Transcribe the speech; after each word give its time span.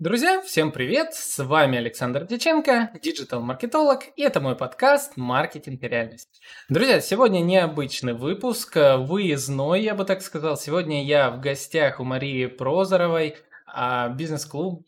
Друзья, 0.00 0.42
всем 0.42 0.72
привет! 0.72 1.14
С 1.14 1.38
вами 1.38 1.78
Александр 1.78 2.26
Диченко, 2.26 2.90
диджитал-маркетолог, 3.00 4.02
и 4.16 4.22
это 4.22 4.40
мой 4.40 4.56
подкаст 4.56 5.16
«Маркетинг 5.16 5.80
и 5.84 5.86
реальность». 5.86 6.42
Друзья, 6.68 7.00
сегодня 7.00 7.38
необычный 7.38 8.12
выпуск, 8.12 8.74
выездной, 8.74 9.82
я 9.82 9.94
бы 9.94 10.04
так 10.04 10.22
сказал. 10.22 10.56
Сегодня 10.56 11.04
я 11.04 11.30
в 11.30 11.40
гостях 11.40 12.00
у 12.00 12.04
Марии 12.04 12.46
Прозоровой, 12.46 13.36
а, 13.66 14.08
бизнес-клуб, 14.08 14.84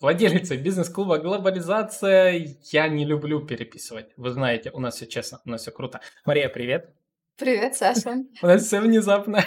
владелица 0.00 0.56
бизнес-клуба 0.56 1.18
«Глобализация». 1.18 2.56
Я 2.72 2.88
не 2.88 3.04
люблю 3.04 3.44
переписывать, 3.44 4.06
вы 4.16 4.30
знаете, 4.30 4.70
у 4.70 4.80
нас 4.80 4.94
все 4.96 5.06
честно, 5.06 5.42
у 5.44 5.50
нас 5.50 5.60
все 5.60 5.70
круто. 5.70 6.00
Мария, 6.24 6.48
привет! 6.48 6.94
Привет, 7.36 7.76
Саша. 7.76 8.24
У 8.40 8.46
нас 8.46 8.62
все 8.64 8.80
внезапно. 8.80 9.44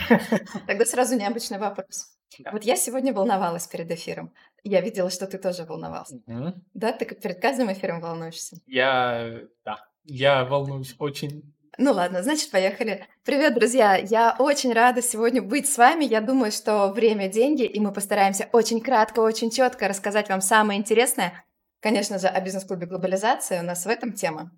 Тогда 0.67 0.85
сразу 0.85 1.15
необычный 1.15 1.57
вопрос. 1.57 2.17
Да. 2.39 2.51
Вот 2.51 2.63
я 2.63 2.75
сегодня 2.75 3.13
волновалась 3.13 3.67
перед 3.67 3.89
эфиром. 3.89 4.33
Я 4.63 4.81
видела, 4.81 5.09
что 5.09 5.27
ты 5.27 5.37
тоже 5.37 5.63
волновался. 5.63 6.15
Угу. 6.27 6.53
Да, 6.73 6.91
ты 6.91 7.05
перед 7.05 7.41
каждым 7.41 7.71
эфиром 7.71 8.01
волнуешься? 8.01 8.57
Я, 8.65 9.41
да, 9.63 9.77
я 10.03 10.45
волнуюсь 10.45 10.95
очень. 10.99 11.53
Ну 11.77 11.91
ладно, 11.91 12.23
значит, 12.23 12.49
поехали. 12.49 13.05
Привет, 13.23 13.53
друзья! 13.53 13.97
Я 13.97 14.35
очень 14.39 14.73
рада 14.73 15.01
сегодня 15.01 15.41
быть 15.43 15.69
с 15.69 15.77
вами. 15.77 16.05
Я 16.05 16.21
думаю, 16.21 16.51
что 16.51 16.87
время– 16.87 17.27
деньги, 17.29 17.63
и 17.63 17.79
мы 17.79 17.93
постараемся 17.93 18.49
очень 18.51 18.81
кратко, 18.81 19.19
очень 19.19 19.51
четко 19.51 19.87
рассказать 19.87 20.27
вам 20.27 20.41
самое 20.41 20.79
интересное. 20.79 21.45
Конечно 21.79 22.17
же, 22.17 22.27
о 22.27 22.41
бизнес-клубе 22.41 22.87
глобализации. 22.87 23.59
У 23.59 23.63
нас 23.63 23.85
в 23.85 23.89
этом 23.89 24.13
тема. 24.13 24.51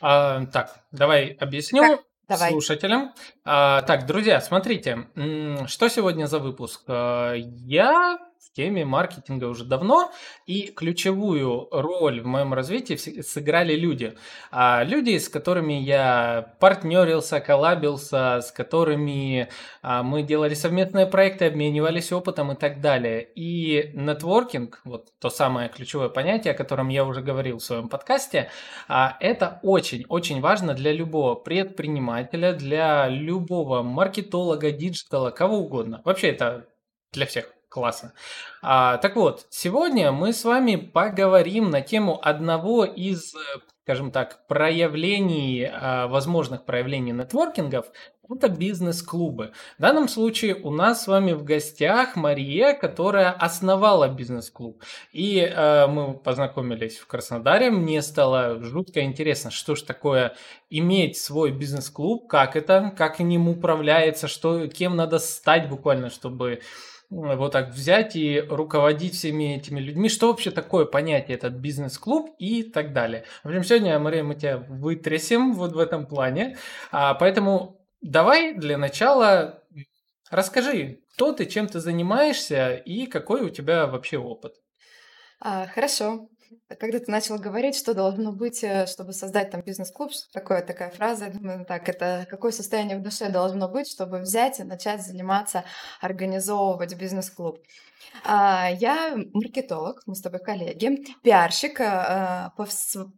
А, 0.00 0.46
так, 0.46 0.86
давай 0.90 1.32
объясню. 1.32 1.82
Как? 1.82 2.00
Давай. 2.26 2.52
слушателям. 2.52 3.12
А, 3.44 3.82
так, 3.82 4.06
друзья, 4.06 4.40
смотрите, 4.40 5.08
что 5.66 5.88
сегодня 5.88 6.24
за 6.24 6.38
выпуск? 6.38 6.82
А, 6.88 7.34
я 7.34 8.18
теме 8.54 8.84
маркетинга 8.84 9.46
уже 9.46 9.64
давно, 9.64 10.12
и 10.46 10.68
ключевую 10.68 11.68
роль 11.70 12.20
в 12.20 12.26
моем 12.26 12.54
развитии 12.54 12.94
сыграли 13.20 13.74
люди. 13.74 14.16
А, 14.50 14.84
люди, 14.84 15.18
с 15.18 15.28
которыми 15.28 15.74
я 15.74 16.54
партнерился, 16.60 17.40
коллабился, 17.40 18.40
с 18.40 18.52
которыми 18.52 19.48
а, 19.82 20.02
мы 20.02 20.22
делали 20.22 20.54
совместные 20.54 21.06
проекты, 21.06 21.46
обменивались 21.46 22.12
опытом 22.12 22.52
и 22.52 22.54
так 22.54 22.80
далее. 22.80 23.28
И 23.34 23.90
нетворкинг, 23.94 24.80
вот 24.84 25.08
то 25.18 25.30
самое 25.30 25.68
ключевое 25.68 26.08
понятие, 26.08 26.54
о 26.54 26.56
котором 26.56 26.88
я 26.88 27.04
уже 27.04 27.22
говорил 27.22 27.58
в 27.58 27.64
своем 27.64 27.88
подкасте, 27.88 28.50
а, 28.88 29.16
это 29.20 29.58
очень-очень 29.62 30.40
важно 30.40 30.74
для 30.74 30.92
любого 30.92 31.34
предпринимателя, 31.34 32.52
для 32.52 33.08
любого 33.08 33.82
маркетолога, 33.82 34.70
диджитала, 34.70 35.30
кого 35.30 35.58
угодно. 35.58 36.00
Вообще 36.04 36.28
это 36.28 36.68
для 37.12 37.26
всех. 37.26 37.53
Классно. 37.74 38.12
А, 38.62 38.98
так 38.98 39.16
вот, 39.16 39.48
сегодня 39.50 40.12
мы 40.12 40.32
с 40.32 40.44
вами 40.44 40.76
поговорим 40.76 41.70
на 41.70 41.80
тему 41.80 42.20
одного 42.22 42.84
из, 42.84 43.34
скажем 43.82 44.12
так, 44.12 44.46
проявлений, 44.46 45.68
а, 45.68 46.06
возможных 46.06 46.66
проявлений 46.66 47.10
нетворкингов. 47.10 47.86
Это 48.30 48.48
бизнес-клубы. 48.48 49.54
В 49.76 49.82
данном 49.82 50.06
случае 50.06 50.54
у 50.54 50.70
нас 50.70 51.02
с 51.02 51.08
вами 51.08 51.32
в 51.32 51.42
гостях 51.42 52.14
Мария, 52.14 52.74
которая 52.74 53.32
основала 53.32 54.08
бизнес-клуб. 54.08 54.80
И 55.12 55.40
э, 55.40 55.86
мы 55.88 56.14
познакомились 56.14 56.96
в 56.96 57.06
Краснодаре. 57.06 57.70
Мне 57.70 58.00
стало 58.00 58.62
жутко 58.62 59.02
интересно, 59.02 59.50
что 59.50 59.74
же 59.74 59.84
такое 59.84 60.36
иметь 60.70 61.18
свой 61.18 61.50
бизнес-клуб, 61.50 62.26
как 62.26 62.56
это, 62.56 62.94
как 62.96 63.18
ним 63.18 63.46
управляется, 63.46 64.26
что, 64.26 64.68
кем 64.68 64.96
надо 64.96 65.18
стать 65.18 65.68
буквально, 65.68 66.08
чтобы 66.08 66.60
вот 67.14 67.52
так 67.52 67.70
взять 67.70 68.16
и 68.16 68.40
руководить 68.40 69.14
всеми 69.14 69.56
этими 69.56 69.80
людьми. 69.80 70.08
Что 70.08 70.28
вообще 70.28 70.50
такое 70.50 70.84
понятие 70.84 71.36
этот 71.36 71.54
бизнес-клуб 71.54 72.34
и 72.38 72.62
так 72.62 72.92
далее. 72.92 73.24
В 73.42 73.48
общем, 73.48 73.62
сегодня, 73.62 73.98
Мария, 73.98 74.24
мы 74.24 74.34
тебя 74.34 74.56
вытрясем 74.56 75.54
вот 75.54 75.72
в 75.72 75.78
этом 75.78 76.06
плане. 76.06 76.56
А, 76.90 77.14
поэтому 77.14 77.80
давай 78.00 78.54
для 78.54 78.76
начала 78.76 79.62
расскажи, 80.30 81.00
кто 81.14 81.32
ты, 81.32 81.46
чем 81.46 81.68
ты 81.68 81.80
занимаешься 81.80 82.74
и 82.74 83.06
какой 83.06 83.42
у 83.42 83.48
тебя 83.48 83.86
вообще 83.86 84.18
опыт. 84.18 84.56
А, 85.40 85.66
хорошо. 85.66 86.28
Когда 86.78 86.98
ты 86.98 87.10
начал 87.10 87.38
говорить, 87.38 87.76
что 87.76 87.94
должно 87.94 88.32
быть, 88.32 88.62
э, 88.64 88.86
чтобы 88.86 89.12
создать 89.12 89.50
там 89.50 89.62
бизнес-клуб, 89.62 90.10
такое, 90.32 90.62
такая 90.62 90.90
фраза, 90.90 91.26
я 91.26 91.30
думаю, 91.30 91.64
так, 91.64 91.88
это 91.88 92.26
какое 92.28 92.52
состояние 92.52 92.98
в 92.98 93.02
душе 93.02 93.28
должно 93.28 93.68
быть, 93.68 93.88
чтобы 93.88 94.18
взять 94.20 94.60
и 94.60 94.64
начать 94.64 95.02
заниматься, 95.02 95.64
организовывать 96.00 96.94
бизнес-клуб. 96.94 97.58
А, 98.24 98.70
я 98.70 99.16
маркетолог, 99.32 100.02
мы 100.06 100.14
с 100.14 100.20
тобой 100.20 100.40
коллеги, 100.40 101.04
пиарщик 101.22 101.80
а, 101.80 102.52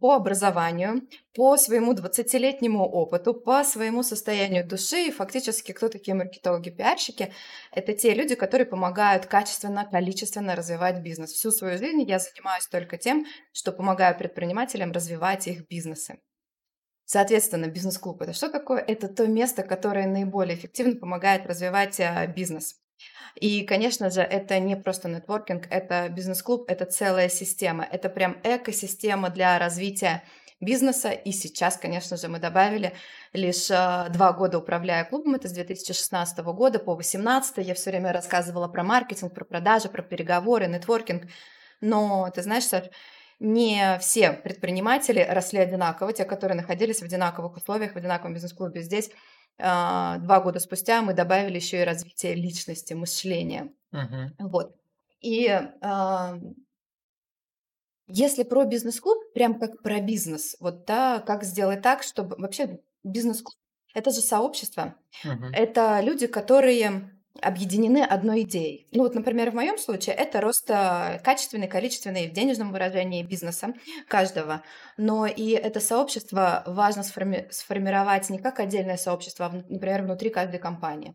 по, 0.00 0.14
образованию, 0.14 1.02
по 1.34 1.56
своему 1.56 1.92
20-летнему 1.92 2.84
опыту, 2.84 3.34
по 3.34 3.62
своему 3.64 4.02
состоянию 4.02 4.66
души. 4.66 5.06
И 5.06 5.10
фактически, 5.12 5.72
кто 5.72 5.88
такие 5.88 6.14
маркетологи-пиарщики? 6.14 7.32
Это 7.70 7.92
те 7.92 8.14
люди, 8.14 8.34
которые 8.34 8.66
помогают 8.66 9.26
качественно, 9.26 9.84
количественно 9.84 10.56
развивать 10.56 11.02
бизнес. 11.02 11.32
Всю 11.32 11.50
свою 11.50 11.78
жизнь 11.78 12.02
я 12.02 12.18
занимаюсь 12.18 12.66
только 12.66 12.96
тем, 12.98 13.26
что 13.52 13.72
помогаю 13.72 14.16
предпринимателям 14.16 14.92
развивать 14.92 15.46
их 15.46 15.68
бизнесы. 15.68 16.18
Соответственно, 17.04 17.66
бизнес-клуб 17.66 18.20
это 18.22 18.32
что 18.32 18.50
такое? 18.50 18.80
Это 18.80 19.06
то 19.06 19.28
место, 19.28 19.62
которое 19.62 20.08
наиболее 20.08 20.56
эффективно 20.56 20.96
помогает 20.96 21.46
развивать 21.46 22.00
бизнес. 22.34 22.74
И, 23.34 23.62
конечно 23.64 24.10
же, 24.10 24.20
это 24.20 24.58
не 24.58 24.76
просто 24.76 25.08
нетворкинг, 25.08 25.66
это 25.70 26.08
бизнес-клуб, 26.08 26.64
это 26.68 26.86
целая 26.86 27.28
система. 27.28 27.84
Это 27.84 28.08
прям 28.08 28.38
экосистема 28.42 29.30
для 29.30 29.58
развития 29.58 30.22
бизнеса. 30.60 31.10
И 31.10 31.32
сейчас, 31.32 31.76
конечно 31.76 32.16
же, 32.16 32.28
мы 32.28 32.38
добавили 32.38 32.94
лишь 33.32 33.70
э, 33.70 34.06
два 34.10 34.32
года 34.32 34.58
управляя 34.58 35.04
клубом, 35.04 35.34
это 35.34 35.48
с 35.48 35.52
2016 35.52 36.38
года 36.38 36.78
по 36.78 36.94
2018. 36.94 37.58
Я 37.58 37.74
все 37.74 37.90
время 37.90 38.12
рассказывала 38.12 38.68
про 38.68 38.82
маркетинг, 38.82 39.34
про 39.34 39.44
продажи, 39.44 39.88
про 39.88 40.02
переговоры, 40.02 40.66
нетворкинг. 40.66 41.24
Но 41.80 42.30
ты 42.34 42.42
знаешь, 42.42 42.64
Саш, 42.64 42.84
не 43.38 43.98
все 44.00 44.32
предприниматели 44.32 45.20
росли 45.28 45.58
одинаково, 45.60 46.12
те, 46.14 46.24
которые 46.24 46.56
находились 46.56 47.00
в 47.00 47.04
одинаковых 47.04 47.56
условиях, 47.56 47.92
в 47.92 47.96
одинаковом 47.96 48.32
бизнес-клубе 48.32 48.80
здесь. 48.80 49.10
А, 49.58 50.18
два 50.18 50.40
года 50.40 50.58
спустя 50.60 51.02
мы 51.02 51.14
добавили 51.14 51.56
еще 51.56 51.80
и 51.82 51.84
развитие 51.84 52.34
личности, 52.34 52.92
мышления. 52.92 53.72
Uh-huh. 53.92 54.28
Вот. 54.38 54.76
И 55.20 55.60
если 58.08 58.42
про 58.44 58.64
бизнес-клуб, 58.64 59.32
прям 59.34 59.58
как 59.58 59.82
про 59.82 60.00
бизнес, 60.00 60.56
вот 60.60 60.84
да, 60.84 61.20
как 61.20 61.42
сделать 61.42 61.82
так, 61.82 62.02
чтобы 62.02 62.36
вообще 62.36 62.80
бизнес-клуб 63.02 63.56
это 63.94 64.10
же 64.10 64.20
сообщество, 64.20 64.94
uh-huh. 65.24 65.50
это 65.52 66.00
люди, 66.02 66.26
которые 66.26 67.15
объединены 67.42 68.02
одной 68.02 68.42
идеей. 68.42 68.86
Ну 68.92 69.02
вот, 69.02 69.14
например, 69.14 69.50
в 69.50 69.54
моем 69.54 69.78
случае 69.78 70.14
это 70.14 70.40
рост 70.40 70.70
э, 70.70 71.20
качественный, 71.24 71.68
количественный 71.68 72.28
в 72.28 72.32
денежном 72.32 72.72
выражении 72.72 73.22
бизнеса 73.22 73.74
каждого. 74.08 74.62
Но 74.96 75.26
и 75.26 75.50
это 75.50 75.80
сообщество 75.80 76.62
важно 76.66 77.02
сформи- 77.02 77.50
сформировать 77.50 78.30
не 78.30 78.38
как 78.38 78.60
отдельное 78.60 78.96
сообщество, 78.96 79.46
а, 79.46 79.64
например, 79.68 80.02
внутри 80.02 80.30
каждой 80.30 80.58
компании. 80.58 81.14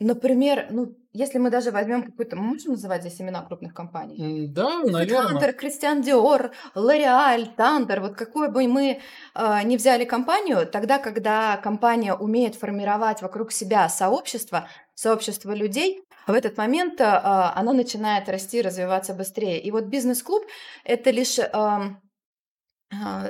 А, 0.00 0.04
например, 0.04 0.66
ну, 0.70 0.96
если 1.12 1.38
мы 1.38 1.50
даже 1.50 1.70
возьмем 1.70 2.02
какую-то, 2.02 2.36
мы 2.36 2.42
можем 2.42 2.72
называть 2.72 3.02
здесь 3.02 3.20
имена 3.20 3.42
крупных 3.42 3.74
компаний? 3.74 4.48
Да, 4.48 4.80
наверное. 4.84 5.28
Хантер, 5.28 5.52
Кристиан 5.52 6.02
Диор, 6.02 6.52
L'Oreal, 6.74 7.54
Тандер, 7.56 8.00
вот 8.00 8.14
какую 8.16 8.50
бы 8.50 8.66
мы 8.66 9.00
э, 9.34 9.62
не 9.64 9.76
взяли 9.76 10.04
компанию, 10.04 10.66
тогда, 10.66 10.98
когда 10.98 11.56
компания 11.58 12.14
умеет 12.14 12.56
формировать 12.56 13.22
вокруг 13.22 13.52
себя 13.52 13.88
сообщество, 13.88 14.68
сообщество 14.94 15.52
людей, 15.52 16.04
в 16.26 16.32
этот 16.32 16.56
момент 16.56 17.00
э, 17.00 17.04
она 17.04 17.72
начинает 17.72 18.28
расти, 18.28 18.62
развиваться 18.62 19.14
быстрее. 19.14 19.60
И 19.60 19.70
вот 19.70 19.84
бизнес-клуб– 19.84 20.42
это 20.84 21.10
лишь 21.10 21.38
э, 21.38 21.48
а, 21.52 21.96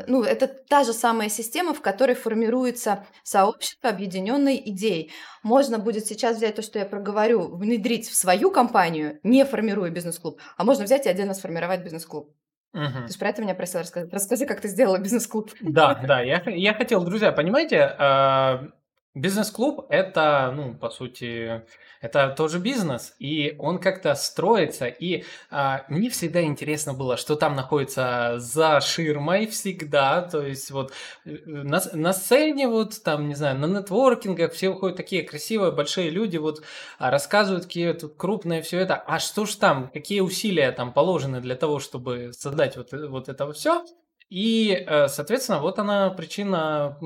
ну, 0.06 0.22
это 0.22 0.46
та 0.46 0.84
же 0.84 0.92
самая 0.92 1.28
система, 1.28 1.74
в 1.74 1.80
которой 1.80 2.14
формируется 2.14 3.06
сообщество 3.22 3.90
объединенной 3.90 4.60
идеей. 4.66 5.12
Можно 5.42 5.78
будет 5.78 6.06
сейчас 6.06 6.36
взять 6.36 6.56
то, 6.56 6.62
что 6.62 6.78
я 6.78 6.84
проговорю, 6.84 7.56
внедрить 7.56 8.08
в 8.08 8.14
свою 8.14 8.50
компанию, 8.50 9.20
не 9.22 9.44
формируя 9.44 9.90
бизнес-клуб, 9.90 10.40
а 10.56 10.64
можно 10.64 10.84
взять 10.84 11.06
и 11.06 11.08
отдельно 11.08 11.34
сформировать 11.34 11.82
бизнес-клуб. 11.82 12.34
Угу. 12.74 13.06
Ты 13.06 13.12
же 13.12 13.18
про 13.18 13.28
это 13.28 13.42
меня 13.42 13.54
просил 13.54 13.80
рассказать. 13.80 14.12
Расскажи, 14.12 14.46
как 14.46 14.60
ты 14.60 14.68
сделала 14.68 14.98
бизнес-клуб. 14.98 15.52
Да, 15.60 15.94
да, 15.94 16.20
я, 16.20 16.42
я 16.46 16.74
хотел, 16.74 17.04
друзья, 17.04 17.30
понимаете, 17.30 17.94
э, 17.98 18.68
Бизнес-клуб 19.14 19.86
это, 19.90 20.52
ну, 20.56 20.74
по 20.74 20.90
сути, 20.90 21.62
это 22.00 22.34
тоже 22.36 22.58
бизнес, 22.58 23.14
и 23.20 23.54
он 23.60 23.78
как-то 23.78 24.14
строится. 24.16 24.86
И 24.88 25.22
а, 25.50 25.84
мне 25.88 26.10
всегда 26.10 26.42
интересно 26.42 26.94
было, 26.94 27.16
что 27.16 27.36
там 27.36 27.54
находится 27.54 28.34
за 28.38 28.80
ширмой 28.80 29.46
всегда. 29.46 30.22
То 30.22 30.42
есть 30.44 30.72
вот 30.72 30.92
э, 31.24 31.30
на, 31.46 31.80
на 31.92 32.12
сцене, 32.12 32.66
вот 32.66 33.04
там, 33.04 33.28
не 33.28 33.36
знаю, 33.36 33.56
на 33.56 33.66
нетворкингах 33.66 34.52
все 34.52 34.70
выходят 34.70 34.96
такие 34.96 35.22
красивые, 35.22 35.70
большие 35.70 36.10
люди, 36.10 36.36
вот 36.36 36.64
а, 36.98 37.12
рассказывают, 37.12 37.66
какие 37.66 37.92
тут 37.92 38.16
крупные 38.16 38.62
все 38.62 38.80
это. 38.80 38.96
А 38.96 39.20
что 39.20 39.46
ж 39.46 39.54
там, 39.54 39.90
какие 39.94 40.20
усилия 40.20 40.72
там 40.72 40.92
положены 40.92 41.40
для 41.40 41.54
того, 41.54 41.78
чтобы 41.78 42.32
создать 42.32 42.76
вот, 42.76 42.92
э, 42.92 43.06
вот 43.06 43.28
это 43.28 43.52
все? 43.52 43.84
И, 44.28 44.72
э, 44.72 45.08
соответственно, 45.08 45.60
вот 45.60 45.78
она 45.78 46.10
причина, 46.10 46.98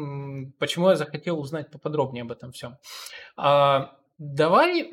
почему 0.59 0.91
я 0.91 0.97
захотел 0.97 1.39
узнать 1.39 1.71
поподробнее 1.71 2.23
об 2.23 2.33
этом 2.33 2.53
всем. 2.53 2.79
А, 3.37 3.97
давай 4.19 4.91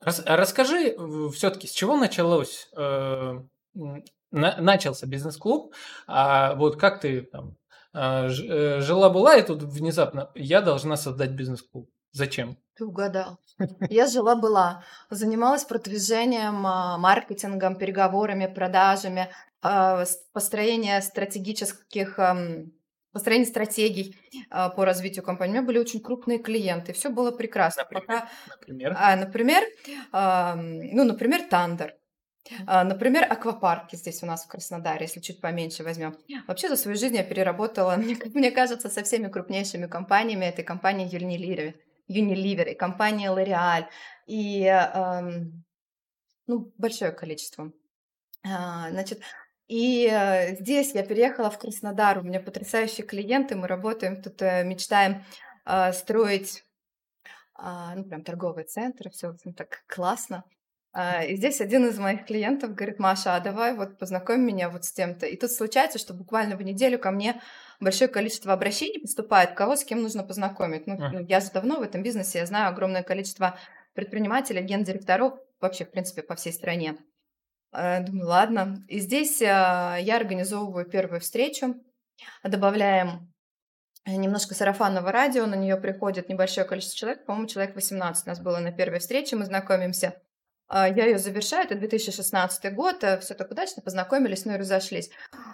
расскажи 0.00 0.96
все-таки, 1.32 1.66
с 1.66 1.72
чего 1.72 1.96
началось, 1.96 2.68
э, 2.76 3.40
начался 4.30 5.06
бизнес-клуб, 5.06 5.74
а 6.06 6.54
вот 6.54 6.76
как 6.76 7.00
ты 7.00 7.22
там 7.22 7.56
а, 7.92 8.26
э, 8.26 8.80
жила-была, 8.80 9.36
и 9.36 9.42
тут 9.42 9.62
внезапно 9.62 10.30
я 10.34 10.60
должна 10.60 10.96
создать 10.96 11.30
бизнес-клуб. 11.30 11.90
Зачем? 12.12 12.56
Ты 12.76 12.84
угадал. 12.84 13.38
Я 13.88 14.06
жила-была, 14.06 14.82
занималась 15.10 15.64
продвижением, 15.64 16.54
маркетингом, 16.54 17.76
переговорами, 17.76 18.46
продажами, 18.46 19.30
построение 19.60 21.00
стратегических 21.02 22.18
построение 23.12 23.46
стратегий 23.46 24.16
а, 24.50 24.68
по 24.68 24.84
развитию 24.84 25.24
компании. 25.24 25.52
У 25.52 25.54
меня 25.56 25.66
были 25.66 25.78
очень 25.78 26.00
крупные 26.00 26.38
клиенты, 26.38 26.92
все 26.92 27.10
было 27.10 27.30
прекрасно. 27.30 27.82
Например? 27.82 28.06
Пока, 28.06 28.28
например? 28.48 28.96
А, 28.96 29.16
например, 29.16 29.64
а, 30.12 30.54
ну, 30.56 31.04
например, 31.04 31.42
Тандер. 31.48 31.96
А, 32.66 32.84
например, 32.84 33.26
аквапарки 33.30 33.96
здесь 33.96 34.22
у 34.22 34.26
нас 34.26 34.44
в 34.44 34.48
Краснодаре, 34.48 35.06
если 35.06 35.20
чуть 35.20 35.40
поменьше 35.40 35.82
возьмем. 35.82 36.16
Вообще 36.46 36.68
за 36.68 36.76
свою 36.76 36.96
жизнь 36.96 37.16
я 37.16 37.24
переработала, 37.24 37.96
мне, 37.96 38.16
мне 38.34 38.50
кажется, 38.50 38.88
со 38.88 39.02
всеми 39.02 39.28
крупнейшими 39.28 39.86
компаниями. 39.86 40.46
Это 40.46 40.62
компания 40.62 41.06
Unilever, 41.06 41.74
Unilever 42.08 42.70
и 42.70 42.74
компания 42.74 43.28
L'Oreal. 43.28 43.86
И 44.26 44.72
ну, 46.46 46.72
большое 46.78 47.12
количество. 47.12 47.72
А, 48.42 48.90
значит, 48.90 49.20
и 49.70 50.08
э, 50.10 50.56
здесь 50.56 50.94
я 50.94 51.04
переехала 51.04 51.48
в 51.48 51.56
Краснодар, 51.56 52.18
у 52.18 52.22
меня 52.22 52.40
потрясающие 52.40 53.06
клиенты, 53.06 53.54
мы 53.54 53.68
работаем 53.68 54.20
тут, 54.20 54.42
э, 54.42 54.64
мечтаем 54.64 55.22
э, 55.64 55.92
строить, 55.92 56.64
а, 57.54 57.94
ну, 57.94 58.02
прям 58.02 58.24
торговый 58.24 58.64
центр, 58.64 59.10
все 59.10 59.36
так 59.56 59.84
классно. 59.86 60.42
А, 60.92 61.22
и 61.22 61.36
здесь 61.36 61.60
один 61.60 61.86
из 61.86 61.96
моих 62.00 62.26
клиентов 62.26 62.74
говорит, 62.74 62.98
Маша, 62.98 63.36
а 63.36 63.40
давай 63.40 63.76
вот 63.76 63.96
познакомь 63.96 64.40
меня 64.40 64.70
вот 64.70 64.84
с 64.84 64.92
тем-то. 64.92 65.26
И 65.26 65.36
тут 65.36 65.52
случается, 65.52 66.00
что 66.00 66.14
буквально 66.14 66.56
в 66.56 66.62
неделю 66.62 66.98
ко 66.98 67.12
мне 67.12 67.40
большое 67.78 68.10
количество 68.10 68.52
обращений 68.52 69.00
поступает, 69.00 69.52
кого 69.52 69.76
с 69.76 69.84
кем 69.84 70.02
нужно 70.02 70.24
познакомить. 70.24 70.88
Ну, 70.88 70.96
mm. 70.96 71.26
я 71.28 71.38
же 71.38 71.52
давно 71.52 71.78
в 71.78 71.82
этом 71.82 72.02
бизнесе, 72.02 72.40
я 72.40 72.46
знаю 72.46 72.70
огромное 72.70 73.04
количество 73.04 73.56
предпринимателей, 73.94 74.62
гендиректоров 74.62 75.34
вообще, 75.60 75.84
в 75.84 75.92
принципе, 75.92 76.24
по 76.24 76.34
всей 76.34 76.52
стране. 76.52 76.96
Э, 77.72 78.00
думаю, 78.00 78.26
ладно. 78.26 78.84
И 78.88 78.98
здесь 78.98 79.40
а, 79.42 79.96
я 79.98 80.16
организовываю 80.16 80.86
первую 80.86 81.20
встречу, 81.20 81.76
добавляем 82.42 83.32
немножко 84.06 84.54
сарафанного 84.54 85.12
радио, 85.12 85.46
на 85.46 85.54
нее 85.54 85.76
приходит 85.76 86.28
небольшое 86.28 86.66
количество 86.66 86.98
человек, 86.98 87.26
по-моему, 87.26 87.48
человек 87.48 87.74
18 87.74 88.26
у 88.26 88.28
нас 88.30 88.40
было 88.40 88.58
на 88.58 88.72
первой 88.72 88.98
встрече, 88.98 89.36
мы 89.36 89.44
знакомимся. 89.44 90.20
А, 90.68 90.88
я 90.88 91.06
ее 91.06 91.18
завершаю, 91.18 91.64
это 91.64 91.74
2016 91.74 92.72
год, 92.74 93.02
э, 93.02 93.18
все 93.18 93.34
так 93.34 93.50
удачно, 93.50 93.82
познакомились, 93.82 94.44
ну 94.44 94.54
и 94.54 94.56
разошлись. 94.56 95.10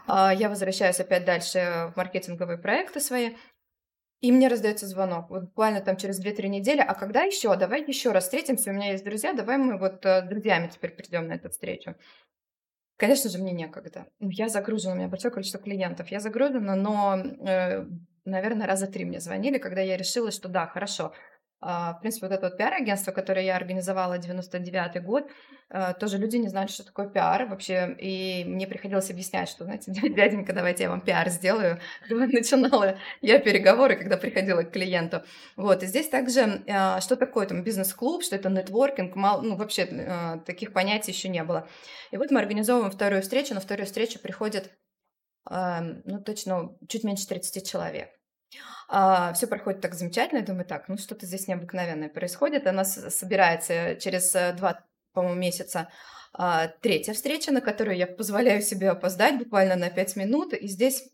А, 0.06 0.32
я 0.32 0.48
возвращаюсь 0.48 1.00
опять 1.00 1.24
дальше 1.24 1.90
в 1.92 1.96
маркетинговые 1.96 2.58
проекты 2.58 3.00
свои, 3.00 3.34
и 4.20 4.32
мне 4.32 4.48
раздается 4.48 4.86
звонок, 4.86 5.30
вот 5.30 5.44
буквально 5.44 5.80
там 5.80 5.96
через 5.96 6.24
2-3 6.24 6.48
недели, 6.48 6.80
а 6.80 6.94
когда 6.94 7.22
еще? 7.22 7.54
Давай 7.56 7.84
еще 7.86 8.12
раз 8.12 8.24
встретимся, 8.24 8.70
у 8.70 8.72
меня 8.72 8.92
есть 8.92 9.04
друзья, 9.04 9.32
давай 9.32 9.58
мы 9.58 9.78
вот 9.78 10.04
э, 10.06 10.24
с 10.24 10.28
друзьями 10.28 10.70
теперь 10.72 10.90
придем 10.92 11.28
на 11.28 11.34
эту 11.34 11.50
встречу. 11.50 11.94
Конечно 12.96 13.28
же, 13.28 13.38
мне 13.38 13.52
некогда. 13.52 14.06
Ну, 14.20 14.30
я 14.30 14.48
загружена, 14.48 14.94
у 14.94 14.96
меня 14.96 15.08
большое 15.08 15.32
количество 15.32 15.60
клиентов. 15.60 16.08
Я 16.08 16.18
загружена, 16.18 16.74
но, 16.74 17.16
э, 17.18 17.84
наверное, 18.24 18.66
раза 18.66 18.86
три 18.86 19.04
мне 19.04 19.20
звонили, 19.20 19.58
когда 19.58 19.82
я 19.82 19.98
решила, 19.98 20.30
что 20.30 20.48
да, 20.48 20.66
хорошо, 20.66 21.12
в 21.60 21.98
принципе, 22.00 22.26
вот 22.26 22.34
это 22.34 22.48
вот 22.48 22.58
пиар-агентство, 22.58 23.12
которое 23.12 23.44
я 23.44 23.56
организовала 23.56 24.18
99 24.18 25.02
год, 25.02 25.26
а, 25.68 25.94
тоже 25.94 26.18
люди 26.18 26.36
не 26.36 26.48
знали, 26.48 26.68
что 26.68 26.84
такое 26.84 27.08
пиар 27.08 27.46
вообще, 27.46 27.96
и 27.98 28.44
мне 28.44 28.68
приходилось 28.68 29.10
объяснять, 29.10 29.48
что, 29.48 29.64
знаете, 29.64 29.90
дяденька, 30.14 30.52
давайте 30.52 30.84
я 30.84 30.90
вам 30.90 31.00
пиар 31.00 31.28
сделаю. 31.28 31.80
Начинала 32.08 32.98
я 33.20 33.40
переговоры, 33.40 33.96
когда 33.96 34.16
приходила 34.16 34.62
к 34.62 34.70
клиенту. 34.70 35.22
Вот, 35.56 35.82
и 35.82 35.86
здесь 35.86 36.08
также, 36.08 36.62
а, 36.68 37.00
что 37.00 37.16
такое 37.16 37.46
там 37.46 37.64
бизнес-клуб, 37.64 38.22
что 38.22 38.36
это 38.36 38.48
нетворкинг, 38.48 39.16
мало, 39.16 39.42
ну, 39.42 39.56
вообще 39.56 40.40
таких 40.46 40.72
понятий 40.72 41.10
еще 41.10 41.28
не 41.28 41.42
было. 41.42 41.68
И 42.12 42.16
вот 42.16 42.30
мы 42.30 42.40
организовываем 42.40 42.92
вторую 42.92 43.22
встречу, 43.22 43.54
на 43.54 43.60
вторую 43.60 43.86
встречу 43.86 44.20
приходит, 44.20 44.70
ну, 45.48 46.20
точно, 46.24 46.76
чуть 46.88 47.04
меньше 47.04 47.26
30 47.28 47.68
человек. 47.68 48.15
А, 48.88 49.32
все 49.32 49.46
проходит 49.46 49.80
так 49.80 49.94
замечательно. 49.94 50.38
Я 50.40 50.44
думаю, 50.44 50.64
так, 50.64 50.88
ну 50.88 50.96
что-то 50.96 51.26
здесь 51.26 51.48
необыкновенное 51.48 52.08
происходит. 52.08 52.66
Она 52.66 52.84
собирается 52.84 53.96
через 53.96 54.34
э, 54.34 54.52
два, 54.52 54.84
по-моему, 55.12 55.38
месяца 55.38 55.88
а, 56.32 56.68
третья 56.68 57.14
встреча, 57.14 57.52
на 57.52 57.60
которую 57.60 57.96
я 57.96 58.06
позволяю 58.06 58.62
себе 58.62 58.90
опоздать 58.90 59.38
буквально 59.38 59.76
на 59.76 59.90
пять 59.90 60.16
минут. 60.16 60.52
И 60.52 60.68
здесь 60.68 61.08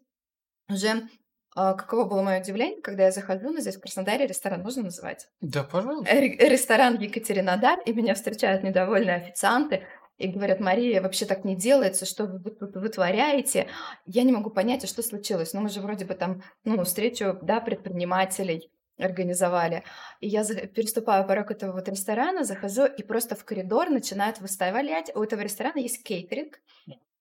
уже 0.68 1.08
а, 1.54 1.74
каково 1.74 2.08
было 2.08 2.22
мое 2.22 2.40
удивление, 2.40 2.80
когда 2.80 3.04
я 3.04 3.12
захожу, 3.12 3.50
но 3.50 3.60
здесь 3.60 3.76
в 3.76 3.80
Краснодаре 3.80 4.26
ресторан 4.26 4.62
можно 4.62 4.84
называть? 4.84 5.28
Да, 5.40 5.64
пожалуйста. 5.64 6.14
Ресторан 6.14 6.98
Екатеринодар, 6.98 7.78
и 7.84 7.92
меня 7.92 8.14
встречают 8.14 8.62
недовольные 8.62 9.16
официанты 9.16 9.86
и 10.18 10.28
говорят, 10.28 10.60
Мария, 10.60 11.02
вообще 11.02 11.26
так 11.26 11.44
не 11.44 11.56
делается, 11.56 12.06
что 12.06 12.26
вы 12.26 12.50
тут 12.50 12.76
вытворяете. 12.76 13.68
Я 14.06 14.22
не 14.22 14.32
могу 14.32 14.50
понять, 14.50 14.84
а 14.84 14.86
что 14.86 15.02
случилось. 15.02 15.52
Ну, 15.52 15.60
мы 15.60 15.68
же 15.68 15.80
вроде 15.80 16.04
бы 16.04 16.14
там, 16.14 16.42
ну, 16.64 16.82
встречу, 16.84 17.38
да, 17.42 17.60
предпринимателей 17.60 18.70
организовали. 18.98 19.84
И 20.20 20.28
я 20.28 20.44
переступаю 20.44 21.26
порог 21.26 21.50
этого 21.50 21.72
вот 21.72 21.88
ресторана, 21.88 22.44
захожу, 22.44 22.84
и 22.84 23.02
просто 23.02 23.34
в 23.34 23.44
коридор 23.44 23.90
начинают 23.90 24.40
выставлять. 24.40 25.10
У 25.14 25.22
этого 25.22 25.40
ресторана 25.40 25.78
есть 25.78 26.02
кейтеринг, 26.04 26.60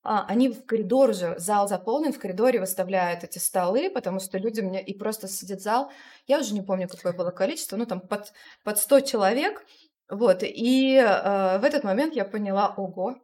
а, 0.04 0.26
они 0.28 0.50
в 0.50 0.66
коридор 0.66 1.12
уже, 1.12 1.36
зал 1.38 1.68
заполнен, 1.68 2.12
в 2.12 2.20
коридоре 2.20 2.60
выставляют 2.60 3.24
эти 3.24 3.38
столы, 3.38 3.92
потому 3.92 4.20
что 4.20 4.40
люди 4.40 4.60
мне 4.60 4.84
и 4.84 4.98
просто 4.98 5.28
сидит 5.28 5.62
зал. 5.62 5.92
Я 6.26 6.40
уже 6.40 6.56
не 6.56 6.64
помню, 6.64 6.88
какое 6.88 7.14
было 7.14 7.30
количество, 7.30 7.78
ну 7.78 7.86
там 7.86 8.02
под, 8.02 8.34
под 8.64 8.80
100 8.80 9.02
человек, 9.02 9.64
вот, 10.12 10.44
и 10.44 10.98
э, 10.98 11.58
в 11.60 11.64
этот 11.64 11.86
момент 11.86 12.14
я 12.14 12.26
поняла, 12.26 12.74
ого. 12.76 13.16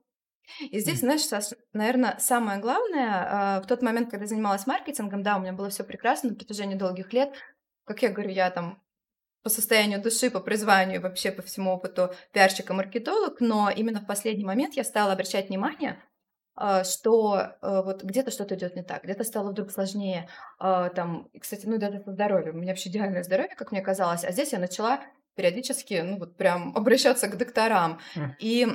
И 0.62 0.80
здесь, 0.80 1.02
знаешь, 1.02 1.26
Саш, 1.26 1.48
наверное, 1.74 2.16
самое 2.20 2.62
главное, 2.62 3.58
э, 3.60 3.62
в 3.62 3.68
тот 3.68 3.82
момент, 3.82 4.10
когда 4.10 4.24
я 4.24 4.30
занималась 4.30 4.66
маркетингом, 4.66 5.22
да, 5.22 5.36
у 5.36 5.42
меня 5.42 5.52
было 5.52 5.70
все 5.70 5.84
прекрасно 5.84 6.30
на 6.30 6.36
протяжении 6.36 6.76
долгих 6.76 7.12
лет. 7.12 7.34
Как 7.84 8.02
я 8.02 8.10
говорю, 8.10 8.30
я 8.30 8.50
там 8.52 8.82
по 9.44 9.50
состоянию 9.50 10.02
души, 10.02 10.32
по 10.32 10.40
призванию, 10.40 11.02
вообще 11.02 11.30
по 11.32 11.42
всему 11.42 11.72
опыту 11.72 12.14
пиарщика-маркетолог, 12.32 13.42
но 13.42 13.70
именно 13.70 14.00
в 14.00 14.08
последний 14.08 14.46
момент 14.46 14.76
я 14.76 14.86
стала 14.86 15.12
обращать 15.12 15.50
внимание, 15.50 16.02
э, 16.58 16.86
что 16.86 17.38
э, 17.38 17.82
вот 17.84 18.04
где-то 18.04 18.32
что-то 18.32 18.56
идет 18.56 18.78
не 18.78 18.84
так, 18.84 19.04
где-то 19.04 19.26
стало 19.26 19.52
вдруг 19.52 19.72
сложнее, 19.72 20.30
э, 20.62 20.90
там, 20.96 21.30
кстати, 21.38 21.66
ну, 21.66 21.78
даже 21.80 22.00
по 22.00 22.14
здоровью, 22.14 22.54
у 22.54 22.58
меня 22.58 22.72
вообще 22.72 22.88
идеальное 22.88 23.24
здоровье, 23.24 23.56
как 23.58 23.74
мне 23.74 23.82
казалось, 23.82 24.24
а 24.24 24.32
здесь 24.32 24.54
я 24.54 24.60
начала 24.60 25.02
периодически, 25.38 26.02
ну 26.04 26.18
вот 26.18 26.36
прям 26.36 26.76
обращаться 26.76 27.28
к 27.28 27.38
докторам. 27.38 28.00
И 28.40 28.68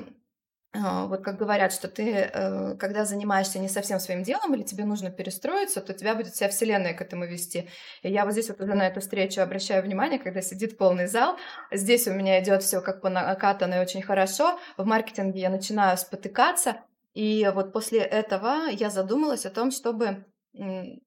а, 0.75 1.04
вот 1.04 1.23
как 1.23 1.37
говорят, 1.37 1.71
что 1.71 1.87
ты, 1.87 2.11
э, 2.11 2.76
когда 2.78 3.04
занимаешься 3.04 3.59
не 3.59 3.69
совсем 3.69 4.00
своим 4.00 4.23
делом 4.23 4.54
или 4.54 4.62
тебе 4.62 4.87
нужно 4.87 5.11
перестроиться, 5.11 5.83
то 5.83 5.92
тебя 5.92 6.14
будет 6.14 6.33
вся 6.33 6.49
вселенная 6.49 6.95
к 6.95 7.02
этому 7.02 7.26
вести. 7.26 7.69
И 8.02 8.11
я 8.11 8.25
вот 8.25 8.33
здесь 8.33 8.49
вот 8.49 8.59
уже 8.62 8.73
на 8.73 8.87
эту 8.87 9.00
встречу 9.00 9.42
обращаю 9.42 9.83
внимание, 9.83 10.19
когда 10.19 10.40
сидит 10.40 10.78
полный 10.78 11.09
зал. 11.09 11.37
Здесь 11.71 12.09
у 12.09 12.14
меня 12.14 12.42
идет 12.42 12.62
все 12.62 12.81
как 12.81 13.02
по 13.02 13.11
накатанной 13.11 13.83
очень 13.83 14.00
хорошо. 14.00 14.59
В 14.78 14.87
маркетинге 14.87 15.40
я 15.40 15.50
начинаю 15.50 15.99
спотыкаться. 15.99 16.76
И 17.12 17.50
вот 17.54 17.75
после 17.75 17.99
этого 17.99 18.69
я 18.71 18.88
задумалась 18.88 19.45
о 19.45 19.50
том, 19.50 19.71
чтобы 19.73 20.25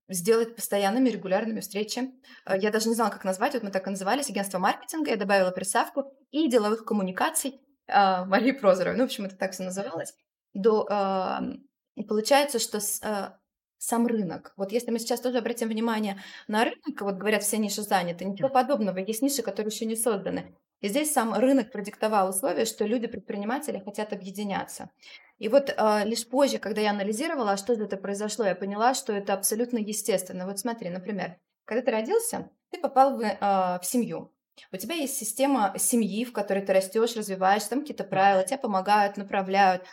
сделать 0.09 0.55
постоянными 0.55 1.09
регулярными 1.09 1.59
встречи. 1.59 2.11
Э, 2.45 2.57
я 2.57 2.71
даже 2.71 2.89
не 2.89 2.95
знала, 2.95 3.09
как 3.09 3.23
назвать, 3.23 3.53
вот 3.53 3.63
мы 3.63 3.71
так 3.71 3.87
и 3.87 3.91
назывались, 3.91 4.29
агентство 4.29 4.59
маркетинга, 4.59 5.11
я 5.11 5.17
добавила 5.17 5.51
приставку 5.51 6.11
и 6.31 6.49
деловых 6.49 6.85
коммуникаций 6.85 7.61
э, 7.87 8.25
Марии 8.25 8.51
Прозоровой. 8.51 8.97
Ну, 8.97 9.03
в 9.03 9.05
общем, 9.05 9.25
это 9.25 9.35
так 9.35 9.51
все 9.51 9.63
называлось. 9.63 10.13
До, 10.53 10.87
э, 10.89 12.03
получается, 12.07 12.59
что 12.59 12.79
с, 12.79 13.01
э, 13.03 13.37
сам 13.77 14.07
рынок. 14.07 14.53
Вот 14.57 14.71
если 14.71 14.91
мы 14.91 14.99
сейчас 14.99 15.21
тоже 15.21 15.37
обратим 15.37 15.69
внимание 15.69 16.19
на 16.47 16.63
рынок, 16.63 17.01
вот 17.01 17.15
говорят, 17.15 17.43
все 17.43 17.57
ниши 17.57 17.83
заняты, 17.83 18.25
ничего 18.25 18.49
подобного, 18.49 18.97
есть 18.97 19.21
ниши, 19.21 19.43
которые 19.43 19.71
еще 19.71 19.85
не 19.85 19.95
созданы. 19.95 20.55
И 20.81 20.87
здесь 20.87 21.13
сам 21.13 21.33
рынок 21.33 21.71
продиктовал 21.71 22.29
условия, 22.29 22.65
что 22.65 22.85
люди, 22.85 23.07
предприниматели, 23.07 23.79
хотят 23.79 24.13
объединяться. 24.13 24.89
И 25.37 25.49
вот 25.49 25.73
э, 25.75 26.05
лишь 26.05 26.27
позже, 26.27 26.59
когда 26.59 26.81
я 26.81 26.91
анализировала, 26.91 27.53
а 27.53 27.57
что 27.57 27.75
же 27.75 27.85
это 27.85 27.97
произошло, 27.97 28.45
я 28.45 28.55
поняла, 28.55 28.93
что 28.93 29.13
это 29.13 29.33
абсолютно 29.33 29.77
естественно. 29.77 30.45
Вот 30.45 30.59
смотри, 30.59 30.89
например, 30.89 31.37
когда 31.65 31.81
ты 31.81 31.91
родился, 31.91 32.49
ты 32.69 32.79
попал 32.79 33.17
в, 33.17 33.21
э, 33.21 33.79
в 33.81 33.85
семью. 33.85 34.31
У 34.71 34.77
тебя 34.77 34.95
есть 34.95 35.17
система 35.17 35.73
семьи, 35.77 36.23
в 36.23 36.31
которой 36.31 36.65
ты 36.65 36.73
растешь, 36.73 37.15
развиваешься, 37.15 37.69
там 37.69 37.81
какие-то 37.81 38.03
правила, 38.05 38.43
тебе 38.43 38.57
помогают, 38.57 39.17
направляют. 39.17 39.83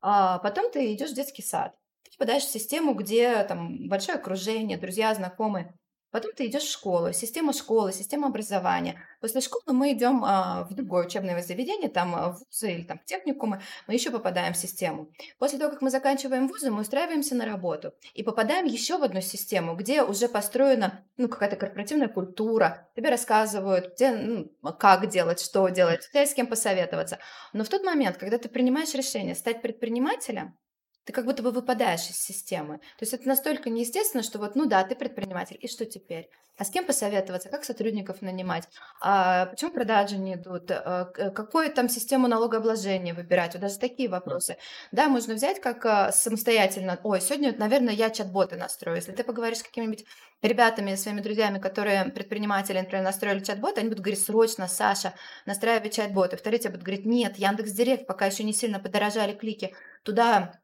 А 0.00 0.38
потом 0.38 0.70
ты 0.70 0.92
идешь 0.94 1.10
в 1.10 1.14
детский 1.14 1.42
сад. 1.42 1.74
Ты 2.04 2.12
попадаешь 2.12 2.44
в 2.44 2.50
систему, 2.50 2.94
где 2.94 3.42
там 3.44 3.88
большое 3.88 4.18
окружение, 4.18 4.78
друзья, 4.78 5.14
знакомые. 5.14 5.74
Потом 6.12 6.30
ты 6.36 6.46
идешь 6.46 6.64
в 6.64 6.70
школу, 6.70 7.12
система 7.12 7.54
школы, 7.54 7.92
система 7.92 8.28
образования. 8.28 9.00
После 9.22 9.40
школы 9.40 9.76
мы 9.76 9.92
идем 9.92 10.22
а, 10.24 10.64
в 10.70 10.74
другое 10.74 11.06
учебное 11.06 11.42
заведение, 11.42 11.88
там 11.88 12.14
а, 12.14 12.30
вузы 12.32 12.72
или 12.72 12.82
там 12.82 13.00
техникумы, 13.06 13.62
мы 13.86 13.94
еще 13.94 14.10
попадаем 14.10 14.52
в 14.52 14.58
систему. 14.58 15.10
После 15.38 15.58
того, 15.58 15.70
как 15.70 15.80
мы 15.80 15.90
заканчиваем 15.90 16.48
вузы, 16.48 16.70
мы 16.70 16.82
устраиваемся 16.82 17.34
на 17.34 17.46
работу 17.46 17.94
и 18.12 18.22
попадаем 18.22 18.66
еще 18.66 18.98
в 18.98 19.02
одну 19.02 19.22
систему, 19.22 19.74
где 19.74 20.02
уже 20.02 20.28
построена 20.28 21.02
ну, 21.16 21.28
какая-то 21.28 21.56
корпоративная 21.56 22.08
культура, 22.08 22.90
тебе 22.94 23.08
рассказывают, 23.08 23.94
где, 23.94 24.10
ну, 24.10 24.50
как 24.78 25.08
делать, 25.08 25.40
что 25.40 25.66
делать, 25.70 26.10
с 26.12 26.34
кем 26.34 26.46
посоветоваться. 26.46 27.18
Но 27.54 27.64
в 27.64 27.70
тот 27.70 27.84
момент, 27.84 28.18
когда 28.18 28.36
ты 28.36 28.50
принимаешь 28.50 28.92
решение 28.92 29.34
стать 29.34 29.62
предпринимателем, 29.62 30.58
ты 31.04 31.12
как 31.12 31.24
будто 31.24 31.42
бы 31.42 31.50
выпадаешь 31.50 32.08
из 32.08 32.18
системы. 32.18 32.78
То 32.78 33.02
есть 33.02 33.12
это 33.12 33.26
настолько 33.26 33.70
неестественно, 33.70 34.22
что 34.22 34.38
вот, 34.38 34.54
ну 34.54 34.66
да, 34.66 34.84
ты 34.84 34.94
предприниматель, 34.94 35.58
и 35.60 35.68
что 35.68 35.84
теперь? 35.84 36.28
А 36.58 36.64
с 36.64 36.70
кем 36.70 36.84
посоветоваться? 36.84 37.48
Как 37.48 37.64
сотрудников 37.64 38.20
нанимать? 38.20 38.68
А 39.00 39.46
почему 39.46 39.72
продажи 39.72 40.18
не 40.18 40.34
идут? 40.34 40.70
А, 40.70 41.06
какую 41.06 41.72
там 41.72 41.88
систему 41.88 42.28
налогообложения 42.28 43.14
выбирать? 43.14 43.54
Вот 43.54 43.62
даже 43.62 43.78
такие 43.78 44.08
вопросы. 44.08 44.58
Да, 44.92 45.08
можно 45.08 45.34
взять 45.34 45.60
как 45.60 45.84
а, 45.86 46.12
самостоятельно. 46.12 47.00
Ой, 47.02 47.22
сегодня, 47.22 47.54
наверное, 47.56 47.94
я 47.94 48.10
чат-боты 48.10 48.56
настрою. 48.56 48.96
Если 48.96 49.12
ты 49.12 49.24
поговоришь 49.24 49.58
с 49.58 49.62
какими-нибудь 49.62 50.04
ребятами, 50.42 50.94
своими 50.94 51.20
друзьями, 51.20 51.58
которые 51.58 52.04
предприниматели, 52.06 52.78
например, 52.78 53.02
настроили 53.02 53.40
чат-бот, 53.40 53.78
они 53.78 53.88
будут 53.88 54.04
говорить, 54.04 54.22
срочно, 54.22 54.68
Саша, 54.68 55.14
настраивай 55.46 55.88
чат-боты. 55.88 56.36
Вторые 56.36 56.60
тебе 56.60 56.72
будут 56.72 56.84
говорить, 56.84 57.06
нет, 57.06 57.38
Яндекс 57.38 57.72
Директ, 57.72 58.06
пока 58.06 58.26
еще 58.26 58.44
не 58.44 58.52
сильно 58.52 58.78
подорожали 58.78 59.32
клики, 59.32 59.74
туда 60.04 60.61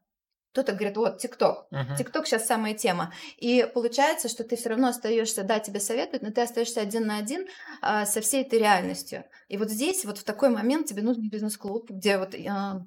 кто-то 0.51 0.73
говорит, 0.73 0.97
вот, 0.97 1.19
ТикТок. 1.19 1.67
ТикТок 1.97 2.25
сейчас 2.25 2.47
самая 2.47 2.73
тема. 2.73 3.13
И 3.37 3.69
получается, 3.73 4.29
что 4.29 4.43
ты 4.43 4.55
все 4.55 4.69
равно 4.69 4.87
остаешься, 4.87 5.43
да, 5.43 5.59
тебе 5.59 5.79
советуют, 5.79 6.23
но 6.23 6.31
ты 6.31 6.41
остаешься 6.41 6.81
один 6.81 7.05
на 7.05 7.17
один 7.17 7.47
а, 7.81 8.05
со 8.05 8.21
всей 8.21 8.41
этой 8.43 8.59
реальностью. 8.59 9.25
И 9.47 9.57
вот 9.57 9.69
здесь, 9.69 10.05
вот 10.05 10.17
в 10.17 10.23
такой 10.23 10.49
момент 10.49 10.87
тебе 10.87 11.01
нужен 11.01 11.29
бизнес-клуб, 11.29 11.89
где 11.89 12.17
вот, 12.17 12.33
а, 12.47 12.81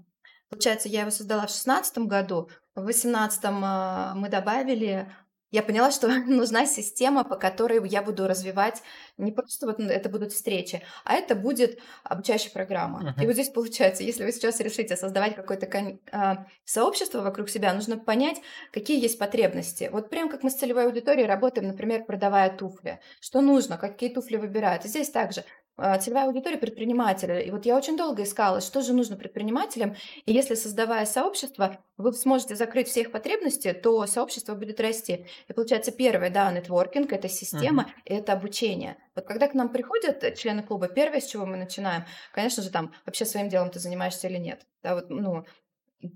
получается, 0.51 0.89
я 0.89 1.03
его 1.03 1.11
создала 1.11 1.47
в 1.47 1.51
шестнадцатом 1.51 2.09
году, 2.09 2.49
в 2.75 2.85
восемнадцатом 2.85 3.63
а, 3.65 4.15
мы 4.17 4.29
добавили 4.29 5.13
я 5.53 5.63
поняла, 5.63 5.91
что 5.93 6.09
нужна 6.27 6.67
система, 6.67 7.23
по 7.23 7.37
которой 7.37 7.87
я 7.89 8.03
буду 8.03 8.27
развивать 8.27 8.83
не 9.19 9.31
просто 9.31 9.67
вот 9.67 9.79
это 9.79 10.09
будут 10.09 10.33
встречи, 10.33 10.83
а 11.05 11.15
это 11.15 11.35
будет 11.35 11.79
обучающая 12.03 12.51
программа. 12.51 13.15
Uh-huh. 13.17 13.23
И 13.23 13.27
вот 13.27 13.35
здесь 13.35 13.51
получается, 13.51 14.03
если 14.03 14.25
вы 14.25 14.33
сейчас 14.33 14.59
решите 14.61 14.97
создавать 14.97 15.37
какое-то 15.37 15.69
а, 16.11 16.47
сообщество 16.65 17.21
вокруг 17.21 17.51
себя, 17.51 17.73
нужно 17.75 17.99
понять, 17.99 18.39
какие 18.73 19.01
есть 19.01 19.19
потребности. 19.19 19.91
Вот 19.93 20.11
прям 20.11 20.29
как 20.29 20.43
мы 20.43 20.51
с 20.51 20.55
целевой 20.55 20.87
аудиторией 20.87 21.27
работаем, 21.27 21.69
например, 21.69 22.05
продавая 22.05 22.57
туфли. 22.57 23.01
Что 23.21 23.43
нужно, 23.43 23.77
какие 23.77 24.13
туфли 24.13 24.37
выбирают. 24.37 24.85
И 24.87 24.89
здесь 24.89 25.11
также 25.11 25.41
а, 25.41 25.45
целевая 25.77 26.27
аудитория 26.27 26.59
предпринимателя. 26.59 27.41
И 27.41 27.51
вот 27.51 27.67
я 27.67 27.77
очень 27.77 27.97
долго 27.97 28.23
искала, 28.23 28.61
что 28.61 28.83
же 28.83 28.93
нужно 28.93 29.17
предпринимателям. 29.17 29.97
И 30.27 30.33
если 30.33 30.55
создавая 30.55 31.07
сообщество, 31.07 31.79
вы 31.97 32.13
сможете 32.13 32.57
закрыть 32.57 32.89
все 32.89 33.03
их 33.03 33.13
потребности, 33.13 33.73
то 33.73 34.07
сообщество 34.07 34.55
будет 34.55 34.81
расти. 34.81 35.27
И 35.49 35.53
получается, 35.53 35.93
первое, 35.93 36.31
да, 36.31 36.51
нетворкинг, 36.53 37.13
это 37.13 37.29
система, 37.29 37.83
uh-huh. 37.83 38.17
это 38.17 38.33
обучение. 38.33 38.97
Вот 39.15 39.27
когда 39.27 39.49
к 39.49 39.55
нам 39.55 39.71
приходят 39.71 40.37
члены 40.37 40.63
клуба, 40.63 40.89
первое, 40.89 41.21
с 41.21 41.27
чего 41.27 41.47
мы 41.47 41.57
начинаем, 41.57 42.05
конечно 42.33 42.63
же, 42.63 42.71
там, 42.71 42.93
вообще 43.07 43.25
своим 43.25 43.49
делом 43.49 43.71
ты 43.71 43.79
занимаешься 43.79 44.29
или 44.29 44.39
нет. 44.39 44.67
Да, 44.83 44.95
вот, 44.97 45.11
ну, 45.11 45.45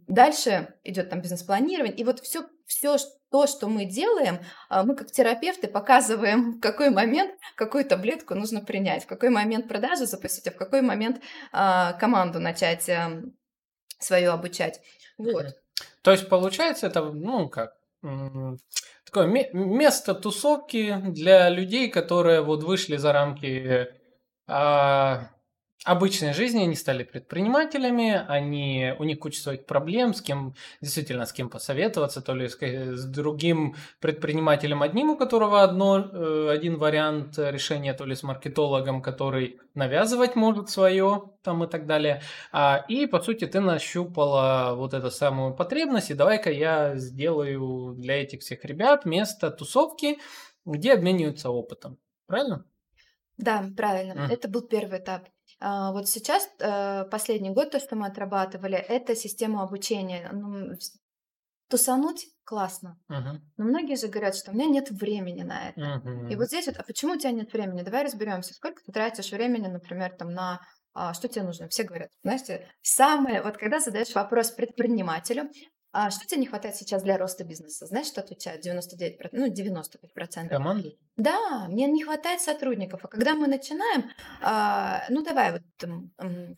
Дальше 0.07 0.75
идет 0.85 1.11
там 1.11 1.21
бизнес-планирование. 1.21 1.95
И 1.95 2.05
вот 2.05 2.21
все, 2.21 2.47
все 2.67 2.97
то, 3.31 3.47
что 3.47 3.69
мы 3.69 3.85
делаем, 3.85 4.41
а, 4.69 4.83
мы 4.83 4.97
как 4.97 5.11
терапевты 5.11 5.69
показываем, 5.69 6.55
в 6.55 6.61
какой 6.61 6.91
момент 6.91 7.33
какую 7.55 7.85
таблетку 7.85 8.35
нужно 8.35 8.61
принять, 8.61 9.05
в 9.05 9.07
какой 9.07 9.31
момент 9.31 9.69
продажи 9.69 10.07
запустить, 10.07 10.47
а 10.49 10.51
в 10.51 10.57
какой 10.57 10.83
момент 10.83 11.21
а, 11.53 11.93
команду 11.95 12.41
начать 12.41 12.89
а, 12.89 13.23
свою 13.99 14.33
обучать. 14.33 14.81
Вот. 15.19 15.47
То 16.03 16.13
есть 16.13 16.29
получается 16.29 16.87
это, 16.87 17.03
ну 17.03 17.49
как, 17.49 17.75
такое 19.05 19.27
место 19.53 20.15
тусовки 20.15 20.97
для 21.09 21.49
людей, 21.49 21.89
которые 21.89 22.43
вот 22.43 22.63
вышли 22.63 22.97
за 22.97 23.13
рамки 23.13 23.89
а, 24.47 25.31
обычной 25.85 26.33
жизни 26.33 26.63
они 26.63 26.75
стали 26.75 27.05
предпринимателями, 27.05 28.25
они, 28.29 28.95
у 28.99 29.05
них 29.05 29.19
куча 29.19 29.41
своих 29.41 29.67
проблем, 29.67 30.15
с 30.15 30.23
кем, 30.23 30.55
действительно, 30.81 31.27
с 31.27 31.33
кем 31.33 31.49
посоветоваться, 31.49 32.21
то 32.21 32.35
ли 32.35 32.49
с, 32.49 32.59
с 32.59 33.05
другим 33.05 33.77
предпринимателем 34.01 34.83
одним, 34.83 35.11
у 35.11 35.17
которого 35.17 35.63
одно, 35.63 35.99
э, 35.99 36.49
один 36.51 36.79
вариант 36.79 37.39
решения, 37.39 37.95
то 37.95 38.05
ли 38.05 38.15
с 38.15 38.23
маркетологом, 38.23 39.03
который 39.03 39.61
навязывать 39.75 40.35
может 40.35 40.71
свое, 40.71 41.31
там 41.43 41.63
и 41.65 41.69
так 41.69 41.87
далее. 41.87 42.23
А, 42.53 42.85
и, 42.89 43.07
по 43.07 43.21
сути, 43.21 43.47
ты 43.47 43.61
нащупала 43.61 44.75
вот 44.75 44.95
эту 44.95 45.11
самую 45.11 45.55
потребность, 45.55 46.11
и 46.11 46.15
давай-ка 46.15 46.51
я 46.51 46.97
сделаю 46.97 47.95
для 47.95 48.23
этих 48.23 48.41
всех 48.41 48.65
ребят 48.65 49.05
место 49.05 49.51
тусовки, 49.51 50.19
где 50.65 50.95
обмениваются 50.95 51.51
опытом. 51.51 51.99
Правильно? 52.27 52.65
Да, 53.37 53.65
правильно. 53.77 54.13
Mm. 54.13 54.33
Это 54.33 54.49
был 54.49 54.63
первый 54.63 54.99
этап. 54.99 55.29
А, 55.59 55.93
вот 55.93 56.09
сейчас, 56.09 56.49
э, 56.61 57.05
последний 57.11 57.51
год, 57.51 57.71
то, 57.71 57.81
что 57.81 57.97
мы 57.97 58.07
отрабатывали, 58.07 58.77
это 58.77 59.17
система 59.17 59.63
обучения. 59.63 60.29
Ну, 60.33 60.77
тусануть 61.69 62.27
классно. 62.45 62.99
Uh-huh. 63.11 63.41
Но 63.57 63.65
многие 63.65 63.97
же 63.97 64.07
говорят, 64.07 64.37
что 64.37 64.53
у 64.53 64.55
меня 64.55 64.67
нет 64.67 64.91
времени 64.91 65.43
на 65.43 65.71
это. 65.71 65.81
Uh-huh. 65.81 66.31
И 66.31 66.37
вот 66.37 66.47
здесь 66.47 66.67
вот, 66.67 66.77
а 66.79 66.85
почему 66.85 67.15
у 67.15 67.19
тебя 67.19 67.33
нет 67.33 67.53
времени? 67.53 67.83
Давай 67.83 68.05
разберемся, 68.05 68.55
сколько 68.55 68.83
ты 68.85 68.93
тратишь 68.93 69.33
времени, 69.33 69.67
например, 69.67 70.15
там 70.17 70.31
на 70.31 70.61
а, 70.97 71.13
что 71.13 71.29
тебе 71.29 71.43
нужно? 71.43 71.69
Все 71.69 71.83
говорят, 71.83 72.09
знаете, 72.23 72.67
самое, 72.81 73.43
вот 73.43 73.59
когда 73.59 73.81
задаешь 73.81 74.15
вопрос 74.15 74.51
предпринимателю, 74.51 75.51
а 75.99 76.11
что 76.11 76.27
тебе 76.27 76.41
не 76.41 76.47
хватает 76.47 76.77
сейчас 76.77 77.03
для 77.03 77.17
роста 77.17 77.43
бизнеса? 77.43 77.87
Знаешь, 77.87 78.09
что 78.09 78.21
отвечают? 78.21 78.67
99%, 78.67 79.31
ну, 79.33 79.51
95%. 79.51 80.49
Команды? 80.49 80.99
Да, 81.17 81.67
мне 81.69 81.87
не 81.87 82.03
хватает 82.03 82.43
сотрудников. 82.43 83.03
А 83.03 83.09
когда 83.09 83.35
мы 83.35 83.47
начинаем, 83.47 84.11
а, 84.43 85.05
ну, 85.09 85.23
давай, 85.23 85.53
вот, 85.53 85.63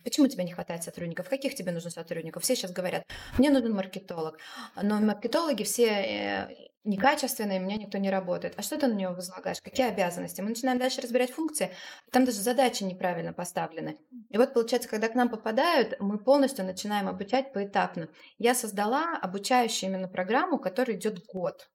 почему 0.02 0.26
тебе 0.26 0.42
не 0.42 0.52
хватает 0.52 0.83
сотрудников? 0.83 1.28
Каких 1.28 1.54
тебе 1.54 1.71
нужно 1.71 1.90
сотрудников? 1.90 2.42
Все 2.42 2.57
сейчас 2.57 2.73
говорят, 2.73 3.04
мне 3.38 3.50
нужен 3.50 3.73
маркетолог. 3.75 4.38
Но 4.83 4.99
маркетологи 4.99 5.62
все 5.62 6.68
некачественный, 6.85 7.58
у 7.58 7.62
меня 7.62 7.76
никто 7.76 7.99
не 7.99 8.11
работает. 8.11 8.54
А 8.56 8.62
что 8.62 8.78
ты 8.78 8.87
на 8.87 8.94
него 8.94 9.12
возлагаешь? 9.12 9.61
Какие 9.61 9.88
обязанности? 9.88 10.40
Мы 10.40 10.50
начинаем 10.50 10.78
дальше 10.78 11.00
разбирать 11.00 11.30
функции, 11.30 11.75
там 12.12 12.25
даже 12.25 12.38
задачи 12.38 12.85
неправильно 12.85 13.32
поставлены. 13.32 13.99
И 14.30 14.38
вот 14.38 14.54
получается, 14.54 14.88
когда 14.88 15.08
к 15.08 15.14
нам 15.14 15.28
попадают, 15.28 15.97
мы 16.00 16.18
полностью 16.18 16.64
начинаем 16.64 17.08
обучать 17.08 17.52
поэтапно. 17.52 18.08
Я 18.38 18.54
создала 18.54 19.16
обучающую 19.16 19.90
именно 19.90 20.08
программу, 20.08 20.58
которая 20.58 20.97
идет 20.97 21.25
год. 21.26 21.68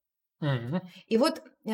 И 1.07 1.17
вот 1.17 1.39
э, 1.39 1.71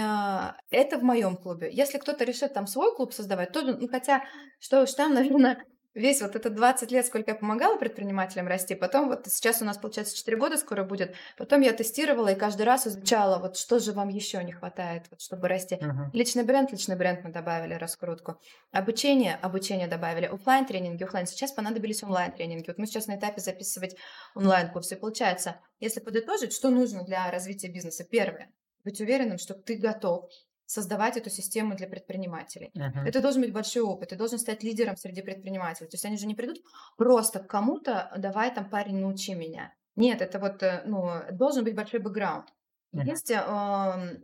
это 0.70 1.00
в 1.00 1.04
моем 1.04 1.38
клубе. 1.38 1.70
Если 1.72 1.98
кто-то 1.98 2.24
решит 2.24 2.54
там 2.54 2.68
свой 2.68 2.96
клуб 2.96 3.14
создавать, 3.14 3.52
то, 3.52 3.62
ну, 3.64 3.88
хотя, 3.88 4.24
что 4.60 4.84
уж 4.84 4.94
там, 4.94 5.16
наверное, 5.16 5.66
весь 5.94 6.22
вот 6.22 6.36
этот 6.36 6.56
20 6.56 6.92
лет, 6.92 7.06
сколько 7.06 7.32
я 7.32 7.36
помогала 7.36 7.78
предпринимателям 7.78 8.48
расти, 8.48 8.76
потом 8.76 9.10
вот 9.10 9.28
сейчас 9.28 9.62
у 9.62 9.66
нас, 9.66 9.78
получается, 9.78 10.16
4 10.16 10.38
года 10.38 10.58
скоро 10.58 10.84
будет, 10.84 11.16
потом 11.38 11.62
я 11.62 11.74
тестировала 11.74 12.30
и 12.30 12.36
каждый 12.36 12.64
раз 12.64 12.88
изучала, 12.88 13.40
вот 13.40 13.58
что 13.58 13.80
же 13.80 13.92
вам 13.92 14.10
еще 14.10 14.44
не 14.44 14.52
хватает, 14.52 15.06
вот, 15.10 15.22
чтобы 15.22 15.48
расти. 15.48 15.76
Uh-huh. 15.76 16.10
Личный 16.14 16.44
бренд, 16.44 16.72
личный 16.72 16.96
бренд 16.96 17.24
мы 17.24 17.32
добавили, 17.32 17.74
раскрутку. 17.74 18.40
Обучение, 18.72 19.36
обучение 19.36 19.88
добавили. 19.88 20.26
Офлайн 20.26 20.66
тренинги, 20.66 21.04
офлайн. 21.04 21.26
Сейчас 21.26 21.52
понадобились 21.52 22.04
онлайн 22.04 22.32
тренинги. 22.32 22.68
Вот 22.68 22.78
мы 22.78 22.86
сейчас 22.86 23.08
на 23.08 23.18
этапе 23.18 23.42
записывать 23.42 23.96
онлайн 24.36 24.72
курсы. 24.72 24.96
Получается, 24.96 25.60
если 25.80 26.00
подытожить, 26.00 26.54
что 26.54 26.70
нужно 26.70 27.04
для 27.04 27.30
развития 27.32 27.70
бизнеса? 27.70 28.04
Первое, 28.04 28.52
быть 28.84 29.02
уверенным, 29.02 29.38
что 29.38 29.54
ты 29.54 29.76
готов 29.78 30.30
создавать 30.70 31.18
эту 31.18 31.32
систему 31.32 31.76
для 31.76 31.88
предпринимателей. 31.88 32.72
Uh-huh. 32.76 33.08
Это 33.08 33.22
должен 33.22 33.42
быть 33.42 33.52
большой 33.52 33.82
опыт, 33.82 34.10
ты 34.10 34.16
должен 34.16 34.38
стать 34.38 34.62
лидером 34.62 34.98
среди 34.98 35.24
предпринимателей. 35.24 35.90
То 35.90 35.96
есть 35.96 36.06
они 36.06 36.16
же 36.16 36.28
не 36.28 36.36
придут 36.36 36.62
просто 36.96 37.40
к 37.40 37.48
кому-то, 37.48 38.12
давай 38.18 38.54
там, 38.54 38.70
парень, 38.70 39.00
научи 39.00 39.34
меня. 39.34 39.74
Нет, 39.96 40.22
это 40.22 40.38
вот, 40.38 40.62
э, 40.62 40.84
ну, 40.86 41.10
должен 41.32 41.64
быть 41.64 41.76
большой 41.76 42.00
бэкграунд. 42.00 42.46
Есть, 42.94 43.32
э, 43.32 44.20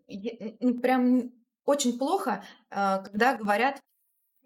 ну, 0.59 0.79
прям 0.79 1.31
очень 1.65 1.97
плохо, 1.97 2.43
э, 2.69 3.03
когда 3.03 3.35
говорят, 3.35 3.79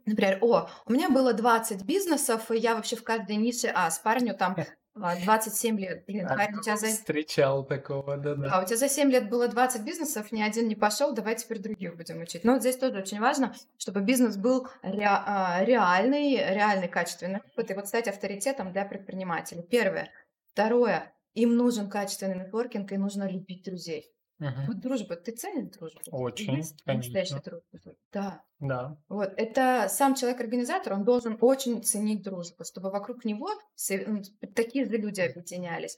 например, 0.05 0.37
о, 0.41 0.69
у 0.85 0.93
меня 0.93 1.09
было 1.09 1.33
20 1.33 1.83
бизнесов, 1.83 2.49
и 2.49 2.57
я 2.57 2.75
вообще 2.75 2.95
в 2.95 3.03
каждой 3.03 3.35
нише, 3.35 3.67
а 3.75 3.91
с 3.91 3.99
парню 3.99 4.33
там 4.35 4.55
27 4.95 5.79
лет. 5.79 6.05
Блин, 6.05 6.25
а, 6.25 6.35
парень, 6.35 6.57
у 6.57 6.61
тебя 6.61 6.77
за... 6.77 6.87
Встречал 6.87 7.63
такого, 7.65 8.17
да-да. 8.17 8.49
А 8.51 8.61
у 8.61 8.65
тебя 8.65 8.77
за 8.77 8.89
7 8.89 9.09
лет 9.09 9.29
было 9.29 9.47
20 9.47 9.83
бизнесов, 9.83 10.31
ни 10.31 10.41
один 10.41 10.67
не 10.67 10.75
пошел, 10.75 11.13
давай 11.13 11.35
теперь 11.35 11.59
других 11.59 11.95
будем 11.95 12.21
учить. 12.21 12.43
Но 12.43 12.53
вот 12.53 12.61
здесь 12.61 12.77
тоже 12.77 12.99
очень 12.99 13.19
важно, 13.19 13.55
чтобы 13.77 14.01
бизнес 14.01 14.35
был 14.35 14.67
ре... 14.81 15.07
А, 15.07 15.63
реальный, 15.63 16.35
реальный, 16.35 16.87
качественный. 16.87 17.39
Вот, 17.55 17.69
и 17.69 17.73
вот 17.73 17.87
стать 17.87 18.07
авторитетом 18.07 18.71
для 18.71 18.85
предпринимателей. 18.85 19.63
Первое. 19.63 20.11
Второе. 20.51 21.13
Им 21.33 21.55
нужен 21.55 21.89
качественный 21.89 22.35
нетворкинг, 22.35 22.91
и 22.91 22.97
нужно 22.97 23.29
любить 23.29 23.63
друзей. 23.63 24.11
Угу. 24.39 24.67
Вот 24.67 24.79
дружба, 24.79 25.15
ты 25.17 25.31
ценишь 25.33 25.69
дружбу? 25.77 26.01
Очень, 26.11 26.57
Есть 26.57 26.81
конечно. 26.83 27.41
дружба? 27.43 27.95
Да. 28.11 28.43
Да. 28.59 28.97
Вот, 29.09 29.33
это 29.37 29.87
сам 29.89 30.15
человек-организатор, 30.15 30.93
он 30.93 31.03
должен 31.03 31.37
очень 31.41 31.83
ценить 31.83 32.21
дружбу, 32.23 32.63
чтобы 32.63 32.89
вокруг 32.89 33.25
него 33.25 33.49
ну, 34.07 34.21
такие 34.53 34.85
же 34.85 34.97
люди 34.97 35.21
объединялись. 35.21 35.97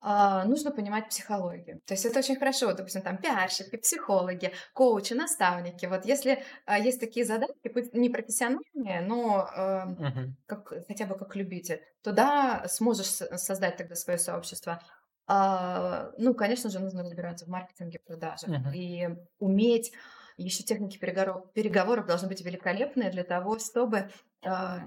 А, 0.00 0.44
нужно 0.44 0.70
понимать 0.70 1.08
психологию. 1.08 1.80
То 1.84 1.94
есть 1.94 2.04
это 2.04 2.20
очень 2.20 2.36
хорошо, 2.36 2.72
допустим, 2.72 3.02
там 3.02 3.18
пиарщики, 3.18 3.76
психологи, 3.76 4.52
коучи, 4.72 5.12
наставники. 5.12 5.86
Вот 5.86 6.04
если 6.04 6.44
а, 6.66 6.78
есть 6.78 7.00
такие 7.00 7.26
задатки, 7.26 7.68
пусть 7.68 7.94
не 7.94 8.08
профессиональные, 8.08 9.00
но 9.00 9.48
э, 9.52 9.86
угу. 9.90 10.34
как, 10.46 10.68
хотя 10.86 11.06
бы 11.06 11.18
как 11.18 11.34
любитель, 11.34 11.82
то 12.02 12.12
да, 12.12 12.68
сможешь 12.68 13.08
создать 13.08 13.76
тогда 13.76 13.96
свое 13.96 14.18
сообщество. 14.18 14.80
А, 15.30 16.10
ну, 16.16 16.34
конечно 16.34 16.70
же, 16.70 16.80
нужно 16.80 17.02
разбираться 17.02 17.44
в 17.44 17.48
маркетинге, 17.48 17.98
продажах 17.98 18.48
uh-huh. 18.48 18.74
и 18.74 19.08
уметь. 19.38 19.92
Еще 20.38 20.62
техники 20.62 20.98
переговоров, 20.98 21.52
переговоров 21.52 22.06
должны 22.06 22.28
быть 22.28 22.40
великолепные 22.40 23.10
для 23.10 23.24
того, 23.24 23.58
чтобы... 23.58 24.10
А, 24.42 24.80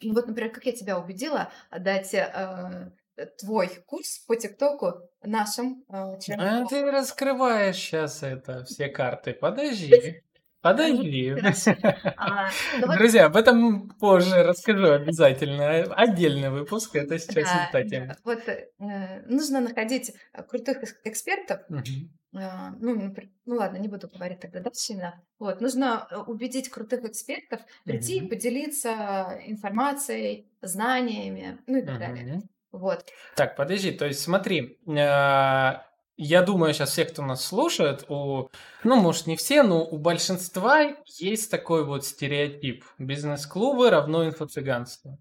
ну, 0.00 0.14
вот, 0.14 0.28
например, 0.28 0.52
как 0.52 0.64
я 0.66 0.72
тебя 0.72 0.98
убедила 0.98 1.50
дать 1.76 2.14
а, 2.14 2.92
твой 3.38 3.68
курс 3.86 4.20
по 4.28 4.36
ТикТоку 4.36 5.08
нашим 5.22 5.84
а, 5.88 6.18
членам. 6.18 6.64
А 6.64 6.68
ты 6.68 6.88
раскрываешь 6.88 7.76
сейчас 7.76 8.22
это 8.22 8.64
все 8.64 8.88
карты. 8.88 9.32
Подожди. 9.32 10.22
Подожди. 10.62 11.34
А, 12.16 12.50
Друзья, 12.96 13.26
об 13.26 13.36
этом 13.36 13.88
позже 13.98 14.42
расскажу 14.42 14.92
обязательно. 14.92 15.82
Отдельный 15.94 16.50
выпуск, 16.50 16.96
это 16.96 17.18
сейчас 17.18 17.36
не 17.36 17.72
та 17.72 17.82
тема. 17.84 18.16
Вот 18.24 18.42
э, 18.46 19.22
нужно 19.26 19.60
находить 19.60 20.12
крутых 20.48 20.78
экспертов. 21.04 21.60
А, 22.32 22.70
ну, 22.78 23.12
ну 23.46 23.54
ладно, 23.56 23.78
не 23.78 23.88
буду 23.88 24.08
говорить 24.08 24.40
тогда 24.40 24.60
дальше 24.60 24.92
именно. 24.92 25.20
Вот, 25.38 25.60
нужно 25.60 26.06
э, 26.10 26.16
убедить 26.16 26.68
крутых 26.68 27.04
экспертов 27.04 27.60
прийти 27.84 28.18
и 28.18 28.28
поделиться 28.28 29.40
информацией, 29.46 30.48
знаниями, 30.62 31.58
ну 31.66 31.78
и 31.78 31.82
так 31.82 31.98
далее. 31.98 32.42
Вот. 32.70 33.04
Так, 33.34 33.56
подожди, 33.56 33.90
то 33.90 34.06
есть 34.06 34.20
смотри, 34.20 34.78
я 36.22 36.42
думаю, 36.42 36.74
сейчас 36.74 36.90
все, 36.90 37.06
кто 37.06 37.22
нас 37.22 37.42
слушает, 37.42 38.04
у, 38.08 38.50
ну, 38.84 38.96
может, 38.96 39.26
не 39.26 39.36
все, 39.36 39.62
но 39.62 39.82
у 39.82 39.96
большинства 39.96 40.94
есть 41.06 41.50
такой 41.50 41.82
вот 41.82 42.04
стереотип. 42.04 42.84
Бизнес-клубы 42.98 43.88
равно 43.88 44.28
инфо-цыганство. 44.28 45.16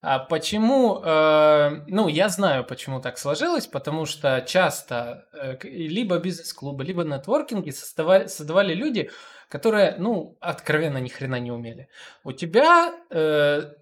А 0.00 0.20
почему? 0.20 1.02
Э, 1.04 1.82
ну, 1.88 2.06
я 2.06 2.28
знаю, 2.28 2.64
почему 2.64 3.00
так 3.00 3.18
сложилось, 3.18 3.66
потому 3.66 4.06
что 4.06 4.44
часто 4.46 5.26
э, 5.32 5.56
либо 5.64 6.18
бизнес-клубы, 6.18 6.84
либо 6.84 7.02
нетворкинги 7.02 7.70
создавали, 7.70 8.28
создавали 8.28 8.74
люди, 8.74 9.10
которые, 9.48 9.96
ну, 9.98 10.36
откровенно 10.40 10.98
ни 10.98 11.08
хрена 11.08 11.40
не 11.40 11.50
умели. 11.50 11.88
У 12.22 12.30
тебя 12.30 12.94
э, 13.10 13.72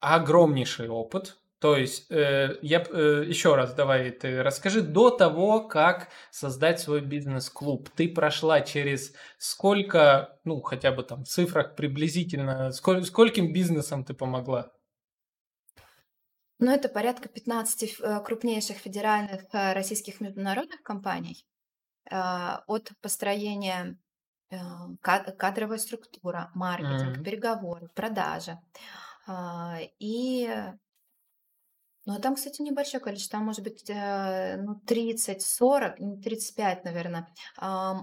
огромнейший 0.00 0.88
опыт, 0.88 1.36
то 1.60 1.76
есть, 1.76 2.10
э, 2.10 2.56
я 2.62 2.84
э, 2.88 3.24
еще 3.26 3.56
раз 3.56 3.74
давай 3.74 4.10
ты 4.12 4.42
расскажи 4.42 4.80
до 4.80 5.10
того, 5.10 5.66
как 5.66 6.08
создать 6.30 6.78
свой 6.78 7.00
бизнес-клуб. 7.00 7.90
Ты 7.96 8.08
прошла 8.08 8.60
через 8.60 9.12
сколько, 9.38 10.38
ну 10.44 10.60
хотя 10.60 10.92
бы 10.92 11.02
там 11.02 11.24
в 11.24 11.28
цифрах 11.28 11.74
приблизительно, 11.74 12.70
сколь, 12.70 13.04
скольким 13.04 13.52
бизнесом 13.52 14.04
ты 14.04 14.14
помогла? 14.14 14.70
Ну, 16.60 16.72
это 16.72 16.88
порядка 16.88 17.28
15 17.28 18.00
э, 18.00 18.20
крупнейших 18.24 18.76
федеральных 18.78 19.42
э, 19.52 19.72
российских 19.72 20.20
международных 20.20 20.82
компаний. 20.82 21.44
Э, 22.10 22.58
от 22.66 22.92
построения 23.00 23.96
кадровой 25.02 25.78
структуры, 25.78 26.48
маркетинг, 26.54 27.18
mm-hmm. 27.18 27.22
переговоры, 27.22 27.88
продажи. 27.94 28.58
И 29.98 30.50
ну, 32.08 32.14
а 32.14 32.20
там, 32.20 32.36
кстати, 32.36 32.62
небольшое 32.62 33.04
количество, 33.04 33.36
там 33.36 33.44
может 33.44 33.62
быть 33.62 33.84
э, 33.90 34.56
ну, 34.56 34.76
30, 34.86 35.42
40, 35.42 35.96
35, 36.24 36.84
наверное, 36.84 37.28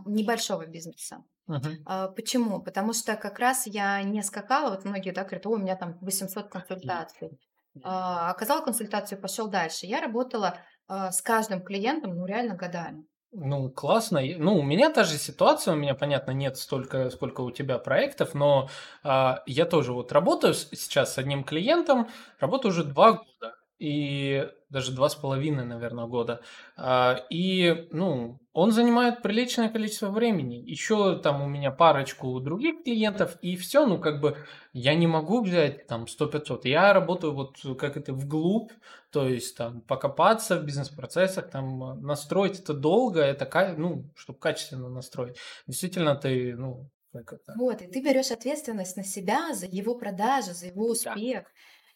небольшого 0.05 0.67
бизнеса. 0.67 1.23
Uh-huh. 1.49 2.13
Почему? 2.13 2.61
Потому 2.61 2.93
что 2.93 3.15
как 3.15 3.39
раз 3.39 3.65
я 3.65 4.03
не 4.03 4.21
скакала, 4.21 4.69
вот 4.69 4.85
многие 4.85 5.09
да, 5.09 5.23
говорят, 5.23 5.47
о, 5.47 5.49
у 5.49 5.57
меня 5.57 5.75
там 5.75 5.97
800 6.01 6.49
консультаций. 6.49 7.29
Uh-huh. 7.75 8.29
Оказала 8.29 8.63
консультацию, 8.63 9.19
пошел 9.19 9.47
дальше. 9.47 9.87
Я 9.87 10.01
работала 10.01 10.59
с 10.87 11.23
каждым 11.23 11.63
клиентом, 11.63 12.15
ну, 12.15 12.27
реально 12.27 12.53
годами. 12.53 13.07
Ну, 13.31 13.71
классно. 13.71 14.21
Ну, 14.37 14.59
у 14.59 14.61
меня 14.61 14.91
та 14.91 15.03
же 15.03 15.17
ситуация, 15.17 15.73
у 15.73 15.77
меня, 15.77 15.95
понятно, 15.95 16.29
нет 16.29 16.57
столько, 16.57 17.09
сколько 17.09 17.41
у 17.41 17.49
тебя 17.49 17.79
проектов, 17.79 18.35
но 18.35 18.69
а, 19.03 19.41
я 19.47 19.65
тоже 19.65 19.93
вот 19.93 20.11
работаю 20.11 20.53
сейчас 20.53 21.15
с 21.15 21.17
одним 21.17 21.43
клиентом, 21.43 22.07
работаю 22.39 22.71
уже 22.71 22.83
два 22.83 23.13
года 23.13 23.55
и 23.79 24.47
даже 24.69 24.93
два 24.93 25.09
с 25.09 25.15
половиной, 25.15 25.65
наверное, 25.65 26.05
года. 26.05 26.41
А, 26.75 27.25
и, 27.29 27.87
ну, 27.91 28.39
он 28.53 28.71
занимает 28.71 29.21
приличное 29.21 29.69
количество 29.69 30.09
времени. 30.09 30.55
Еще 30.55 31.19
там 31.19 31.41
у 31.41 31.47
меня 31.47 31.71
парочку 31.71 32.39
других 32.39 32.83
клиентов, 32.83 33.37
и 33.41 33.55
все, 33.55 33.85
ну, 33.85 33.99
как 33.99 34.21
бы 34.21 34.37
я 34.73 34.95
не 34.95 35.07
могу 35.07 35.41
взять 35.41 35.87
там 35.87 36.05
100-500. 36.05 36.61
Я 36.63 36.93
работаю 36.93 37.33
вот 37.33 37.57
как 37.77 37.97
это 37.97 38.13
вглубь, 38.13 38.71
то 39.11 39.27
есть 39.27 39.55
там 39.57 39.81
покопаться 39.81 40.59
в 40.59 40.65
бизнес-процессах, 40.65 41.49
там 41.49 42.01
настроить 42.01 42.59
это 42.59 42.73
долго, 42.73 43.21
это, 43.21 43.75
ну, 43.77 44.09
чтобы 44.15 44.39
качественно 44.39 44.89
настроить. 44.89 45.37
Действительно, 45.67 46.15
ты, 46.15 46.55
ну, 46.55 46.89
как 47.13 47.33
это... 47.33 47.53
Вот, 47.57 47.81
и 47.81 47.87
ты 47.87 48.01
берешь 48.01 48.31
ответственность 48.31 48.97
на 48.97 49.03
себя 49.03 49.53
за 49.53 49.67
его 49.67 49.95
продажи, 49.95 50.53
за 50.53 50.67
его 50.67 50.89
успех. 50.89 51.43
Да. 51.43 51.49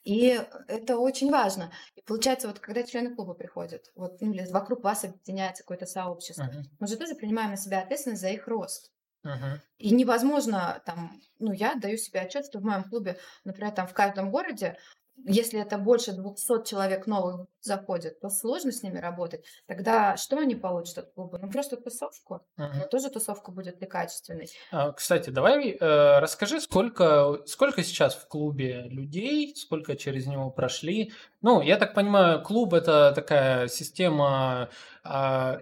И 0.09 0.41
это 0.67 0.97
очень 0.97 1.29
важно. 1.29 1.71
И 1.95 2.01
получается, 2.01 2.47
вот 2.47 2.57
когда 2.59 2.81
члены 2.81 3.13
клуба 3.13 3.35
приходят, 3.35 3.91
вот 3.93 4.19
ну, 4.21 4.33
или 4.33 4.43
вокруг 4.49 4.83
вас 4.83 5.03
объединяется 5.03 5.61
какое-то 5.61 5.85
сообщество, 5.85 6.45
uh-huh. 6.45 6.63
мы 6.79 6.87
же 6.87 6.97
тоже 6.97 7.13
принимаем 7.13 7.51
на 7.51 7.57
себя 7.57 7.81
ответственность 7.81 8.21
за 8.23 8.29
их 8.29 8.47
рост. 8.47 8.91
Uh-huh. 9.23 9.59
И 9.77 9.91
невозможно 9.91 10.81
там, 10.83 11.21
ну, 11.37 11.51
я 11.51 11.75
даю 11.75 11.97
себе 11.97 12.21
отчет, 12.21 12.45
что 12.45 12.57
в 12.57 12.63
моем 12.63 12.85
клубе, 12.85 13.19
например, 13.43 13.71
там 13.71 13.87
в 13.87 13.93
каждом 13.93 14.31
городе 14.31 14.79
если 15.25 15.61
это 15.61 15.77
больше 15.77 16.13
200 16.13 16.67
человек 16.67 17.07
новых 17.07 17.47
заходит, 17.61 18.19
то 18.19 18.29
сложно 18.29 18.71
с 18.71 18.83
ними 18.83 18.99
работать. 18.99 19.45
Тогда 19.67 20.17
что 20.17 20.37
они 20.37 20.55
получат 20.55 20.99
от 20.99 21.13
клуба? 21.13 21.39
Ну, 21.41 21.49
просто 21.49 21.77
тусовку. 21.77 22.41
Uh-huh. 22.57 22.69
Но 22.75 22.87
тоже 22.87 23.09
тусовка 23.09 23.51
будет 23.51 23.81
некачественной. 23.81 24.49
А, 24.71 24.91
кстати, 24.91 25.29
давай 25.29 25.71
э, 25.71 26.19
расскажи, 26.19 26.61
сколько, 26.61 27.39
сколько 27.45 27.83
сейчас 27.83 28.15
в 28.15 28.27
клубе 28.27 28.83
людей, 28.89 29.55
сколько 29.55 29.95
через 29.95 30.25
него 30.25 30.49
прошли. 30.51 31.11
Ну, 31.41 31.61
я 31.61 31.77
так 31.77 31.93
понимаю, 31.93 32.41
клуб– 32.41 32.73
это 32.75 33.11
такая 33.13 33.67
система 33.67 34.69
э, 35.03 35.09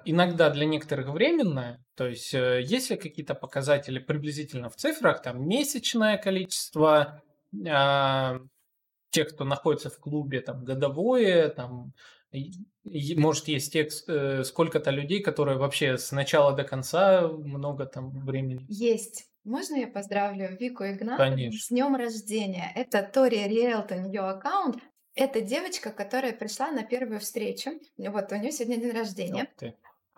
иногда 0.06 0.50
для 0.50 0.66
некоторых 0.66 1.10
временная. 1.10 1.84
То 1.96 2.08
есть, 2.08 2.34
э, 2.34 2.62
есть 2.62 2.90
ли 2.92 2.98
какие-то 2.98 3.34
показатели 3.34 4.00
приблизительно 4.00 4.70
в 4.70 4.76
цифрах, 4.76 5.22
там, 5.22 5.48
месячное 5.48 6.18
количество, 6.18 7.22
тех, 9.10 9.30
кто 9.30 9.44
находится 9.44 9.90
в 9.90 10.00
клубе, 10.00 10.42
там, 10.42 10.64
годовое, 10.64 11.50
там, 11.50 11.94
может, 13.16 13.48
есть 13.48 13.72
текст, 13.72 14.08
э, 14.10 14.44
сколько-то 14.44 14.92
людей, 14.92 15.22
которые 15.22 15.58
вообще 15.58 15.98
с 15.98 16.12
начала 16.12 16.54
до 16.54 16.64
конца 16.64 17.28
много 17.28 17.86
там 17.86 18.12
времени. 18.26 18.66
Есть. 18.70 19.30
Можно 19.44 19.76
я 19.76 19.88
поздравлю 19.88 20.58
Вику 20.60 20.84
Игнатову 20.84 21.30
Конечно. 21.30 21.60
с 21.60 21.70
днем 21.70 21.96
рождения? 21.96 22.70
Это 22.76 23.02
Тори 23.02 23.48
Риэлт, 23.48 23.92
у 23.92 23.96
нее 23.96 24.22
аккаунт. 24.22 24.78
Это 25.16 25.40
девочка, 25.42 25.90
которая 25.92 26.34
пришла 26.34 26.70
на 26.72 26.84
первую 26.84 27.22
встречу. 27.22 27.72
Вот 27.98 28.32
у 28.32 28.36
нее 28.36 28.52
сегодня 28.52 28.82
день 28.82 28.92
рождения. 28.92 29.48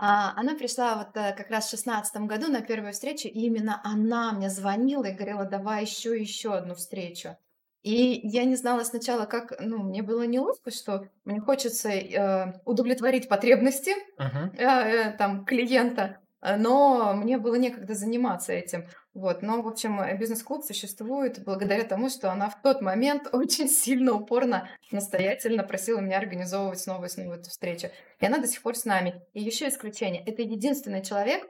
А, 0.02 0.34
она 0.36 0.56
пришла 0.56 0.95
вот 0.95 1.15
э, 1.15 1.34
как 1.36 1.49
раз 1.49 1.67
в 1.67 1.71
шестнадцатом 1.71 2.25
году 2.25 2.47
на 2.47 2.62
первую 2.62 2.93
встречу, 2.93 3.28
и 3.28 3.41
именно 3.41 3.82
она 3.84 4.32
мне 4.32 4.49
звонила 4.49 5.04
и 5.04 5.13
говорила, 5.13 5.43
давай 5.43 5.84
еще 5.84 6.17
еще 6.17 6.54
одну 6.54 6.73
встречу. 6.73 7.38
И 7.81 8.19
я 8.27 8.43
не 8.43 8.55
знала 8.55 8.83
сначала, 8.83 9.25
как, 9.25 9.53
ну, 9.59 9.77
мне 9.79 10.01
было 10.01 10.23
неловко, 10.23 10.69
что 10.69 11.07
мне 11.23 11.39
хочется 11.39 11.89
э, 11.89 12.61
удовлетворить 12.65 13.29
потребности 13.29 13.91
uh-huh. 14.17 14.55
э, 14.57 14.63
э, 14.63 15.17
там 15.17 15.45
клиента, 15.45 16.17
э, 16.41 16.57
но 16.57 17.13
мне 17.13 17.37
было 17.37 17.55
некогда 17.55 17.93
заниматься 17.93 18.51
этим. 18.51 18.85
Вот. 19.13 19.41
Но, 19.41 19.61
в 19.61 19.67
общем, 19.67 20.01
э, 20.01 20.17
бизнес-клуб 20.17 20.65
существует 20.65 21.41
благодаря 21.45 21.85
тому, 21.85 22.09
что 22.09 22.29
она 22.31 22.49
в 22.49 22.61
тот 22.61 22.81
момент 22.81 23.29
очень 23.33 23.69
сильно, 23.69 24.13
упорно, 24.13 24.69
настоятельно 24.91 25.63
просила 25.63 26.01
меня 26.01 26.17
организовывать 26.17 26.81
снова 26.81 27.05
и 27.05 27.09
снова 27.09 27.35
эту 27.35 27.49
встречу. 27.49 27.87
И 28.19 28.25
она 28.25 28.39
до 28.39 28.47
сих 28.47 28.61
пор 28.61 28.75
с 28.75 28.83
нами. 28.83 29.21
И 29.33 29.41
еще 29.41 29.69
исключение. 29.69 30.21
Это 30.25 30.41
единственный 30.41 31.01
человек 31.01 31.49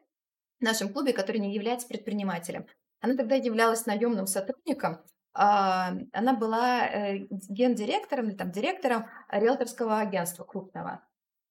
в 0.60 0.64
нашем 0.64 0.94
клубе, 0.94 1.12
который 1.12 1.38
не 1.38 1.56
является 1.56 1.88
предпринимателем. 1.88 2.68
Она 3.02 3.16
тогда 3.16 3.36
являлась 3.36 3.88
наемным 3.88 4.28
сотрудником, 4.28 5.00
она 5.34 6.34
была 6.34 6.88
э, 6.88 7.28
гендиректором 7.30 8.30
или 8.30 8.36
там 8.36 8.52
директором 8.52 9.06
риэлторского 9.30 10.00
агентства 10.00 10.44
крупного. 10.44 11.02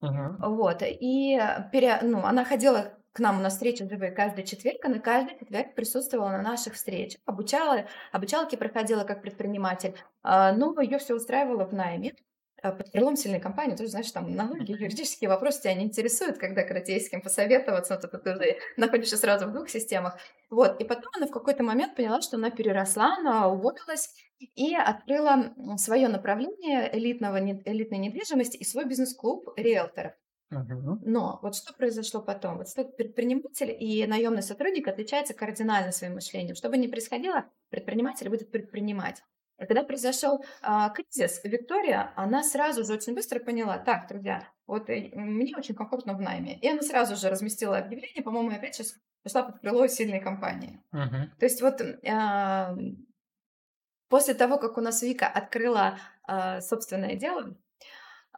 Uh-huh. 0.02 0.36
Вот. 0.38 0.82
И 0.82 1.40
пере, 1.72 1.98
ну, 2.02 2.24
она 2.24 2.44
ходила 2.44 2.98
к 3.12 3.20
нам 3.20 3.42
на 3.42 3.48
встречу 3.48 3.88
живые 3.88 4.12
каждый 4.12 4.44
четверг, 4.44 4.84
она 4.84 5.00
каждый 5.00 5.36
четверг 5.38 5.74
присутствовала 5.74 6.30
на 6.30 6.42
наших 6.42 6.74
встречах, 6.74 7.20
обучала, 7.24 7.86
обучалки 8.12 8.54
проходила 8.54 9.02
как 9.02 9.22
предприниматель, 9.22 9.96
а, 10.22 10.52
но 10.52 10.80
ее 10.80 10.98
все 10.98 11.16
устраивало 11.16 11.64
в 11.64 11.72
найме. 11.72 12.14
Э, 12.62 12.72
под 12.72 12.90
крылом 12.90 13.16
сильной 13.16 13.40
компании, 13.40 13.76
тоже, 13.76 13.90
знаешь, 13.90 14.10
там 14.10 14.34
налоги, 14.34 14.72
юридические 14.72 15.30
вопросы 15.30 15.62
тебя 15.62 15.74
не 15.74 15.84
интересуют, 15.84 16.38
когда 16.38 16.64
когда 16.64 16.92
есть 16.92 17.06
с 17.06 17.10
кем 17.10 17.20
посоветоваться, 17.20 17.94
вот 17.94 18.04
это 18.04 18.18
ты 18.18 18.32
уже 18.32 18.58
находишься 18.76 19.16
сразу 19.16 19.46
в 19.46 19.52
двух 19.52 19.68
системах. 19.68 20.18
Вот, 20.50 20.80
и 20.80 20.84
потом 20.84 21.10
она 21.16 21.26
в 21.26 21.30
какой-то 21.30 21.62
момент 21.62 21.94
поняла, 21.94 22.20
что 22.20 22.36
она 22.36 22.50
переросла, 22.50 23.16
она 23.18 23.48
уволилась 23.48 24.14
и 24.38 24.74
открыла 24.74 25.54
свое 25.76 26.08
направление 26.08 26.90
элитного, 26.96 27.38
элитной 27.38 27.98
недвижимости 27.98 28.56
и 28.56 28.64
свой 28.64 28.86
бизнес-клуб 28.86 29.48
риэлторов. 29.56 30.14
Но 31.04 31.38
вот 31.42 31.54
что 31.54 31.74
произошло 31.74 32.22
потом? 32.22 32.58
Вот 32.58 32.68
что 32.68 32.84
предприниматель 32.84 33.76
и 33.78 34.06
наемный 34.06 34.42
сотрудник 34.42 34.88
отличаются 34.88 35.34
кардинально 35.34 35.92
своим 35.92 36.14
мышлением. 36.14 36.56
Что 36.56 36.70
бы 36.70 36.78
ни 36.78 36.86
происходило, 36.86 37.44
предприниматель 37.68 38.28
будет 38.30 38.50
предпринимать. 38.50 39.22
И 39.58 39.66
когда 39.66 39.82
произошел 39.82 40.44
а, 40.62 40.90
кризис, 40.90 41.40
Виктория, 41.42 42.12
она 42.16 42.44
сразу 42.44 42.84
же 42.84 42.94
очень 42.94 43.14
быстро 43.14 43.40
поняла, 43.40 43.78
так, 43.78 44.08
друзья, 44.08 44.48
вот 44.66 44.88
э, 44.88 45.10
мне 45.14 45.56
очень 45.56 45.74
комфортно 45.74 46.14
в 46.14 46.20
найме. 46.20 46.58
И 46.58 46.68
она 46.68 46.82
сразу 46.82 47.16
же 47.16 47.28
разместила 47.28 47.78
объявление, 47.78 48.22
по-моему, 48.22 48.50
опять 48.50 48.76
сейчас 48.76 48.94
пошла 49.22 49.42
под 49.42 49.60
крыло 49.60 49.86
сильной 49.88 50.20
компании. 50.20 50.80
Uh-huh. 50.94 51.26
То 51.38 51.44
есть 51.44 51.60
вот 51.60 51.80
а, 52.06 52.76
после 54.08 54.34
того, 54.34 54.58
как 54.58 54.78
у 54.78 54.80
нас 54.80 55.02
Вика 55.02 55.26
открыла 55.26 55.98
а, 56.22 56.60
собственное 56.60 57.16
дело, 57.16 57.56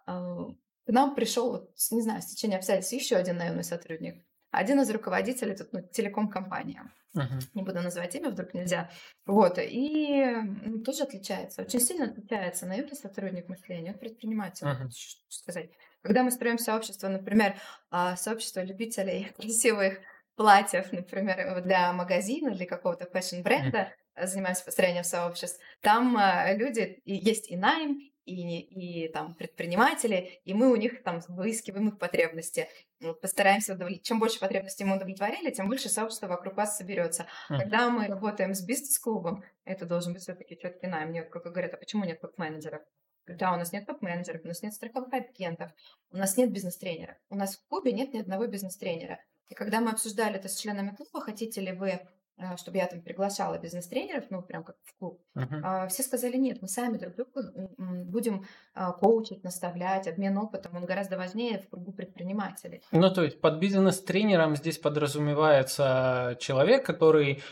а, 0.06 0.46
к 0.86 0.92
нам 0.92 1.14
пришел, 1.14 1.50
вот, 1.52 1.70
не 1.90 2.00
знаю, 2.00 2.22
в 2.22 2.26
течение 2.26 2.58
обстоятельств 2.58 2.94
еще 2.94 3.16
один 3.16 3.36
наемный 3.36 3.64
сотрудник 3.64 4.24
один 4.50 4.80
из 4.80 4.90
руководителей 4.90 5.56
тут, 5.56 5.72
ну, 5.72 5.82
телеком-компании. 5.82 6.80
Uh-huh. 7.16 7.40
Не 7.54 7.62
буду 7.62 7.80
называть 7.80 8.14
имя, 8.14 8.30
вдруг 8.30 8.54
нельзя. 8.54 8.90
Вот, 9.26 9.58
и 9.58 10.24
тоже 10.84 11.02
отличается, 11.02 11.62
очень 11.62 11.80
сильно 11.80 12.04
отличается 12.04 12.66
наемный 12.66 12.94
сотрудник 12.94 13.48
мышления 13.48 13.90
от 13.90 14.00
предпринимателя. 14.00 14.70
Uh-huh. 14.70 14.90
Что 14.90 15.20
сказать? 15.28 15.70
Когда 16.02 16.22
мы 16.22 16.30
строим 16.30 16.58
сообщество, 16.58 17.08
например, 17.08 17.56
а, 17.90 18.16
сообщество 18.16 18.62
любителей 18.62 19.32
красивых 19.36 19.98
платьев, 20.36 20.92
например, 20.92 21.62
для 21.62 21.92
магазина, 21.92 22.52
для 22.52 22.66
какого-то 22.66 23.06
fashion 23.06 23.47
-бренда, 23.47 23.92
занимаемся 24.16 24.64
построением 24.64 25.04
сообществ, 25.04 25.60
там 25.80 26.16
а, 26.16 26.52
люди, 26.54 27.02
есть 27.04 27.50
и 27.50 27.56
найм, 27.56 28.09
и, 28.24 29.04
и 29.04 29.08
там 29.08 29.34
предприниматели, 29.34 30.40
и 30.44 30.54
мы 30.54 30.70
у 30.70 30.76
них 30.76 31.02
там 31.02 31.20
выискиваем 31.28 31.88
их 31.88 31.98
потребности. 31.98 32.68
Постараемся 33.20 33.74
удовлетворить. 33.74 34.04
Чем 34.04 34.18
больше 34.18 34.38
потребностей 34.40 34.84
мы 34.84 34.96
удовлетворили, 34.96 35.50
тем 35.50 35.68
больше 35.68 35.88
сообщества 35.88 36.26
вокруг 36.26 36.56
вас 36.56 36.76
соберется. 36.76 37.26
М-м. 37.50 37.58
Когда 37.58 37.90
мы 37.90 38.06
работаем 38.06 38.54
с 38.54 38.62
бизнес-клубом, 38.62 39.44
это 39.64 39.86
должен 39.86 40.12
быть 40.12 40.22
все-таки 40.22 40.58
четкий 40.58 40.86
найм. 40.86 41.10
Мне 41.10 41.22
как 41.22 41.44
говорят, 41.44 41.74
а 41.74 41.76
почему 41.76 42.04
нет 42.04 42.20
топ-менеджеров? 42.20 42.82
Да, 43.26 43.52
у 43.52 43.56
нас 43.56 43.72
нет 43.72 43.86
топ-менеджеров, 43.86 44.42
у 44.44 44.48
нас 44.48 44.62
нет 44.62 44.74
страховых 44.74 45.12
агентов, 45.12 45.70
у 46.10 46.16
нас 46.16 46.36
нет 46.36 46.52
бизнес-тренера. 46.52 47.18
У 47.28 47.36
нас 47.36 47.56
в 47.56 47.68
клубе 47.68 47.92
нет 47.92 48.12
ни 48.12 48.18
одного 48.18 48.46
бизнес-тренера. 48.46 49.20
И 49.48 49.54
когда 49.54 49.80
мы 49.80 49.90
обсуждали 49.90 50.36
это 50.36 50.48
с 50.48 50.56
членами 50.56 50.94
клуба, 50.94 51.20
хотите 51.20 51.60
ли 51.60 51.72
вы 51.72 52.00
чтобы 52.56 52.78
я 52.78 52.86
там 52.86 53.02
приглашала 53.02 53.58
бизнес-тренеров, 53.58 54.24
ну, 54.30 54.42
прям 54.42 54.64
как 54.64 54.76
в 54.84 54.98
клуб, 54.98 55.20
uh-huh. 55.36 55.88
все 55.88 56.02
сказали, 56.02 56.36
нет, 56.36 56.62
мы 56.62 56.68
сами 56.68 56.98
друг 56.98 57.14
друга 57.14 57.52
будем 57.78 58.46
а, 58.74 58.92
коучить, 58.92 59.44
наставлять, 59.44 60.08
обмен 60.08 60.36
опытом, 60.38 60.76
он 60.76 60.84
гораздо 60.84 61.16
важнее 61.16 61.58
в 61.58 61.68
кругу 61.68 61.92
предпринимателей. 61.92 62.82
Ну, 62.92 63.10
то 63.12 63.22
есть 63.22 63.40
под 63.40 63.58
бизнес-тренером 63.58 64.56
здесь 64.56 64.78
подразумевается 64.78 66.36
человек, 66.40 66.84
который 66.84 67.42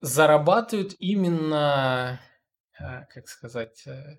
зарабатывает 0.00 0.94
именно, 0.98 2.20
как 2.78 3.28
сказать, 3.28 3.86
э, 3.86 4.18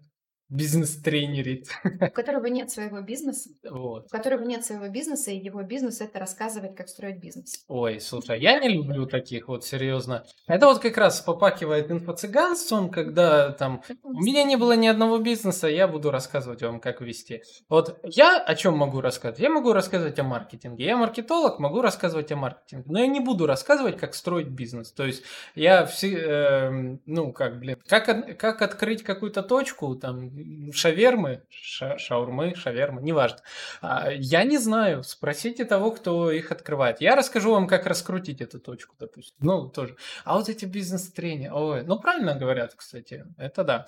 бизнес-тренерит. 0.49 1.67
У 1.83 2.09
которого 2.13 2.47
нет 2.47 2.71
своего 2.71 3.01
бизнеса. 3.01 3.49
Вот. 3.69 4.05
У 4.05 4.09
которого 4.09 4.43
нет 4.43 4.63
своего 4.65 4.87
бизнеса, 4.87 5.31
и 5.31 5.37
его 5.37 5.61
бизнес 5.63 6.01
это 6.01 6.19
рассказывать, 6.19 6.75
как 6.75 6.87
строить 6.87 7.19
бизнес. 7.19 7.65
Ой, 7.67 7.99
слушай, 7.99 8.39
я 8.39 8.59
не 8.59 8.69
люблю 8.69 9.05
таких 9.05 9.47
вот, 9.47 9.65
серьезно. 9.65 10.25
Это 10.47 10.67
вот 10.67 10.79
как 10.79 10.97
раз 10.97 11.21
попакивает 11.21 11.91
инфо-цыганством, 11.91 12.89
когда 12.89 13.51
там 13.51 13.81
у 14.03 14.21
меня 14.21 14.43
не 14.43 14.55
было 14.55 14.75
ни 14.75 14.87
одного 14.87 15.17
бизнеса, 15.17 15.67
я 15.67 15.87
буду 15.87 16.11
рассказывать 16.11 16.61
вам, 16.61 16.79
как 16.79 17.01
вести. 17.01 17.41
Вот 17.69 17.99
я 18.03 18.39
о 18.39 18.55
чем 18.55 18.77
могу 18.77 19.01
рассказывать? 19.01 19.39
Я 19.39 19.49
могу 19.49 19.73
рассказывать 19.73 20.17
о 20.19 20.23
маркетинге. 20.23 20.85
Я 20.85 20.97
маркетолог, 20.97 21.59
могу 21.59 21.81
рассказывать 21.81 22.31
о 22.31 22.37
маркетинге. 22.37 22.85
Но 22.87 22.99
я 22.99 23.07
не 23.07 23.19
буду 23.19 23.45
рассказывать, 23.45 23.97
как 23.97 24.15
строить 24.15 24.47
бизнес. 24.47 24.91
То 24.91 25.05
есть 25.05 25.23
я 25.55 25.85
все, 25.85 26.15
э, 26.15 26.97
ну, 27.05 27.33
как, 27.33 27.59
блин, 27.59 27.77
как, 27.85 28.37
как 28.37 28.61
открыть 28.61 29.03
какую-то 29.03 29.43
точку, 29.43 29.95
там, 29.95 30.36
шавермы, 30.73 31.43
ша, 31.49 31.97
шаурмы, 31.97 32.55
шавермы, 32.55 33.01
неважно. 33.01 33.39
А, 33.81 34.11
я 34.11 34.43
не 34.43 34.57
знаю, 34.57 35.03
спросите 35.03 35.65
того, 35.65 35.91
кто 35.91 36.31
их 36.31 36.51
открывает. 36.51 37.01
Я 37.01 37.15
расскажу 37.15 37.51
вам, 37.51 37.67
как 37.67 37.85
раскрутить 37.85 38.41
эту 38.41 38.59
точку, 38.59 38.95
допустим. 38.99 39.35
Ну, 39.39 39.69
тоже. 39.69 39.95
А 40.23 40.37
вот 40.37 40.49
эти 40.49 40.65
бизнес-тренеры, 40.65 41.53
ой, 41.53 41.83
ну, 41.83 41.99
правильно 41.99 42.35
говорят, 42.35 42.73
кстати, 42.75 43.25
это 43.37 43.63
да. 43.63 43.85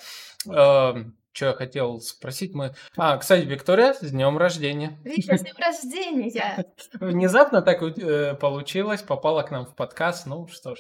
Эм, 0.48 1.16
что 1.32 1.48
я 1.48 1.54
хотел 1.54 2.02
спросить 2.02 2.54
мы. 2.54 2.74
А, 2.98 3.18
кстати, 3.18 3.46
Виктория, 3.46 3.94
с 3.94 4.02
днем 4.02 4.38
рождения. 4.38 5.00
Вика, 5.04 5.38
с 5.38 5.42
днем 5.42 5.56
рождения! 5.58 6.66
Внезапно 7.00 7.62
так 7.62 7.82
э, 7.82 8.36
получилось, 8.36 9.02
попала 9.02 9.44
к 9.44 9.52
нам 9.52 9.66
в 9.66 9.76
подкаст. 9.76 10.26
Ну 10.26 10.48
что 10.48 10.76
ж, 10.76 10.80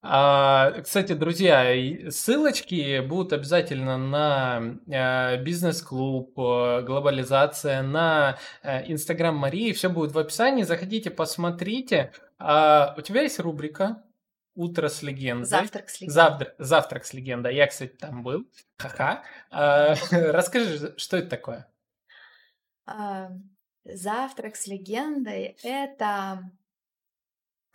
а, 0.00 0.80
кстати, 0.82 1.12
друзья, 1.12 1.74
ссылочки 2.10 3.00
будут 3.00 3.32
обязательно 3.32 3.98
на 3.98 4.78
э, 4.86 5.42
бизнес-клуб, 5.42 6.38
э, 6.38 6.82
глобализация, 6.82 7.82
на 7.82 8.38
э, 8.62 8.90
Инстаграм 8.92 9.34
Марии, 9.34 9.72
все 9.72 9.88
будет 9.88 10.12
в 10.12 10.18
описании. 10.18 10.62
Заходите, 10.62 11.10
посмотрите. 11.10 12.12
А, 12.38 12.94
у 12.96 13.00
тебя 13.00 13.22
есть 13.22 13.40
рубрика 13.40 14.04
Утро 14.54 14.88
с 14.88 15.02
легендой. 15.02 15.46
Завтрак 15.46 15.88
с 15.88 16.00
легендой. 16.00 16.14
Завтра, 16.14 16.54
завтрак 16.58 17.04
с 17.04 17.12
легендой. 17.12 17.54
Я, 17.54 17.66
кстати, 17.66 17.92
там 17.92 18.22
был. 18.22 18.44
Ха-ха. 18.76 19.22
А, 19.50 19.94
расскажи, 20.10 20.94
что 20.96 21.16
это 21.16 21.28
такое? 21.28 21.68
Завтрак 23.84 24.56
с 24.56 24.66
легендой— 24.66 25.56
это 25.62 26.50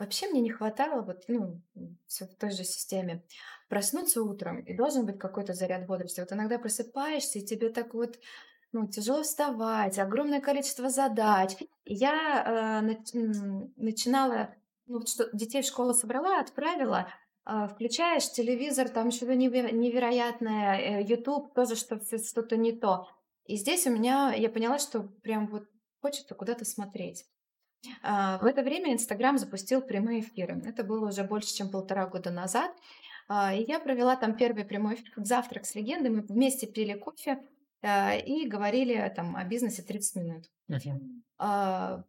Вообще 0.04 0.28
мне 0.28 0.42
не 0.42 0.50
хватало, 0.50 1.02
вот, 1.02 1.24
ну, 1.30 1.62
в 1.76 2.36
той 2.38 2.52
же 2.52 2.66
системе, 2.66 3.24
проснуться 3.70 4.22
утром, 4.22 4.60
и 4.60 4.76
должен 4.76 5.06
быть 5.06 5.18
какой-то 5.18 5.54
заряд 5.54 5.88
бодрости. 5.88 6.20
Вот 6.20 6.34
иногда 6.34 6.60
просыпаешься, 6.60 7.40
и 7.40 7.46
тебе 7.46 7.70
так 7.70 7.94
вот, 7.94 8.20
ну, 8.74 8.86
тяжело 8.86 9.24
вставать, 9.24 9.98
огромное 9.98 10.42
количество 10.42 10.90
задач. 10.90 11.56
Я 11.86 12.82
э, 12.84 12.86
нач- 12.86 13.72
начинала, 13.78 14.54
ну, 14.88 14.98
вот 14.98 15.08
что 15.08 15.30
детей 15.32 15.62
в 15.62 15.66
школу 15.66 15.94
собрала, 15.94 16.42
отправила, 16.42 17.08
э, 17.46 17.70
включаешь 17.74 18.30
телевизор, 18.30 18.90
там 18.90 19.10
что-то 19.10 19.36
неверо- 19.36 19.72
невероятное, 19.72 21.00
э, 21.00 21.04
YouTube 21.04 21.54
тоже 21.54 21.78
что- 21.78 22.02
что-то 22.02 22.58
не 22.58 22.74
то. 22.74 23.08
И 23.46 23.56
здесь 23.56 23.88
у 23.88 23.92
меня, 23.92 24.34
я 24.34 24.50
поняла, 24.50 24.80
что 24.80 25.04
прям 25.22 25.48
вот 25.48 25.64
хочется 26.02 26.36
куда-то 26.36 26.66
смотреть. 26.66 27.26
А, 28.02 28.38
в 28.40 28.46
это 28.46 28.64
время 28.64 28.94
Инстаграм 28.94 29.38
запустил 29.38 29.82
прямые 29.82 30.22
эфиры. 30.22 30.62
Это 30.66 30.84
было 30.84 31.10
уже 31.10 31.24
больше, 31.24 31.54
чем 31.54 31.70
полтора 31.70 32.08
года 32.08 32.32
назад. 32.32 32.72
А, 33.28 33.54
и 33.54 33.64
я 33.66 33.80
провела 33.80 34.16
там 34.16 34.36
первый 34.36 34.66
прямой 34.66 34.96
эфир, 34.96 35.12
завтрак 35.18 35.66
с 35.66 35.76
легендой. 35.76 36.12
Мы 36.12 36.22
вместе 36.22 36.68
пили 36.68 36.94
кофе 36.94 37.40
а, 37.82 38.16
и 38.16 38.48
говорили 38.48 39.12
там 39.16 39.36
о 39.36 39.44
бизнесе 39.44 39.82
30 39.82 40.16
минут. 40.16 40.46
Uh-huh. 40.70 42.04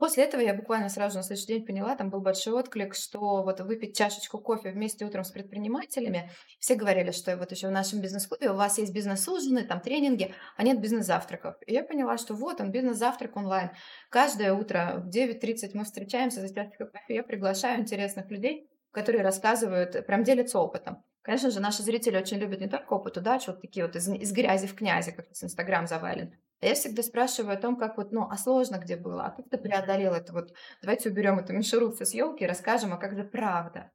После 0.00 0.24
этого 0.24 0.40
я 0.40 0.54
буквально 0.54 0.88
сразу 0.88 1.18
на 1.18 1.22
следующий 1.22 1.48
день 1.48 1.66
поняла, 1.66 1.94
там 1.94 2.08
был 2.08 2.22
большой 2.22 2.54
отклик, 2.54 2.94
что 2.94 3.42
вот 3.42 3.60
выпить 3.60 3.94
чашечку 3.94 4.38
кофе 4.38 4.70
вместе 4.70 5.04
утром 5.04 5.24
с 5.24 5.30
предпринимателями, 5.30 6.30
все 6.58 6.74
говорили, 6.74 7.10
что 7.10 7.36
вот 7.36 7.52
еще 7.52 7.68
в 7.68 7.70
нашем 7.70 8.00
бизнес-клубе 8.00 8.50
у 8.50 8.54
вас 8.54 8.78
есть 8.78 8.94
бизнес-ужины, 8.94 9.62
там 9.62 9.82
тренинги, 9.82 10.34
а 10.56 10.62
нет 10.62 10.80
бизнес-завтраков. 10.80 11.56
И 11.66 11.74
я 11.74 11.84
поняла, 11.84 12.16
что 12.16 12.32
вот 12.32 12.62
он, 12.62 12.70
бизнес-завтрак 12.70 13.36
онлайн. 13.36 13.72
Каждое 14.08 14.54
утро 14.54 15.04
в 15.04 15.14
9.30 15.14 15.72
мы 15.74 15.84
встречаемся 15.84 16.40
за 16.40 16.48
чашечкой 16.48 16.86
кофе, 16.86 17.16
я 17.16 17.22
приглашаю 17.22 17.78
интересных 17.78 18.30
людей, 18.30 18.70
которые 18.92 19.22
рассказывают, 19.22 20.06
прям 20.06 20.24
делятся 20.24 20.60
опытом. 20.60 21.04
Конечно 21.20 21.50
же, 21.50 21.60
наши 21.60 21.82
зрители 21.82 22.16
очень 22.16 22.38
любят 22.38 22.60
не 22.60 22.68
только 22.68 22.94
опыт 22.94 23.18
удачи, 23.18 23.50
вот 23.50 23.60
такие 23.60 23.84
вот 23.84 23.94
из, 23.94 24.08
из 24.08 24.32
грязи 24.32 24.66
в 24.66 24.74
князи, 24.74 25.12
как 25.12 25.26
с 25.30 25.44
Инстаграм 25.44 25.86
завален, 25.86 26.32
я 26.68 26.74
всегда 26.74 27.02
спрашиваю 27.02 27.54
о 27.54 27.60
том, 27.60 27.76
как 27.76 27.96
вот, 27.96 28.12
ну, 28.12 28.28
а 28.30 28.36
сложно 28.36 28.76
где 28.78 28.96
было, 28.96 29.26
а 29.26 29.30
как 29.30 29.48
ты 29.48 29.58
преодолел 29.58 30.14
это 30.14 30.32
вот. 30.32 30.52
Давайте 30.82 31.10
уберем 31.10 31.38
эту 31.38 31.52
мишуру 31.52 31.92
с 31.92 32.14
елки 32.14 32.44
и 32.44 32.46
расскажем, 32.46 32.92
а 32.92 32.96
как 32.98 33.16
же 33.16 33.24
правда. 33.24 33.90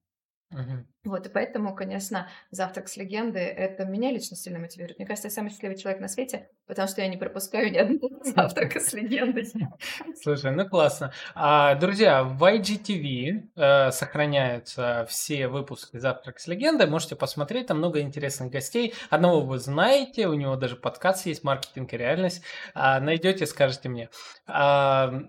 Угу. 0.52 0.86
Вот, 1.06 1.26
и 1.26 1.30
поэтому, 1.30 1.76
конечно, 1.76 2.30
завтрак 2.52 2.88
с 2.88 2.98
легендой 2.98 3.44
это 3.44 3.86
меня 3.86 4.12
лично 4.12 4.38
сильно 4.38 4.60
мотивирует. 4.60 4.98
Мне 4.98 5.08
кажется, 5.08 5.28
я 5.28 5.32
самый 5.32 5.50
счастливый 5.50 5.78
человек 5.78 6.02
на 6.02 6.08
свете, 6.08 6.50
потому 6.68 6.88
что 6.88 7.02
я 7.02 7.08
не 7.08 7.18
пропускаю 7.18 7.72
ни 7.72 7.78
одного 7.78 8.10
завтрака 8.24 8.80
с 8.80 8.94
легендой. 8.94 9.48
Слушай, 10.22 10.52
ну 10.52 10.68
классно. 10.68 11.12
А, 11.34 11.76
друзья, 11.76 12.24
в 12.24 12.44
IGTV 12.44 13.50
э, 13.56 13.92
сохраняются 13.92 15.06
все 15.10 15.48
выпуски 15.48 15.98
«Завтрак 15.98 16.40
с 16.40 16.48
легендой». 16.48 16.88
Можете 16.88 17.16
посмотреть, 17.16 17.68
там 17.68 17.80
много 17.80 18.02
интересных 18.02 18.52
гостей. 18.52 18.94
Одного 19.10 19.42
вы 19.42 19.58
знаете, 19.60 20.28
у 20.28 20.34
него 20.34 20.56
даже 20.56 20.76
подкаст 20.76 21.26
есть 21.26 21.44
«Маркетинг 21.44 21.94
и 21.94 21.98
реальность». 21.98 22.44
А, 22.74 23.00
найдете, 23.00 23.46
скажете 23.46 23.90
мне. 23.90 24.10
А, 24.48 25.24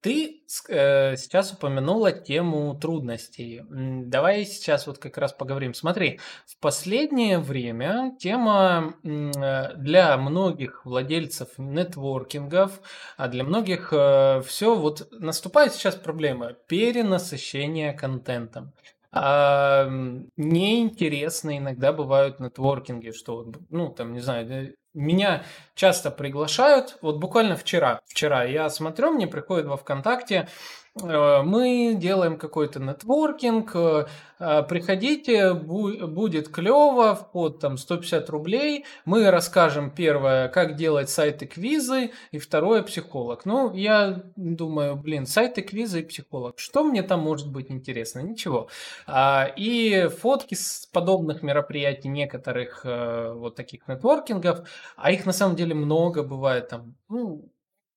ты 0.00 0.42
э, 0.68 1.16
сейчас 1.16 1.52
упомянула 1.52 2.12
тему 2.12 2.74
трудностей. 2.74 3.62
Давай 3.68 4.44
сейчас 4.44 4.86
вот 4.86 4.98
как 4.98 5.18
раз 5.18 5.32
поговорим. 5.32 5.74
Смотри, 5.74 6.20
в 6.46 6.58
последнее 6.58 7.38
время 7.38 8.16
тема 8.18 8.94
э, 9.04 9.74
для 9.76 10.16
многих 10.16 10.86
владельцев 10.86 11.48
нетворкингов, 11.58 12.80
а 13.16 13.28
для 13.28 13.44
многих 13.44 13.92
э, 13.92 14.42
все 14.46 14.74
вот 14.74 15.08
наступает 15.12 15.74
сейчас 15.74 15.96
проблема 15.96 16.54
перенасыщения 16.66 17.92
контентом. 17.92 18.72
А, 19.12 19.88
неинтересно 20.36 21.58
иногда 21.58 21.92
бывают 21.92 22.38
нетворкинги, 22.38 23.10
что, 23.10 23.52
ну, 23.68 23.88
там, 23.88 24.12
не 24.12 24.20
знаю, 24.20 24.76
меня 24.94 25.44
часто 25.74 26.10
приглашают. 26.10 26.98
Вот 27.02 27.18
буквально 27.18 27.56
вчера, 27.56 28.00
вчера 28.06 28.44
я 28.44 28.68
смотрю, 28.70 29.12
мне 29.12 29.26
приходит 29.26 29.66
во 29.66 29.76
ВКонтакте 29.76 30.48
мы 30.96 31.94
делаем 31.96 32.36
какой-то 32.36 32.80
нетворкинг, 32.80 33.70
э, 33.74 34.06
э, 34.40 34.62
приходите, 34.64 35.54
будет 35.54 36.48
клево, 36.48 37.14
вход 37.14 37.60
там 37.60 37.76
150 37.76 38.28
рублей, 38.28 38.84
мы 39.04 39.30
расскажем 39.30 39.92
первое, 39.92 40.48
как 40.48 40.74
делать 40.74 41.08
сайты 41.08 41.46
квизы, 41.46 42.10
и 42.32 42.38
второе 42.38 42.82
психолог. 42.82 43.44
Ну, 43.44 43.72
я 43.72 44.24
думаю, 44.34 44.96
блин, 44.96 45.26
сайты 45.26 45.62
квизы 45.62 46.00
и 46.00 46.04
психолог, 46.04 46.58
что 46.58 46.82
мне 46.82 47.04
там 47.04 47.20
может 47.20 47.52
быть 47.52 47.70
интересно? 47.70 48.20
Ничего. 48.20 48.68
А, 49.06 49.48
и 49.56 50.08
фотки 50.08 50.54
с 50.54 50.88
подобных 50.92 51.42
мероприятий 51.42 52.08
некоторых 52.08 52.84
вот 52.84 53.54
таких 53.54 53.86
нетворкингов, 53.86 54.68
а 54.96 55.12
их 55.12 55.24
на 55.24 55.32
самом 55.32 55.54
деле 55.54 55.74
много 55.74 56.24
бывает 56.24 56.68
там, 56.68 56.96
ну, 57.08 57.49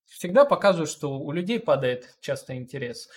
всегда 0.06 0.46
показывают, 0.46 0.90
что 0.90 1.20
у 1.20 1.32
людей 1.32 1.60
падает 1.60 2.16
часто 2.20 2.56
интерес. 2.56 3.10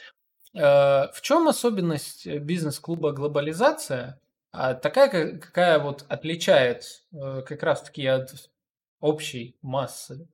Э, 0.55 1.09
в 1.13 1.21
чем 1.21 1.49
особенность 1.49 2.27
бизнес-клуба 2.27 3.13
«Глобализация»? 3.13 4.21
А 4.53 4.75
такая, 4.75 5.39
какая 5.39 5.79
вот 5.79 6.07
отличает 6.09 7.05
э, 7.13 7.43
как 7.43 7.63
раз-таки 7.63 8.07
от 8.07 8.51
общей 9.01 9.57
массы? 9.61 10.27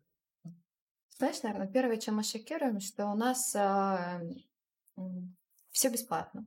Знаешь, 1.18 1.42
наверное, 1.42 1.68
первое, 1.68 1.96
чем 1.96 2.16
мы 2.16 2.22
шокируем, 2.22 2.80
что 2.80 3.06
у 3.06 3.14
нас 3.14 3.54
э, 3.54 4.20
все 5.70 5.88
бесплатно. 5.88 6.46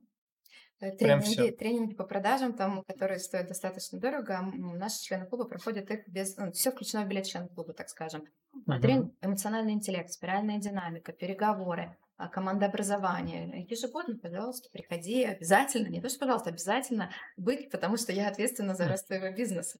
Э, 0.80 0.90
тренинги, 0.90 1.50
тренинги 1.52 1.94
по 1.94 2.04
продажам, 2.04 2.52
там, 2.52 2.82
которые 2.84 3.18
стоят 3.18 3.48
достаточно 3.48 3.98
дорого, 3.98 4.40
наши 4.54 5.02
члены 5.02 5.26
клуба 5.26 5.44
проходят 5.44 5.90
их 5.90 6.06
без... 6.08 6.36
Ну, 6.36 6.52
все 6.52 6.70
включено 6.70 7.04
в 7.04 7.08
билет 7.08 7.26
члена 7.26 7.48
клуба, 7.48 7.72
так 7.72 7.88
скажем. 7.88 8.24
Uh-huh. 8.54 8.80
Тренинг 8.80 9.14
эмоциональный 9.22 9.72
интеллект, 9.72 10.10
спиральная 10.10 10.58
динамика, 10.58 11.12
переговоры, 11.12 11.96
а, 12.18 12.28
командообразование. 12.28 13.66
Ежегодно, 13.68 14.18
пожалуйста, 14.18 14.68
приходи 14.70 15.24
обязательно, 15.24 15.88
не 15.88 16.00
то 16.00 16.08
что 16.08 16.20
пожалуйста, 16.20 16.50
обязательно 16.50 17.10
быть, 17.36 17.70
потому 17.70 17.96
что 17.96 18.12
я 18.12 18.28
ответственна 18.28 18.74
за 18.74 18.88
рост 18.88 19.06
твоего 19.06 19.34
бизнеса. 19.34 19.78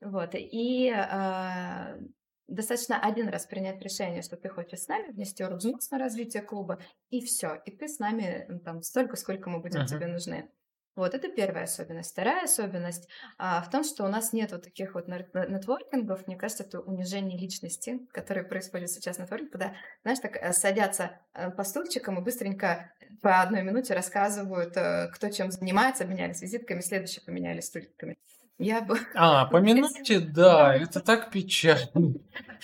Вот. 0.00 0.30
И 0.34 0.88
э, 0.88 1.98
достаточно 2.48 3.00
один 3.00 3.28
раз 3.28 3.46
принять 3.46 3.80
решение, 3.82 4.22
что 4.22 4.36
ты 4.36 4.48
хочешь 4.48 4.80
с 4.80 4.88
нами 4.88 5.12
внести 5.12 5.44
взнос 5.44 5.90
на 5.90 5.98
развитие 5.98 6.42
клуба, 6.42 6.80
и 7.10 7.24
все. 7.24 7.60
И 7.66 7.70
ты 7.70 7.88
с 7.88 7.98
нами 7.98 8.46
там 8.64 8.82
столько, 8.82 9.16
сколько 9.16 9.50
мы 9.50 9.60
будем 9.60 9.82
uh-huh. 9.82 9.86
тебе 9.86 10.06
нужны. 10.06 10.50
Вот 10.98 11.14
это 11.14 11.28
первая 11.28 11.62
особенность. 11.62 12.10
Вторая 12.10 12.42
особенность 12.42 13.08
а, 13.38 13.62
в 13.62 13.70
том, 13.70 13.84
что 13.84 14.04
у 14.04 14.08
нас 14.08 14.32
нет 14.32 14.50
вот 14.50 14.64
таких 14.64 14.94
вот 14.94 15.06
нетворкингов. 15.06 16.26
Мне 16.26 16.36
кажется, 16.36 16.64
это 16.64 16.80
унижение 16.80 17.38
личности, 17.38 18.00
которое 18.10 18.42
происходит 18.42 18.90
сейчас 18.90 19.18
на 19.18 19.22
нетворкинге, 19.22 19.52
когда, 19.52 19.74
знаешь, 20.02 20.18
так 20.18 20.36
э, 20.36 20.52
садятся 20.52 21.20
э, 21.34 21.52
по 21.52 21.62
стульчикам 21.62 22.18
и 22.18 22.24
быстренько 22.24 22.92
по 23.22 23.40
одной 23.40 23.62
минуте 23.62 23.94
рассказывают, 23.94 24.76
э, 24.76 25.08
кто 25.14 25.30
чем 25.30 25.52
занимается, 25.52 26.02
обменялись 26.02 26.42
визитками, 26.42 26.80
следующие 26.80 27.24
поменялись 27.24 27.66
стульчиками. 27.66 28.18
Я 28.58 28.80
бы... 28.82 28.98
А, 29.14 29.46
по 29.46 29.58
минуте, 29.58 30.20
да, 30.20 30.74
это 30.74 31.00
так 31.00 31.30
печально. 31.30 32.14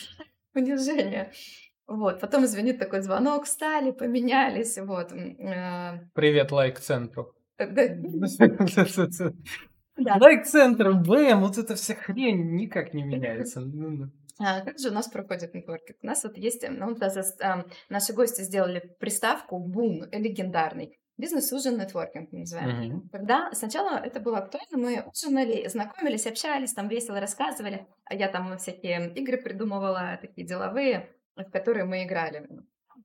Унижение. 0.55 1.33
Вот, 1.87 2.21
потом 2.21 2.47
звонит 2.47 2.79
такой 2.79 3.03
звонок, 3.03 3.45
встали, 3.45 3.91
поменялись, 3.91 4.79
вот. 4.79 5.11
Привет, 6.15 6.51
лайк-центру. 6.51 7.35
Лайк-центр, 9.97 10.93
бэм, 10.93 11.41
вот 11.41 11.59
эта 11.59 11.75
вся 11.77 11.95
хрень 11.95 12.57
никак 12.57 12.95
не 12.95 13.05
меняется. 13.05 13.63
А 14.41 14.63
как 14.63 14.79
же 14.79 14.89
у 14.89 14.93
нас 14.93 15.07
проходит 15.09 15.55
нетворкинг? 15.55 15.99
У 16.03 16.07
нас 16.07 16.25
вот 16.25 16.37
есть, 16.37 16.65
ну, 16.69 16.97
наши 17.89 18.13
гости 18.13 18.41
сделали 18.41 18.83
приставку 18.99 19.59
бум 19.61 20.05
легендарный. 20.11 20.99
Бизнес-ужин 21.17 21.79
нетворкинг 21.79 22.33
мы 22.33 22.41
называем. 22.41 22.69
Mm-hmm. 22.69 23.09
Когда 23.13 23.53
сначала 23.53 23.99
это 23.99 24.19
было 24.19 24.39
актуально, 24.39 24.79
мы 24.79 25.05
ужинали, 25.07 25.69
знакомились, 25.69 26.27
общались, 26.27 26.75
там 26.75 26.89
весело 26.89 27.21
рассказывали, 27.21 27.87
а 28.05 28.15
я 28.15 28.29
там 28.29 28.59
всякие 28.59 29.13
игры 29.15 29.37
придумывала, 29.37 30.19
такие 30.21 30.47
деловые, 30.47 31.11
в 31.37 31.45
которые 31.51 31.85
мы 31.85 32.05
играли. 32.05 32.49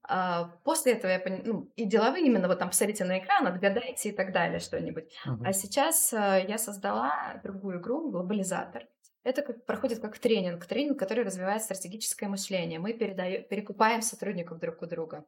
А, 0.08 0.46
после 0.64 0.94
этого 0.94 1.12
я 1.12 1.20
поняла, 1.20 1.42
ну, 1.46 1.72
и 1.76 1.86
деловые 1.86 2.26
именно 2.26 2.48
вот 2.48 2.58
там 2.58 2.70
посмотрите 2.70 3.04
на 3.04 3.20
экран, 3.20 3.46
отгадайте 3.46 4.10
и 4.10 4.12
так 4.12 4.34
далее 4.34 4.60
что-нибудь. 4.60 5.06
Uh-huh. 5.28 5.38
А 5.46 5.54
сейчас 5.54 6.12
а, 6.14 6.40
я 6.40 6.58
создала 6.58 7.40
другую 7.44 7.80
игру 7.80 8.10
«Глобализатор». 8.10 8.88
Это 9.24 9.42
как, 9.44 9.66
проходит 9.66 10.00
как 10.00 10.18
тренинг, 10.18 10.66
тренинг, 10.66 10.98
который 10.98 11.24
развивает 11.24 11.62
стратегическое 11.62 12.28
мышление. 12.28 12.80
Мы 12.80 12.94
передаем, 12.94 13.44
перекупаем 13.44 14.02
сотрудников 14.02 14.60
друг 14.60 14.82
у 14.82 14.88
друга. 14.88 15.26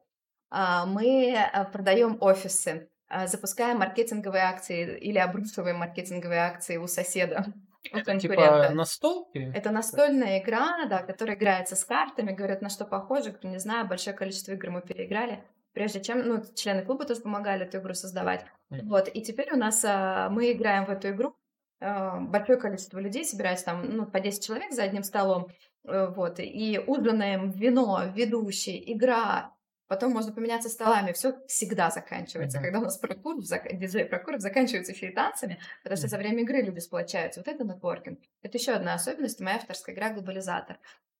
А, 0.54 0.84
мы 0.84 1.34
продаем 1.72 2.18
офисы, 2.20 2.90
запускаем 3.26 3.78
маркетинговые 3.78 4.44
акции 4.44 4.98
или 4.98 5.18
обрушиваем 5.18 5.78
маркетинговые 5.78 6.40
акции 6.40 6.76
у 6.76 6.86
соседа. 6.86 7.46
Это 7.92 8.18
типа 8.18 8.70
настолки? 8.70 9.50
Это 9.54 9.70
настольная 9.70 10.40
игра, 10.40 10.84
да, 10.86 11.02
которая 11.02 11.36
играется 11.36 11.74
с 11.74 11.84
картами, 11.84 12.32
говорят, 12.32 12.60
на 12.62 12.68
что 12.68 12.84
похоже, 12.84 13.32
кто 13.32 13.48
не 13.48 13.58
знаю, 13.58 13.88
большое 13.88 14.14
количество 14.14 14.52
игр 14.52 14.70
мы 14.70 14.82
переиграли, 14.82 15.42
прежде 15.72 16.00
чем, 16.02 16.26
ну, 16.26 16.42
члены 16.54 16.82
клуба 16.84 17.04
тоже 17.04 17.22
помогали 17.22 17.64
эту 17.64 17.78
игру 17.78 17.94
создавать. 17.94 18.44
Mm. 18.70 18.82
Вот, 18.84 19.08
и 19.12 19.22
теперь 19.22 19.52
у 19.52 19.56
нас, 19.56 19.82
а, 19.84 20.28
мы 20.28 20.52
играем 20.52 20.84
в 20.84 20.90
эту 20.90 21.10
игру, 21.10 21.34
а, 21.80 22.20
большое 22.20 22.58
количество 22.58 22.98
людей 22.98 23.24
собирается 23.24 23.66
там, 23.66 23.84
ну, 23.84 24.06
по 24.06 24.20
10 24.20 24.44
человек 24.44 24.72
за 24.72 24.82
одним 24.84 25.02
столом, 25.02 25.48
э, 25.84 26.06
вот, 26.14 26.38
и 26.38 26.80
ужинаем, 26.86 27.50
вино, 27.50 28.02
ведущий, 28.14 28.82
игра, 28.92 29.52
Потом 29.88 30.12
можно 30.12 30.32
поменяться 30.32 30.68
столами. 30.68 31.12
Все 31.12 31.38
всегда 31.46 31.90
заканчивается. 31.90 32.58
Mm-hmm. 32.58 32.62
Когда 32.62 32.78
у 32.78 32.82
нас 32.82 32.96
прокуров, 32.98 33.44
зак... 33.44 33.76
диджей 33.78 34.04
прокуров 34.04 34.40
заканчивается 34.40 34.94
танцами, 35.14 35.58
потому 35.82 35.96
что 35.96 36.06
mm-hmm. 36.06 36.10
за 36.10 36.16
время 36.18 36.42
игры 36.42 36.62
люди 36.62 36.78
сплочаются. 36.78 37.40
Вот 37.40 37.48
это 37.48 37.64
нетворкинг. 37.64 38.20
Это 38.42 38.58
еще 38.58 38.72
одна 38.72 38.94
особенность. 38.94 39.40
Моя 39.40 39.56
авторская 39.56 39.94
игра 39.94 40.10
«Глобализатор». 40.10 40.78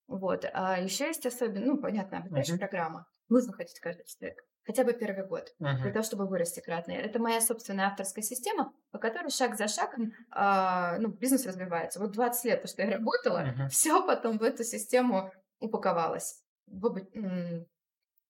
Вот. 0.08 0.44
А 0.52 0.80
еще 0.80 1.06
есть 1.06 1.26
особенность, 1.26 1.66
ну, 1.66 1.78
понятно, 1.78 2.18
обучающая 2.18 2.54
mm-hmm. 2.54 2.58
программа. 2.58 3.06
Нужно 3.28 3.52
ходить 3.52 3.78
каждый 3.80 4.04
человек. 4.04 4.44
Хотя 4.64 4.84
бы 4.84 4.92
первый 4.92 5.26
год, 5.26 5.52
uh-huh. 5.60 5.82
для 5.82 5.90
того, 5.90 6.04
чтобы 6.04 6.26
вырасти 6.26 6.60
кратно. 6.60 6.92
Это 6.92 7.18
моя 7.18 7.40
собственная 7.40 7.86
авторская 7.88 8.22
система, 8.22 8.72
по 8.92 8.98
которой 8.98 9.30
шаг 9.30 9.56
за 9.56 9.66
шагом 9.66 10.12
а, 10.30 10.98
ну, 10.98 11.08
бизнес 11.08 11.46
развивается. 11.46 11.98
Вот 11.98 12.12
20 12.12 12.44
лет, 12.44 12.62
то, 12.62 12.68
что 12.68 12.82
я 12.82 12.92
работала, 12.92 13.38
uh-huh. 13.38 13.68
все 13.70 14.06
потом 14.06 14.38
в 14.38 14.42
эту 14.42 14.62
систему 14.62 15.32
упаковалось. 15.58 16.42
В, 16.66 16.94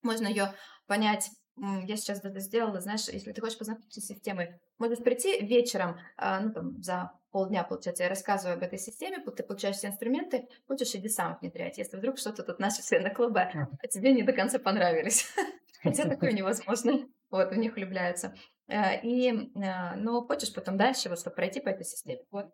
Можно 0.02 0.26
ее 0.26 0.54
понять 0.86 1.30
я 1.56 1.96
сейчас 1.96 2.24
это 2.24 2.40
сделала, 2.40 2.80
знаешь, 2.80 3.08
если 3.08 3.32
ты 3.32 3.40
хочешь 3.40 3.58
познакомиться 3.58 4.00
с 4.00 4.06
системой, 4.06 4.58
можешь 4.78 5.02
прийти 5.02 5.44
вечером, 5.44 5.98
а, 6.16 6.40
ну, 6.40 6.52
там, 6.52 6.82
за 6.82 7.12
полдня, 7.30 7.62
получается, 7.62 8.04
я 8.04 8.08
рассказываю 8.08 8.56
об 8.56 8.62
этой 8.62 8.78
системе, 8.78 9.22
ты 9.24 9.42
получаешь 9.42 9.76
все 9.76 9.88
инструменты, 9.88 10.48
будешь 10.66 10.94
иди 10.94 11.08
сам 11.08 11.38
внедрять, 11.40 11.78
если 11.78 11.96
вдруг 11.96 12.18
что-то 12.18 12.42
тут 12.42 12.58
наши 12.58 12.80
все 12.82 13.00
на 13.00 13.10
клубе, 13.10 13.52
а 13.82 13.86
тебе 13.86 14.12
не 14.12 14.22
до 14.22 14.32
конца 14.32 14.58
понравились. 14.58 15.26
Хотя 15.82 16.08
такое 16.08 16.32
невозможно. 16.32 17.08
Вот, 17.30 17.50
в 17.50 17.56
них 17.56 17.74
влюбляются. 17.74 18.34
Э, 18.68 19.00
и, 19.02 19.32
ну, 19.54 20.22
хочешь 20.26 20.54
потом 20.54 20.76
дальше, 20.76 21.08
вот, 21.08 21.18
чтобы 21.18 21.34
пройти 21.34 21.60
по 21.60 21.70
этой 21.70 21.84
системе. 21.84 22.20
Вот. 22.30 22.46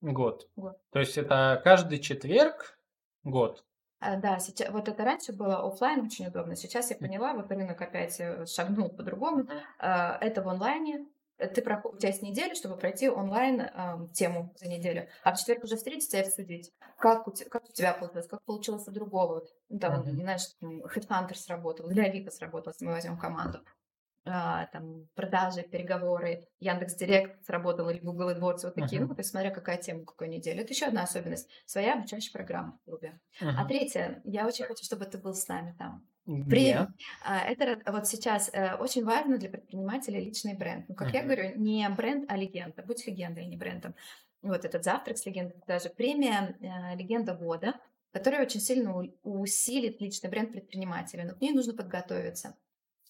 Год. 0.00 0.48
год. 0.56 0.78
То 0.90 1.00
есть 1.00 1.18
это 1.18 1.60
каждый 1.62 1.98
четверг 1.98 2.78
год. 3.24 3.64
А, 4.04 4.16
да, 4.16 4.40
сейчас, 4.40 4.68
вот 4.70 4.88
это 4.88 5.04
раньше 5.04 5.32
было 5.32 5.64
офлайн 5.64 6.06
очень 6.06 6.26
удобно. 6.26 6.56
Сейчас 6.56 6.90
я 6.90 6.96
поняла, 6.96 7.34
вот 7.34 7.52
рынок 7.52 7.80
опять 7.80 8.18
э, 8.18 8.46
шагнул 8.46 8.88
по-другому. 8.88 9.46
А, 9.78 10.18
это 10.20 10.42
в 10.42 10.48
онлайне. 10.48 11.06
Ты 11.38 11.62
проходишь, 11.62 11.94
у 11.94 11.98
тебя 11.98 12.08
есть 12.08 12.22
неделя, 12.22 12.54
чтобы 12.56 12.76
пройти 12.76 13.08
онлайн 13.08 13.60
э, 13.60 14.06
тему 14.12 14.52
за 14.56 14.68
неделю. 14.68 15.08
А 15.22 15.32
в 15.32 15.38
четверг 15.38 15.62
уже 15.62 15.76
встретиться 15.76 16.16
и 16.16 16.20
обсудить, 16.20 16.72
как 16.98 17.28
у, 17.28 17.32
как 17.48 17.64
у 17.64 17.72
тебя 17.72 17.92
получилось, 17.92 18.26
как 18.26 18.42
получилось 18.44 18.88
у 18.88 18.90
другого. 18.90 19.44
Ну, 19.68 19.78
там, 19.78 20.02
uh-huh. 20.02 20.14
знаешь, 20.14 20.48
Headhunter 20.60 21.34
сработал, 21.34 21.88
или 21.88 22.00
Авито 22.00 22.32
сработал, 22.32 22.72
если 22.72 22.84
мы 22.84 22.92
возьмем 22.92 23.16
команду 23.16 23.60
там, 24.24 25.08
продажи, 25.14 25.62
переговоры, 25.62 26.46
Яндекс 26.60 26.94
Директ 26.94 27.44
сработал 27.44 27.88
или 27.90 27.98
Google 27.98 28.30
AdWords, 28.30 28.60
вот 28.62 28.74
такие, 28.74 29.02
uh-huh. 29.02 29.06
ну, 29.06 29.14
то 29.14 29.20
есть 29.20 29.30
смотря 29.30 29.50
какая 29.50 29.78
тема, 29.78 30.04
какой 30.04 30.28
неделю. 30.28 30.62
Это 30.62 30.72
еще 30.72 30.86
одна 30.86 31.02
особенность. 31.02 31.48
Своя 31.66 31.94
обучающая 31.94 32.32
программа 32.32 32.78
в 32.78 32.84
клубе. 32.84 33.20
Uh-huh. 33.40 33.52
А 33.58 33.64
третье, 33.66 34.20
я 34.24 34.46
очень 34.46 34.64
хочу, 34.64 34.84
чтобы 34.84 35.06
ты 35.06 35.18
был 35.18 35.34
с 35.34 35.48
нами 35.48 35.74
там. 35.78 36.06
Привет. 36.24 36.88
Yeah. 37.26 37.40
Это 37.48 37.90
вот 37.90 38.06
сейчас 38.06 38.48
э, 38.52 38.76
очень 38.76 39.04
важно 39.04 39.38
для 39.38 39.48
предпринимателя 39.48 40.20
личный 40.20 40.56
бренд. 40.56 40.88
Ну, 40.88 40.94
как 40.94 41.08
uh-huh. 41.08 41.16
я 41.16 41.22
говорю, 41.24 41.58
не 41.58 41.88
бренд, 41.88 42.30
а 42.30 42.36
легенда. 42.36 42.84
Будь 42.84 43.04
легендой, 43.08 43.44
а 43.44 43.48
не 43.48 43.56
брендом. 43.56 43.96
Вот 44.40 44.64
этот 44.64 44.84
завтрак 44.84 45.18
с 45.18 45.26
легендой, 45.26 45.56
даже 45.66 45.88
премия 45.88 46.56
э, 46.60 46.96
«Легенда 46.96 47.34
года», 47.34 47.74
которая 48.12 48.42
очень 48.42 48.60
сильно 48.60 48.94
усилит 49.22 50.00
личный 50.00 50.30
бренд 50.30 50.52
предпринимателя. 50.52 51.24
Но 51.24 51.34
к 51.34 51.40
ней 51.40 51.52
нужно 51.52 51.74
подготовиться 51.74 52.56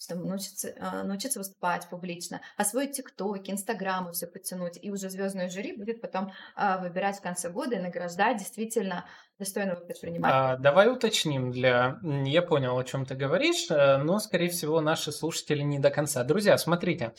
там, 0.09 0.25
научиться, 0.25 0.75
а, 0.81 1.03
научиться 1.03 1.39
выступать 1.39 1.89
публично, 1.89 2.41
освоить 2.57 2.93
ТикТоки, 2.93 3.51
Инстаграмы, 3.51 4.13
все 4.13 4.27
подтянуть, 4.27 4.79
и 4.81 4.91
уже 4.91 5.11
звездное 5.11 5.49
жюри 5.49 5.77
будет 5.77 6.01
потом 6.01 6.33
а, 6.55 6.79
выбирать 6.79 7.19
в 7.19 7.23
конце 7.23 7.51
года 7.51 7.77
и 7.77 7.81
награждать 7.81 8.39
действительно 8.39 9.07
достойного 9.39 9.81
предпринимателя. 9.81 10.53
А, 10.53 10.57
давай 10.57 10.91
уточним 10.91 11.51
для... 11.51 11.99
Я 12.03 12.43
понял, 12.43 12.79
о 12.79 12.85
чем 12.85 13.07
ты 13.07 13.15
говоришь, 13.15 13.71
э, 13.71 13.99
но, 13.99 14.19
скорее 14.19 14.49
всего, 14.51 14.81
наши 14.81 15.11
слушатели 15.11 15.63
не 15.63 15.79
до 15.79 15.91
конца. 15.91 16.23
Друзья, 16.25 16.57
смотрите, 16.59 17.13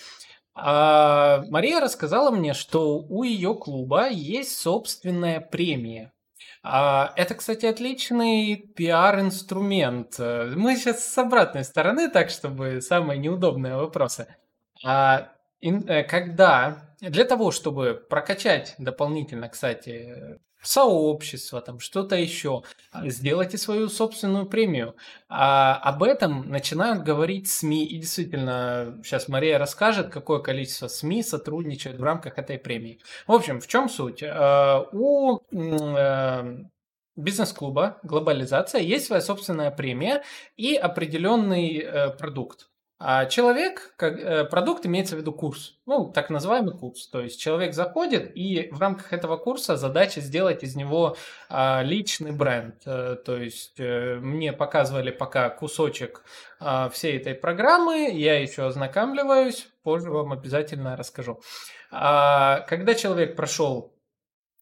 а, 0.55 1.43
Мария 1.49 1.79
рассказала 1.79 2.31
мне, 2.31 2.53
что 2.53 2.99
у 2.99 3.23
ее 3.23 3.55
клуба 3.55 4.09
есть 4.09 4.57
собственная 4.57 5.41
премия. 5.41 6.13
А, 6.63 7.13
это, 7.17 7.35
кстати, 7.35 7.65
отличный 7.65 8.55
пиар-инструмент. 8.55 10.17
Мы 10.17 10.77
сейчас 10.77 11.05
с 11.05 11.17
обратной 11.17 11.65
стороны, 11.65 12.09
так 12.09 12.29
чтобы 12.29 12.81
самые 12.81 13.19
неудобные 13.19 13.75
вопросы. 13.75 14.27
А, 14.83 15.33
э, 15.61 16.03
когда 16.03 16.92
для 17.09 17.25
того, 17.25 17.51
чтобы 17.51 18.05
прокачать 18.09 18.75
дополнительно, 18.77 19.49
кстати, 19.49 20.39
сообщество, 20.61 21.61
там 21.61 21.79
что-то 21.79 22.15
еще, 22.15 22.63
а, 22.91 23.07
сделайте 23.09 23.57
свою 23.57 23.89
собственную 23.89 24.45
премию. 24.45 24.95
А 25.27 25.75
об 25.75 26.03
этом 26.03 26.49
начинают 26.49 27.03
говорить 27.03 27.49
СМИ, 27.49 27.85
и 27.85 27.97
действительно, 27.97 28.99
сейчас 29.03 29.27
Мария 29.27 29.57
расскажет, 29.57 30.09
какое 30.09 30.39
количество 30.39 30.87
СМИ 30.87 31.23
сотрудничают 31.23 31.99
в 31.99 32.03
рамках 32.03 32.37
этой 32.37 32.57
премии. 32.57 32.99
В 33.27 33.33
общем, 33.33 33.59
в 33.59 33.67
чем 33.67 33.89
суть? 33.89 34.23
А, 34.23 34.87
у 34.93 35.39
э, 35.51 36.57
бизнес-клуба 37.15 37.99
«Глобализация» 38.03 38.81
есть 38.81 39.07
своя 39.07 39.21
собственная 39.21 39.71
премия 39.71 40.23
и 40.55 40.75
определенный 40.75 41.79
э, 41.79 42.09
продукт. 42.11 42.69
А 43.05 43.25
человек, 43.25 43.93
как, 43.97 44.17
э, 44.17 44.45
продукт 44.45 44.85
имеется 44.85 45.17
в 45.17 45.19
виду 45.19 45.33
курс, 45.33 45.77
ну, 45.85 46.09
так 46.09 46.29
называемый 46.29 46.73
курс. 46.73 47.09
То 47.09 47.19
есть 47.19 47.37
человек 47.37 47.73
заходит, 47.73 48.31
и 48.33 48.69
в 48.71 48.79
рамках 48.79 49.11
этого 49.11 49.35
курса 49.35 49.75
задача 49.75 50.21
сделать 50.21 50.63
из 50.63 50.77
него 50.77 51.17
а, 51.49 51.81
личный 51.83 52.31
бренд. 52.31 52.75
А, 52.85 53.17
то 53.17 53.35
есть 53.35 53.75
а, 53.77 54.19
мне 54.21 54.53
показывали 54.53 55.11
пока 55.11 55.49
кусочек 55.49 56.23
а, 56.61 56.87
всей 56.87 57.17
этой 57.17 57.35
программы, 57.35 58.09
я 58.09 58.39
еще 58.39 58.67
ознакомливаюсь, 58.67 59.67
позже 59.83 60.09
вам 60.09 60.31
обязательно 60.31 60.95
расскажу. 60.95 61.41
А, 61.91 62.61
когда 62.69 62.95
человек 62.95 63.35
прошел 63.35 63.93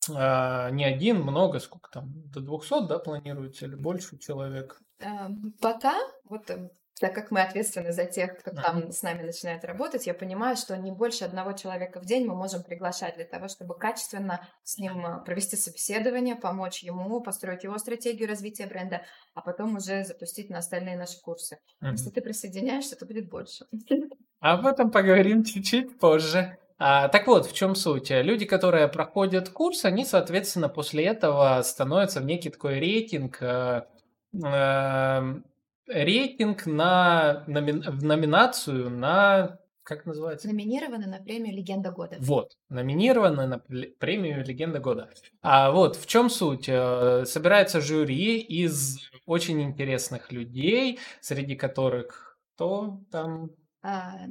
а, 0.10 0.72
не 0.72 0.84
один, 0.84 1.22
много, 1.22 1.60
сколько 1.60 1.92
там, 1.92 2.12
до 2.32 2.40
200, 2.40 2.88
да, 2.88 2.98
планируется, 2.98 3.68
или 3.68 3.76
больше 3.76 4.18
человек? 4.18 4.82
Эм, 5.00 5.54
пока, 5.62 5.96
вот 6.28 6.50
эм, 6.50 6.72
так 7.00 7.16
как 7.16 7.32
мы 7.32 7.42
ответственны 7.42 7.92
за 7.92 8.06
тех, 8.06 8.38
кто 8.38 8.52
там 8.52 8.92
с 8.92 9.02
нами 9.02 9.24
начинает 9.24 9.64
работать, 9.66 10.06
я 10.06 10.14
понимаю, 10.14 10.56
что 10.56 10.78
не 10.78 10.92
больше 10.92 11.26
одного 11.26 11.54
человека 11.54 12.00
в 12.00 12.06
день 12.06 12.26
мы 12.26 12.36
можем 12.36 12.64
приглашать 12.64 13.16
для 13.16 13.26
того, 13.26 13.48
чтобы 13.48 13.76
качественно 13.76 14.48
с 14.64 14.78
ним 14.78 15.06
э, 15.06 15.24
провести 15.24 15.56
собеседование, 15.56 16.36
помочь 16.36 16.84
ему, 16.84 17.22
построить 17.22 17.64
его 17.64 17.78
стратегию 17.78 18.30
развития 18.30 18.68
бренда, 18.68 19.02
а 19.34 19.42
потом 19.42 19.76
уже 19.78 20.04
запустить 20.04 20.50
на 20.50 20.60
остальные 20.60 20.98
наши 20.98 21.20
курсы. 21.22 21.58
Mm-hmm. 21.84 21.92
Если 21.92 22.10
ты 22.10 22.22
присоединяешься, 22.22 22.96
то 22.96 23.06
будет 23.06 23.30
больше. 23.30 23.66
Об 24.40 24.66
этом 24.66 24.92
поговорим 24.92 25.44
чуть-чуть 25.44 26.00
позже. 26.00 26.58
А, 26.78 27.10
так 27.10 27.28
вот, 27.28 27.46
в 27.46 27.54
чем 27.54 27.76
суть? 27.76 28.10
Люди, 28.10 28.46
которые 28.46 28.88
проходят 28.88 29.50
курс, 29.50 29.86
они, 29.86 30.04
соответственно, 30.04 30.68
после 30.68 31.06
этого 31.06 31.62
становятся 31.64 32.22
в 32.22 32.26
некий 32.26 32.50
такой 32.50 32.80
рейтинг 32.80 33.38
э, 33.42 33.84
э, 34.34 35.42
рейтинг 35.88 36.66
на 36.66 37.44
номи... 37.48 37.72
в 37.72 38.04
номинацию 38.04 38.90
на 38.90 39.60
как 39.84 40.06
называется? 40.06 40.48
Номинированы 40.48 41.08
на 41.08 41.20
премию 41.20 41.56
Легенда 41.56 41.92
года. 41.92 42.18
Вот, 42.20 42.56
номинированы 42.70 43.48
на 43.48 43.58
премию 43.58 44.46
Легенда 44.46 44.80
года. 44.80 45.10
А 45.42 45.72
вот 45.72 45.96
в 45.96 46.06
чем 46.06 46.30
суть? 46.30 46.70
Э, 46.70 47.26
собирается 47.26 47.82
жюри 47.82 48.40
из 48.40 49.00
очень 49.26 49.62
интересных 49.62 50.32
людей, 50.32 51.00
среди 51.20 51.56
которых 51.56 52.40
кто 52.56 53.02
там? 53.12 53.50
А. 53.82 54.28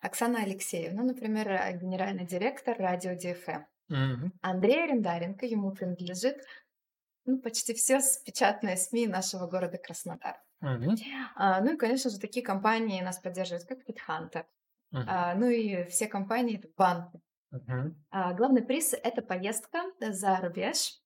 Оксана 0.00 0.42
Алексеевна, 0.42 1.02
например, 1.02 1.48
э, 1.48 1.78
генеральный 1.78 2.26
директор 2.26 2.76
радио 2.78 3.14
ДФМ. 3.14 3.62
Угу. 3.90 4.32
Андрей 4.40 4.84
Арендаренко, 4.84 5.46
ему 5.46 5.72
принадлежит 5.72 6.36
ну, 7.24 7.38
почти 7.38 7.74
все 7.74 8.00
печатные 8.24 8.76
СМИ 8.76 9.06
нашего 9.06 9.46
города 9.46 9.78
Краснодар. 9.78 10.36
Uh-huh. 10.62 10.94
А, 11.36 11.60
ну 11.60 11.74
и, 11.74 11.76
конечно 11.76 12.10
же, 12.10 12.18
такие 12.18 12.44
компании 12.44 13.00
нас 13.00 13.18
поддерживают, 13.18 13.66
как 13.66 13.78
HeadHunter. 13.88 14.44
Uh-huh. 14.92 15.04
А, 15.06 15.34
ну 15.34 15.48
и 15.48 15.84
все 15.84 16.06
компании— 16.06 16.58
это 16.58 16.68
банки. 16.76 17.20
Uh-huh. 17.52 17.94
А, 18.10 18.34
главный 18.34 18.62
приз— 18.62 18.94
это 19.02 19.22
поездка 19.22 19.84
за 20.00 20.36
рубеж. 20.36 21.00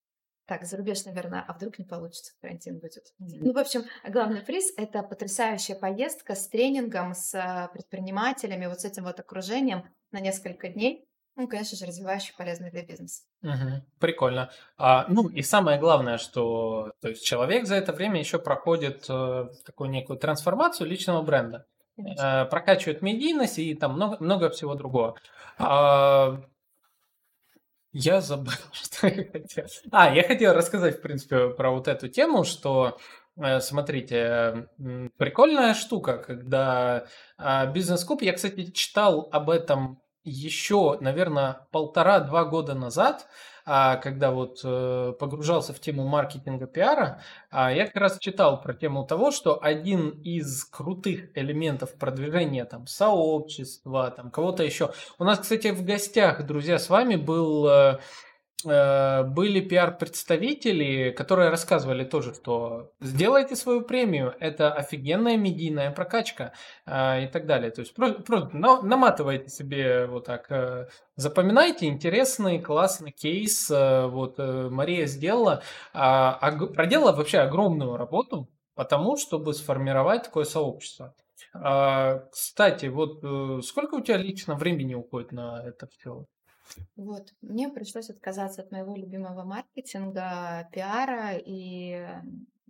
Так, 0.47 0.65
за 0.65 0.77
рубеж, 0.77 1.05
наверное, 1.05 1.43
а 1.47 1.53
вдруг 1.53 1.79
не 1.79 1.85
получится, 1.85 2.33
карантин 2.41 2.79
будет. 2.79 3.13
Uh-huh. 3.21 3.37
Ну, 3.41 3.53
в 3.53 3.57
общем, 3.57 3.83
главный 4.07 4.41
приз— 4.41 4.73
это 4.77 5.03
потрясающая 5.03 5.75
поездка 5.75 6.35
с 6.35 6.47
тренингом, 6.49 7.13
с 7.13 7.33
а, 7.33 7.69
предпринимателями, 7.69 8.67
вот 8.67 8.81
с 8.81 8.85
этим 8.85 9.05
вот 9.05 9.19
окружением 9.19 9.87
на 10.11 10.19
несколько 10.19 10.69
дней. 10.69 11.07
Ну, 11.37 11.49
конечно 11.49 11.77
же, 11.77 11.85
развивающий, 11.85 12.33
полезный 12.37 12.71
для 12.71 12.83
бизнеса. 12.83 13.23
Угу, 13.43 13.83
прикольно. 13.99 14.51
А, 14.77 15.05
ну 15.09 15.27
и 15.27 15.41
самое 15.41 15.77
главное, 15.77 16.17
что 16.17 16.93
то 17.01 17.09
есть 17.09 17.25
человек 17.25 17.65
за 17.65 17.75
это 17.75 17.91
время 17.91 18.19
еще 18.19 18.39
проходит 18.39 19.05
э, 19.09 19.49
такую 19.65 19.89
некую 19.89 20.17
трансформацию 20.17 20.89
личного 20.89 21.21
бренда, 21.21 21.65
э, 21.97 22.45
прокачивает 22.45 23.01
медийность 23.01 23.59
и 23.59 23.75
там 23.75 23.95
много, 23.95 24.15
много 24.23 24.49
всего 24.49 24.75
другого. 24.75 25.15
А, 25.57 26.41
я 27.91 28.21
забыл, 28.21 28.53
что 28.71 29.07
я 29.07 29.25
хотел. 29.29 29.65
А, 29.91 30.15
я 30.15 30.23
хотел 30.23 30.53
рассказать, 30.53 30.99
в 30.99 31.01
принципе, 31.01 31.49
про 31.49 31.71
вот 31.71 31.89
эту 31.89 32.07
тему, 32.07 32.45
что 32.45 32.97
э, 33.35 33.59
Смотрите, 33.59 34.69
прикольная 35.17 35.73
штука, 35.73 36.17
когда 36.17 37.07
а, 37.37 37.65
бизнес-куб, 37.65 38.21
я, 38.21 38.31
кстати, 38.31 38.71
читал 38.71 39.27
об 39.33 39.49
этом 39.49 40.01
еще, 40.25 40.97
наверное, 40.99 41.67
полтора-два 41.71 42.45
года 42.45 42.73
назад, 42.73 43.27
а, 43.67 43.95
когда 43.95 44.31
вот 44.31 44.61
э, 44.63 45.13
погружался 45.19 45.73
в 45.73 45.79
тему 45.79 46.05
маркетинга 46.07 46.67
пиара, 46.67 47.21
а, 47.49 47.71
я 47.71 47.85
как 47.87 47.95
раз 47.95 48.19
читал 48.19 48.61
про 48.61 48.73
тему 48.73 49.05
того, 49.05 49.31
что 49.31 49.57
один 49.61 50.09
из 50.09 50.65
крутых 50.65 51.35
элементов 51.35 51.95
продвижения 51.95 52.65
там 52.65 52.85
сообщества, 52.85 54.11
там 54.11 54.29
кого-то 54.29 54.63
еще. 54.63 54.91
У 55.17 55.23
нас, 55.23 55.39
кстати, 55.39 55.69
в 55.69 55.83
гостях, 55.83 56.45
друзья, 56.45 56.77
с 56.77 56.89
вами 56.89 57.15
был 57.15 57.67
э, 57.67 57.99
были 58.65 59.61
пиар-представители, 59.61 61.11
которые 61.11 61.49
рассказывали 61.49 62.03
тоже, 62.03 62.33
что 62.33 62.91
сделайте 62.99 63.55
свою 63.55 63.81
премию, 63.81 64.35
это 64.39 64.73
офигенная 64.73 65.37
медийная 65.37 65.91
прокачка 65.91 66.53
э, 66.85 67.25
и 67.25 67.27
так 67.27 67.45
далее. 67.45 67.71
То 67.71 67.81
есть 67.81 67.93
просто, 67.93 68.21
просто 68.23 68.57
наматывайте 68.57 69.49
себе 69.49 70.05
вот 70.07 70.25
так, 70.25 70.51
э, 70.51 70.87
запоминайте 71.15 71.87
интересный, 71.87 72.59
классный 72.59 73.11
кейс. 73.11 73.69
Э, 73.71 74.07
вот 74.07 74.35
э, 74.39 74.69
Мария 74.69 75.05
сделала, 75.05 75.61
э, 75.93 76.31
проделала 76.73 77.11
вообще 77.11 77.39
огромную 77.39 77.97
работу 77.97 78.49
по 78.75 78.83
тому, 78.83 79.17
чтобы 79.17 79.53
сформировать 79.53 80.23
такое 80.23 80.43
сообщество. 80.43 81.13
А, 81.53 82.19
кстати, 82.31 82.87
вот 82.87 83.23
э, 83.23 83.61
сколько 83.63 83.95
у 83.95 84.01
тебя 84.01 84.17
лично 84.17 84.55
времени 84.55 84.93
уходит 84.93 85.31
на 85.31 85.63
это 85.65 85.87
все? 85.87 86.25
Вот, 86.95 87.33
мне 87.41 87.69
пришлось 87.69 88.09
отказаться 88.09 88.61
от 88.61 88.71
моего 88.71 88.95
любимого 88.95 89.43
маркетинга, 89.43 90.67
пиара, 90.71 91.33
и 91.37 92.07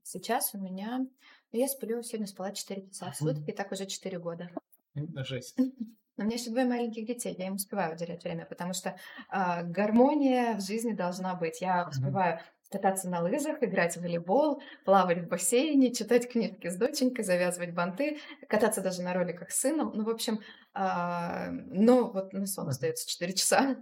сейчас 0.03 0.53
у 0.53 0.59
меня... 0.59 0.99
ну, 0.99 1.09
Я 1.51 1.67
сплю, 1.67 2.01
сегодня 2.03 2.27
спала 2.27 2.51
4 2.51 2.89
часа 2.89 3.11
в 3.11 3.15
сутки, 3.15 3.51
так 3.51 3.71
уже 3.71 3.85
4 3.85 4.19
года. 4.19 4.49
Жесть. 4.95 5.57
Но 6.17 6.23
у 6.23 6.27
меня 6.27 6.37
еще 6.37 6.49
двое 6.49 6.65
маленьких 6.65 7.05
детей, 7.05 7.35
я 7.37 7.47
им 7.47 7.55
успеваю 7.55 7.93
уделять 7.93 8.23
время, 8.23 8.45
потому 8.45 8.73
что 8.73 8.97
а, 9.27 9.63
гармония 9.63 10.55
в 10.55 10.61
жизни 10.61 10.93
должна 10.93 11.35
быть. 11.35 11.59
Я 11.59 11.87
успеваю 11.89 12.39
кататься 12.71 13.09
на 13.09 13.21
лыжах, 13.21 13.61
играть 13.61 13.95
в 13.95 14.01
волейбол, 14.01 14.61
плавать 14.83 15.19
в 15.19 15.27
бассейне, 15.27 15.93
читать 15.93 16.29
книжки 16.29 16.67
с 16.67 16.75
доченькой, 16.75 17.23
завязывать 17.23 17.73
банты, 17.73 18.17
кататься 18.47 18.81
даже 18.81 19.01
на 19.01 19.13
роликах 19.13 19.51
с 19.51 19.59
сыном. 19.59 19.91
Ну, 19.93 20.03
в 20.03 20.09
общем, 20.09 20.39
а, 20.73 21.49
но 21.51 22.11
вот 22.11 22.33
на 22.33 22.45
сон 22.45 22.67
остается 22.69 23.07
4 23.09 23.33
часа. 23.33 23.77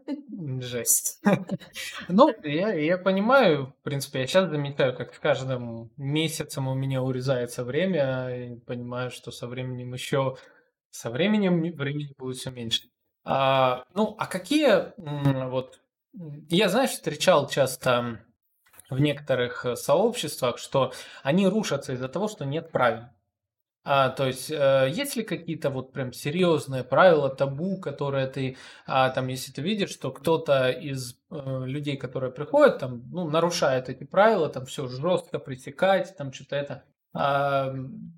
Жесть. 0.59 1.21
Ну, 2.07 2.29
я, 2.43 2.73
я 2.73 2.97
понимаю, 2.97 3.73
в 3.79 3.83
принципе, 3.83 4.19
я 4.19 4.27
сейчас 4.27 4.49
замечаю, 4.49 4.95
как 4.95 5.13
с 5.13 5.19
каждым 5.19 5.91
месяцем 5.97 6.67
у 6.67 6.75
меня 6.75 7.01
урезается 7.01 7.63
время, 7.63 8.29
и 8.29 8.55
понимаю, 8.59 9.09
что 9.09 9.31
со 9.31 9.47
временем 9.47 9.93
еще 9.93 10.37
со 10.91 11.09
временем 11.09 11.61
времени 11.75 12.13
будет 12.17 12.37
все 12.37 12.51
меньше. 12.51 12.83
А, 13.25 13.85
ну, 13.95 14.15
а 14.19 14.27
какие 14.27 14.93
вот 15.49 15.79
я, 16.49 16.69
знаешь, 16.69 16.91
встречал 16.91 17.49
часто 17.49 18.23
в 18.93 19.01
некоторых 19.01 19.65
э, 19.65 19.75
сообществах, 19.75 20.57
что 20.57 20.93
они 21.23 21.47
рушатся 21.47 21.93
из-за 21.93 22.07
того, 22.07 22.27
что 22.27 22.45
нет 22.45 22.71
правил. 22.71 23.05
А, 23.85 24.09
то 24.09 24.25
есть, 24.27 24.49
э, 24.49 24.87
есть 24.89 25.17
ли 25.17 25.23
какие-то 25.23 25.69
вот 25.69 25.91
прям 25.91 26.13
серьезные 26.13 26.85
правила, 26.85 27.29
табу, 27.29 27.77
которые 27.81 28.27
ты, 28.27 28.57
а, 28.85 29.09
там, 29.09 29.27
если 29.27 29.51
ты 29.51 29.61
видишь, 29.61 29.89
что 29.89 30.11
кто-то 30.11 30.69
из 30.69 31.19
э, 31.31 31.63
людей, 31.65 31.97
которые 31.97 32.31
приходят, 32.31 32.79
там, 32.79 33.03
ну, 33.11 33.29
нарушает 33.29 33.89
эти 33.89 34.05
правила, 34.05 34.47
там 34.47 34.65
все 34.65 34.87
жестко 34.87 35.37
пресекать, 35.37 36.15
там 36.15 36.31
что-то 36.31 36.55
это, 36.55 36.83
а, 37.13 37.71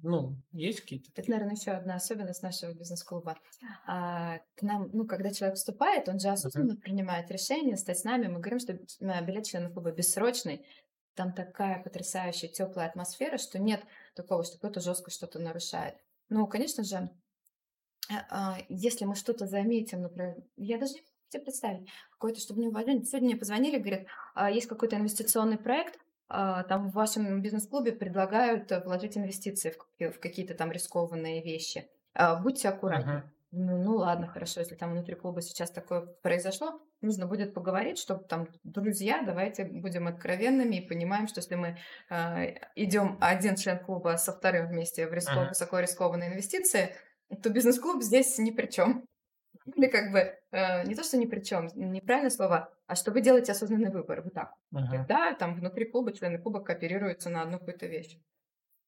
ну, 0.04 0.36
есть 0.54 0.82
какие-то? 0.82 1.12
Это, 1.16 1.30
наверное, 1.30 1.56
еще 1.56 1.72
одна 1.72 1.96
особенность 1.96 2.42
нашего 2.42 2.74
бизнес-клуба. 2.74 3.38
А, 3.86 4.40
к 4.56 4.62
нам, 4.62 4.90
ну, 4.94 5.06
когда 5.06 5.32
человек 5.32 5.58
вступает, 5.58 6.08
он 6.08 6.20
же 6.20 6.30
осознанно 6.30 6.74
uh-huh. 6.74 6.82
принимает 6.82 7.30
решение 7.30 7.76
стать 7.76 8.00
с 8.00 8.04
нами. 8.06 8.28
Мы 8.28 8.40
говорим, 8.40 8.60
что 8.60 8.74
билет 8.74 9.46
членов 9.46 9.74
клуба 9.74 9.92
бессрочный. 9.92 10.66
Там 11.14 11.34
такая 11.34 11.82
потрясающая 11.84 12.50
теплая 12.50 12.88
атмосфера, 12.88 13.38
что 13.38 13.60
нет 13.60 13.84
такого, 14.16 14.44
что 14.44 14.58
кто-то 14.58 14.80
жестко 14.80 15.12
что-то 15.12 15.40
нарушает. 15.40 15.96
Ну, 16.30 16.48
конечно 16.48 16.84
же, 16.84 17.10
а, 18.10 18.26
а, 18.30 18.58
если 18.70 19.06
мы 19.06 19.16
что-то 19.16 19.46
заметим, 19.46 20.02
например, 20.02 20.36
я 20.56 20.78
даже 20.78 20.94
не 20.94 21.02
себе 21.30 21.44
представить, 21.44 21.90
какое-то, 22.12 22.40
чтобы 22.40 22.62
не 22.62 22.68
уважение. 22.68 23.04
Сегодня 23.04 23.30
мне 23.30 23.38
позвонили, 23.38 23.78
говорят, 23.78 24.08
а, 24.36 24.52
есть 24.52 24.68
какой-то 24.68 24.96
инвестиционный 24.96 25.58
проект, 25.58 26.00
там 26.28 26.90
в 26.90 26.94
вашем 26.94 27.42
бизнес-клубе 27.42 27.92
предлагают 27.92 28.72
э, 28.72 28.82
вложить 28.84 29.18
инвестиции 29.18 29.76
в, 30.00 30.20
какие-то 30.20 30.56
там 30.56 30.72
рискованные 30.72 31.44
вещи. 31.44 31.88
А, 32.14 32.36
будьте 32.36 32.70
аккуратны. 32.70 33.12
Uh-huh. 33.12 33.24
Ну, 33.52 33.78
ну 33.78 33.96
ладно, 33.98 34.28
хорошо, 34.28 34.60
если 34.60 34.76
там 34.76 34.92
внутри 34.92 35.16
клуба 35.16 35.42
сейчас 35.42 35.72
такое 35.72 36.02
произошло, 36.02 36.82
нужно 37.02 37.28
будет 37.28 37.54
поговорить, 37.54 38.00
чтобы 38.00 38.24
там, 38.24 38.48
друзья, 38.64 39.22
давайте 39.26 39.66
будем 39.66 40.08
откровенными 40.08 40.78
и 40.78 40.88
понимаем, 40.88 41.28
что 41.28 41.40
если 41.40 41.56
мы 41.56 41.68
э, 41.68 41.76
а, 42.10 42.46
идем 42.76 43.18
один 43.22 43.56
член 43.56 43.80
клуба 43.80 44.18
со 44.18 44.34
вторым 44.34 44.68
вместе 44.68 45.08
в 45.08 45.14
рисков, 45.14 45.38
uh-huh. 45.38 45.50
высоко 45.50 45.80
рискованные 45.80 46.30
инвестиции, 46.32 46.96
то 47.42 47.50
бизнес-клуб 47.50 48.02
здесь 48.04 48.38
ни 48.40 48.52
при 48.52 48.68
чем. 48.68 49.06
Или 49.66 49.88
как 49.88 50.12
бы 50.12 50.20
э, 50.52 50.86
не 50.86 50.96
то, 50.96 51.04
что 51.04 51.18
ни 51.18 51.26
при 51.26 51.42
чем, 51.42 51.68
неправильное 51.74 52.30
слово, 52.30 52.72
а 52.86 52.96
что 52.96 53.12
вы 53.12 53.22
делаете 53.22 53.52
осознанный 53.52 53.90
выбор. 53.90 54.22
Вот 54.22 54.34
так. 54.34 54.54
Ага. 54.74 55.06
Да, 55.08 55.34
там 55.34 55.56
внутри 55.56 55.86
клуба 55.86 56.14
члены 56.14 56.38
клуба 56.38 56.62
кооперируются 56.62 57.30
на 57.30 57.42
одну 57.42 57.58
какую-то 57.58 57.88
вещь. 57.88 58.20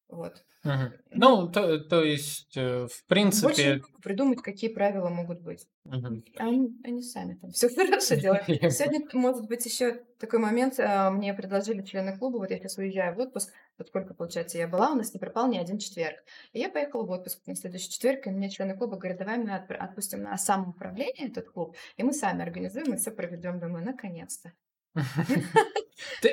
Вот. 0.10 0.43
Угу. 0.64 0.93
Ну, 1.12 1.47
то, 1.49 1.80
то 1.80 2.03
есть, 2.03 2.55
э, 2.55 2.88
в 2.88 3.05
принципе... 3.08 3.47
Больше 3.47 3.82
придумать, 4.01 4.41
какие 4.41 4.70
правила 4.70 5.10
могут 5.10 5.41
быть. 5.41 5.68
Угу. 5.86 6.24
Они, 6.38 6.78
они 6.84 7.01
сами 7.01 7.36
там 7.36 7.51
все 7.51 7.70
хорошо 7.76 8.16
делают. 8.20 8.45
Сегодня, 8.45 9.01
может 9.14 9.47
быть, 9.47 9.66
еще 9.66 10.01
такой 10.20 10.39
момент. 10.39 10.80
Э, 10.80 11.10
мне 11.10 11.34
предложили 11.34 11.82
члены 11.84 12.18
клуба, 12.18 12.38
вот 12.38 12.51
я 12.51 12.58
сейчас 12.58 12.78
уезжаю 12.78 13.16
в 13.16 13.20
отпуск, 13.20 13.51
вот 13.78 13.88
сколько, 13.88 14.14
получается, 14.14 14.58
я 14.58 14.68
была, 14.68 14.91
у 14.91 14.95
нас 14.95 15.14
не 15.14 15.20
пропал 15.20 15.49
ни 15.49 15.58
один 15.58 15.78
четверг. 15.78 16.18
И 16.53 16.60
я 16.60 16.70
поехала 16.70 17.05
в 17.05 17.12
отпуск 17.12 17.45
на 17.45 17.55
следующий 17.55 17.89
четверг, 17.89 18.28
и 18.28 18.30
мне 18.30 18.49
члены 18.49 18.78
клуба 18.78 18.97
говорят, 18.97 19.20
давай 19.20 19.38
мы 19.38 19.53
отпустим 19.53 20.24
на 20.24 20.38
самоуправление 20.38 21.28
этот 21.28 21.49
клуб, 21.49 21.76
и 21.97 22.03
мы 22.03 22.14
сами 22.14 22.43
организуем, 22.43 22.93
и 22.93 22.97
все 22.97 23.12
проведем. 23.12 23.60
Думаю, 23.60 23.86
наконец-то. 23.86 24.53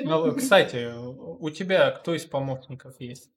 Ну, 0.03 0.35
кстати, 0.35 0.93
у 0.95 1.49
тебя 1.49 1.89
кто 1.89 2.13
из 2.13 2.25
помощников 2.25 2.99
есть? 2.99 3.31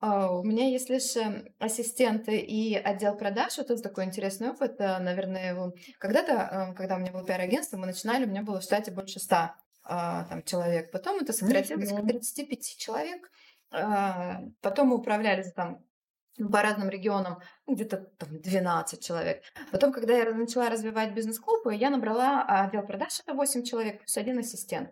А, 0.00 0.30
у 0.30 0.42
меня 0.42 0.68
есть 0.68 0.90
лишь 0.90 1.16
эм, 1.16 1.48
ассистенты 1.58 2.36
и 2.38 2.74
отдел 2.74 3.16
продаж. 3.16 3.56
Вот 3.58 3.70
это 3.70 3.82
такой 3.82 4.04
интересный 4.04 4.50
опыт. 4.50 4.80
Э, 4.80 4.98
наверное, 4.98 5.72
когда-то, 5.98 6.32
эм, 6.32 6.74
когда 6.74 6.96
у 6.96 6.98
меня 6.98 7.12
было 7.12 7.24
пиар-агентство, 7.24 7.76
мы 7.76 7.86
начинали, 7.86 8.24
у 8.24 8.28
меня 8.28 8.42
было 8.42 8.60
в 8.60 8.64
штате 8.64 8.90
больше 8.90 9.18
ста 9.18 9.56
а, 9.82 10.24
там, 10.24 10.42
человек. 10.42 10.90
Потом 10.90 11.20
это 11.20 11.32
сократилось 11.32 11.90
до 11.90 12.02
35 12.02 12.76
человек. 12.78 13.30
А, 13.70 14.40
потом 14.60 14.88
мы 14.88 14.96
управляли 14.96 15.42
там 15.54 15.84
по 16.36 16.62
разным 16.62 16.88
регионам, 16.88 17.40
ну, 17.66 17.74
где-то 17.74 17.98
там 18.18 18.40
12 18.40 19.04
человек. 19.04 19.42
Потом, 19.70 19.92
когда 19.92 20.16
я 20.16 20.34
начала 20.34 20.68
развивать 20.68 21.14
бизнес-клуб, 21.14 21.70
я 21.70 21.90
набрала 21.90 22.42
отдел 22.42 22.82
продаж, 22.82 23.20
это 23.20 23.34
8 23.34 23.62
человек, 23.62 23.98
плюс 23.98 24.16
один 24.16 24.38
ассистент. 24.38 24.90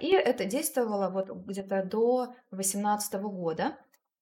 И 0.00 0.12
это 0.12 0.44
действовало 0.46 1.10
вот 1.10 1.30
где-то 1.46 1.84
до 1.84 2.34
2018 2.50 3.14
года 3.14 3.76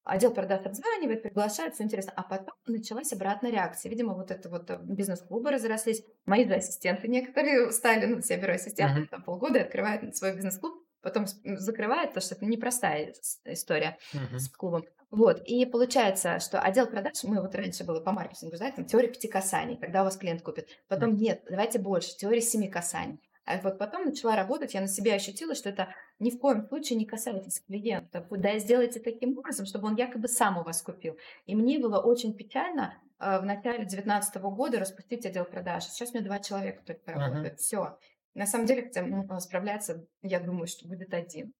отдел 0.09 0.32
продаж 0.32 0.64
обзванивает, 0.64 1.22
приглашает, 1.22 1.74
все 1.74 1.84
интересно. 1.84 2.12
А 2.16 2.22
потом 2.22 2.54
началась 2.66 3.12
обратная 3.12 3.50
реакция. 3.50 3.90
Видимо, 3.90 4.14
вот 4.14 4.30
это 4.30 4.48
вот 4.48 4.70
э, 4.70 4.78
бизнес-клубы 4.82 5.50
разрослись. 5.50 6.02
Мои 6.26 6.46
же 6.46 6.54
ассистенты 6.54 7.09
некоторые 7.09 7.70
стали, 7.72 8.06
ну, 8.06 8.20
я 8.22 8.36
беру 8.38 8.54
ассистента, 8.54 9.00
uh-huh. 9.00 9.09
там 9.09 9.22
полгода 9.22 9.61
открывает 9.61 10.16
свой 10.16 10.34
бизнес-клуб, 10.34 10.82
потом 11.02 11.26
закрывает, 11.26 12.11
потому 12.11 12.22
что 12.22 12.34
это 12.34 12.46
непростая 12.46 13.12
история 13.44 13.98
uh-huh. 14.14 14.38
с 14.38 14.48
клубом. 14.48 14.84
Вот, 15.11 15.40
и 15.46 15.64
получается, 15.64 16.38
что 16.38 16.61
отдел 16.61 16.86
продаж, 16.86 17.24
мы 17.24 17.40
вот 17.40 17.54
раньше 17.54 17.84
было 17.84 18.00
по 18.00 18.12
маркетингу, 18.12 18.56
знаете, 18.56 18.76
там 18.76 18.84
теория 18.84 19.09
пяти 19.09 19.26
касаний, 19.26 19.76
когда 19.76 20.02
у 20.02 20.04
вас 20.04 20.18
клиент 20.18 20.42
купит. 20.42 20.68
Потом 20.86 21.16
нет, 21.16 21.42
давайте 21.48 21.78
больше, 21.78 22.14
теория 22.16 22.42
семи 22.42 22.68
касаний. 22.68 23.18
А 23.49 23.59
вот 23.62 23.78
потом 23.78 24.05
начала 24.05 24.36
работать, 24.36 24.74
я 24.74 24.82
на 24.82 24.88
себе 24.88 25.14
ощутила, 25.14 25.55
что 25.55 25.70
это 25.70 25.88
ни 26.18 26.30
в 26.30 26.38
коем 26.38 26.68
случае 26.68 26.99
не 26.99 27.07
касается 27.07 27.62
клиента. 27.66 28.26
Да, 28.30 28.59
сделайте 28.59 29.01
таким 29.01 29.38
образом, 29.38 29.64
чтобы 29.64 29.86
он 29.86 29.96
якобы 29.96 30.28
сам 30.28 30.59
у 30.59 30.64
вас 30.64 30.82
купил. 30.82 31.16
И 31.46 31.55
мне 31.55 31.78
было 31.78 31.99
очень 31.99 32.34
печально 32.34 33.01
э, 33.18 33.38
в 33.40 33.46
начале 33.46 33.78
2019 33.78 34.36
года 34.42 34.78
распустить 34.78 35.24
отдел 35.24 35.46
продаж. 35.46 35.84
Сейчас 35.84 36.11
у 36.11 36.14
меня 36.14 36.26
два 36.26 36.40
человека 36.40 36.82
только 36.84 37.11
работают. 37.11 37.55
Uh-huh. 37.55 37.57
Все. 37.57 37.99
На 38.34 38.44
самом 38.44 38.66
деле, 38.66 38.82
хотя 38.82 39.03
ну, 39.03 39.40
справляться, 39.40 40.07
я 40.20 40.40
думаю, 40.40 40.66
что 40.66 40.86
будет 40.86 41.14
один. 41.14 41.55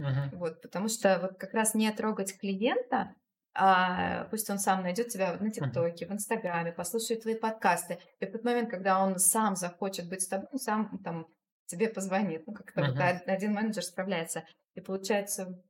Uh-huh. 0.00 0.34
Вот, 0.36 0.62
потому 0.62 0.88
что 0.88 1.18
вот 1.20 1.38
как 1.38 1.52
раз 1.52 1.74
не 1.74 1.92
трогать 1.92 2.38
клиента, 2.38 3.14
а 3.54 4.24
пусть 4.30 4.50
он 4.50 4.58
сам 4.58 4.82
найдет 4.82 5.08
тебя 5.08 5.36
на 5.38 5.50
ТикТоке, 5.50 6.06
в 6.06 6.12
Инстаграме, 6.12 6.72
послушает 6.72 7.22
твои 7.22 7.36
подкасты. 7.36 7.98
И 8.18 8.26
в 8.26 8.32
тот 8.32 8.44
момент, 8.44 8.70
когда 8.70 9.02
он 9.02 9.18
сам 9.18 9.54
захочет 9.54 10.08
быть 10.08 10.22
с 10.22 10.28
тобой, 10.28 10.48
он 10.50 10.58
сам 10.58 10.98
там 11.04 11.26
тебе 11.66 11.88
позвонит. 11.88 12.46
Ну, 12.46 12.52
как-то 12.52 12.80
uh-huh. 12.80 13.14
вот 13.14 13.28
один 13.28 13.54
менеджер 13.54 13.84
справляется. 13.84 14.44
И 14.74 14.80
получается, 14.80 15.62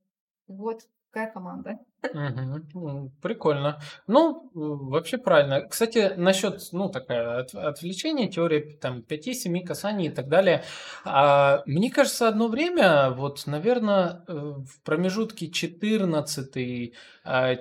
вот 0.46 0.82
такая 1.14 1.32
команда. 1.32 1.78
Угу. 2.02 3.12
Прикольно. 3.22 3.80
Ну, 4.06 4.50
вообще 4.54 5.16
правильно. 5.16 5.60
Кстати, 5.62 6.12
насчет, 6.16 6.60
ну, 6.72 6.88
такая 6.88 7.40
от, 7.40 7.54
отвлечения, 7.54 8.28
теория 8.28 8.76
там 8.80 8.98
5-7 9.08 9.64
касаний 9.64 10.06
и 10.06 10.10
так 10.10 10.28
далее. 10.28 10.64
А, 11.04 11.62
мне 11.66 11.90
кажется, 11.90 12.28
одно 12.28 12.48
время, 12.48 13.10
вот, 13.10 13.46
наверное, 13.46 14.24
э, 14.26 14.32
в 14.32 14.82
промежутке 14.82 15.50
14 15.50 16.92
а, 17.24 17.54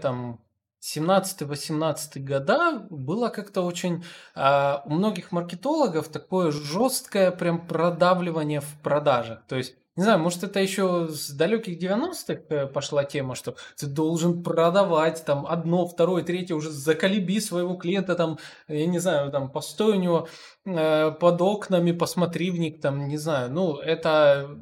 там 0.00 0.40
17-18 0.80 2.20
года 2.20 2.86
было 2.90 3.28
как-то 3.28 3.62
очень 3.62 4.04
э, 4.34 4.74
у 4.84 4.90
многих 4.90 5.32
маркетологов 5.32 6.08
такое 6.08 6.52
жесткое 6.52 7.30
прям 7.30 7.66
продавливание 7.66 8.60
в 8.60 8.78
продажах. 8.82 9.46
То 9.46 9.56
есть 9.56 9.76
не 9.96 10.02
знаю, 10.02 10.18
может 10.18 10.42
это 10.42 10.60
еще 10.60 11.08
с 11.08 11.30
далеких 11.30 11.80
90-х 11.80 12.42
э, 12.48 12.66
пошла 12.66 13.04
тема, 13.04 13.34
что 13.34 13.56
ты 13.76 13.86
должен 13.86 14.42
продавать 14.42 15.24
там 15.24 15.46
одно, 15.46 15.86
второе, 15.86 16.24
третье, 16.24 16.54
уже 16.54 16.70
заколеби 16.70 17.40
своего 17.40 17.76
клиента, 17.76 18.16
там, 18.16 18.38
я 18.66 18.86
не 18.86 18.98
знаю, 18.98 19.30
там, 19.30 19.50
постой 19.50 19.96
у 19.96 20.00
него 20.00 20.28
э, 20.64 21.12
под 21.12 21.40
окнами, 21.40 21.92
посмотри 21.92 22.50
в 22.50 22.58
них, 22.58 22.80
там, 22.80 23.06
не 23.06 23.18
знаю, 23.18 23.52
ну, 23.52 23.76
это, 23.76 24.58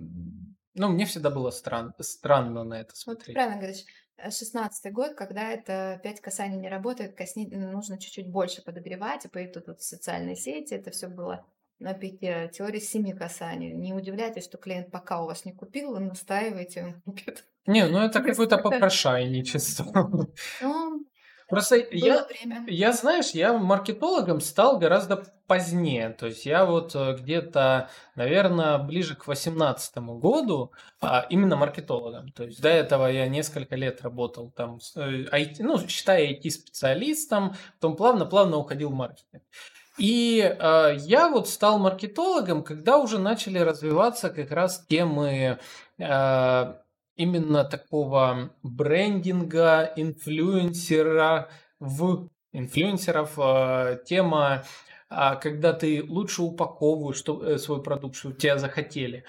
ну, 0.75 0.89
мне 0.89 1.07
всегда 1.07 1.31
было 1.31 1.51
стран, 1.51 1.95
странно 2.01 2.65
на 2.65 2.81
это 2.81 2.95
смотреть. 2.95 3.35
Правильно 3.35 3.57
говоришь. 3.57 3.85
16 4.23 4.85
э, 4.85 4.91
год, 4.91 5.15
когда 5.15 5.51
это 5.51 5.99
5 6.03 6.21
касаний 6.21 6.59
не 6.59 6.69
работает, 6.69 7.17
косни... 7.17 7.47
нужно 7.47 7.99
чуть-чуть 7.99 8.31
больше 8.31 8.63
подогревать, 8.63 9.25
и 9.25 9.29
поэтому 9.29 9.65
тут 9.65 9.81
социальные 9.81 10.37
сети, 10.37 10.75
это 10.75 10.91
все 10.91 11.09
было 11.09 11.47
на 11.83 11.95
пике 11.95 12.51
теории 12.53 12.81
семи 12.81 13.13
касаний. 13.13 13.73
Не 13.73 13.93
удивляйтесь, 13.93 14.45
что 14.45 14.59
клиент 14.59 14.91
пока 14.91 15.23
у 15.23 15.27
вас 15.27 15.45
не 15.45 15.53
купил, 15.53 15.93
вы 15.93 16.01
настаиваете, 16.01 16.85
он 16.85 17.03
купит. 17.03 17.45
Не, 17.67 17.87
ну 17.87 17.99
это 17.99 18.21
какое-то 18.23 18.59
попрошайничество. 18.59 20.11
Ну, 20.61 21.07
Просто 21.53 21.77
я, 21.91 22.27
я, 22.67 22.93
знаешь, 22.95 23.33
я 23.33 23.53
маркетологом 23.53 24.41
стал 24.41 24.79
гораздо 24.79 25.23
позднее. 25.47 26.09
То 26.09 26.29
есть 26.29 26.47
я 26.47 26.65
вот 26.65 26.95
э, 26.95 27.15
где-то, 27.15 27.91
наверное, 28.15 28.79
ближе 28.79 29.17
к 29.17 29.27
2018 29.27 29.99
году 29.99 30.73
а, 31.03 31.27
именно 31.29 31.57
маркетологом. 31.57 32.33
То 32.33 32.45
есть 32.45 32.63
до 32.63 32.71
этого 32.71 33.07
я 33.07 33.29
несколько 33.29 33.77
лет 33.77 34.01
работал 34.01 34.51
там, 34.51 34.79
IT, 34.97 35.57
э, 35.59 35.63
ну, 35.63 35.79
считая 35.87 36.33
IT-специалистом, 36.33 37.55
потом 37.79 37.97
плавно-плавно 37.97 38.57
уходил 38.57 38.89
в 38.89 38.95
маркетинг. 38.95 39.43
И 39.99 40.41
э, 40.41 40.95
я 40.99 41.29
вот 41.29 41.49
стал 41.49 41.79
маркетологом, 41.79 42.63
когда 42.63 42.99
уже 42.99 43.19
начали 43.19 43.59
развиваться 43.59 44.31
как 44.31 44.51
раз 44.51 44.85
темы 44.89 45.59
э, 45.99 46.75
именно 47.17 47.65
такого 47.65 48.51
брендинга, 48.63 49.93
инфлюенсера 49.97 51.51
в 51.79 52.29
инфлюенсеров, 52.53 53.39
э, 53.39 53.99
тема, 54.07 54.65
когда 55.09 55.75
ты 55.75 56.03
лучше 56.03 56.43
упаковываешь 56.43 57.19
что, 57.19 57.45
э, 57.45 57.59
свой 57.59 57.83
продукт, 57.83 58.17
чтобы 58.17 58.35
тебя 58.35 58.57
захотели. 58.57 59.25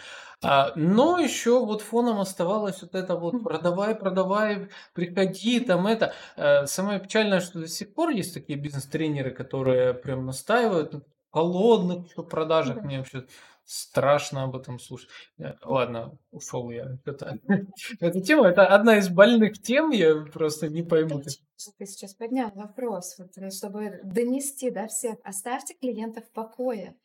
Но 0.76 1.20
еще 1.20 1.66
вот 1.66 1.82
фоном 1.82 2.20
оставалось 2.20 2.82
вот 2.82 2.96
это 2.96 3.16
вот 3.16 3.44
продавай, 3.44 3.96
продавай, 3.96 4.70
приходи, 4.94 5.60
там 5.60 5.88
это. 5.88 6.14
Э, 6.36 6.66
самое 6.66 7.00
печальное, 7.00 7.40
что 7.40 7.60
до 7.60 7.68
сих 7.68 7.94
пор 7.94 8.10
есть 8.10 8.34
такие 8.34 8.60
бизнес-тренеры, 8.60 9.32
которые 9.32 9.94
прям 9.94 10.26
настаивают 10.26 10.94
на 10.94 11.02
холодных 11.32 12.14
продажах. 12.30 12.84
Мне 12.84 13.00
вообще 13.00 13.26
страшно 13.66 14.44
об 14.44 14.56
этом 14.56 14.80
слушать. 14.80 15.10
Э, 15.38 15.54
ладно, 15.64 16.18
ушел 16.32 16.70
я. 16.70 16.98
Это, 17.06 17.40
эта 18.00 18.22
тема, 18.22 18.48
это 18.48 18.68
одна 18.68 18.98
из 18.98 19.10
больных 19.10 19.62
тем, 19.62 19.92
я 19.92 20.26
просто 20.32 20.70
не 20.70 20.84
пойму. 20.84 21.22
Ты 21.22 21.86
сейчас 21.86 22.14
поднял 22.14 22.52
вопрос, 22.56 23.16
вот, 23.18 23.38
э, 23.38 23.50
чтобы 23.50 24.02
донести 24.04 24.70
до 24.70 24.88
всех. 24.88 25.16
Оставьте 25.24 25.76
клиентов 25.76 26.26
в 26.26 26.32
покое. 26.32 26.96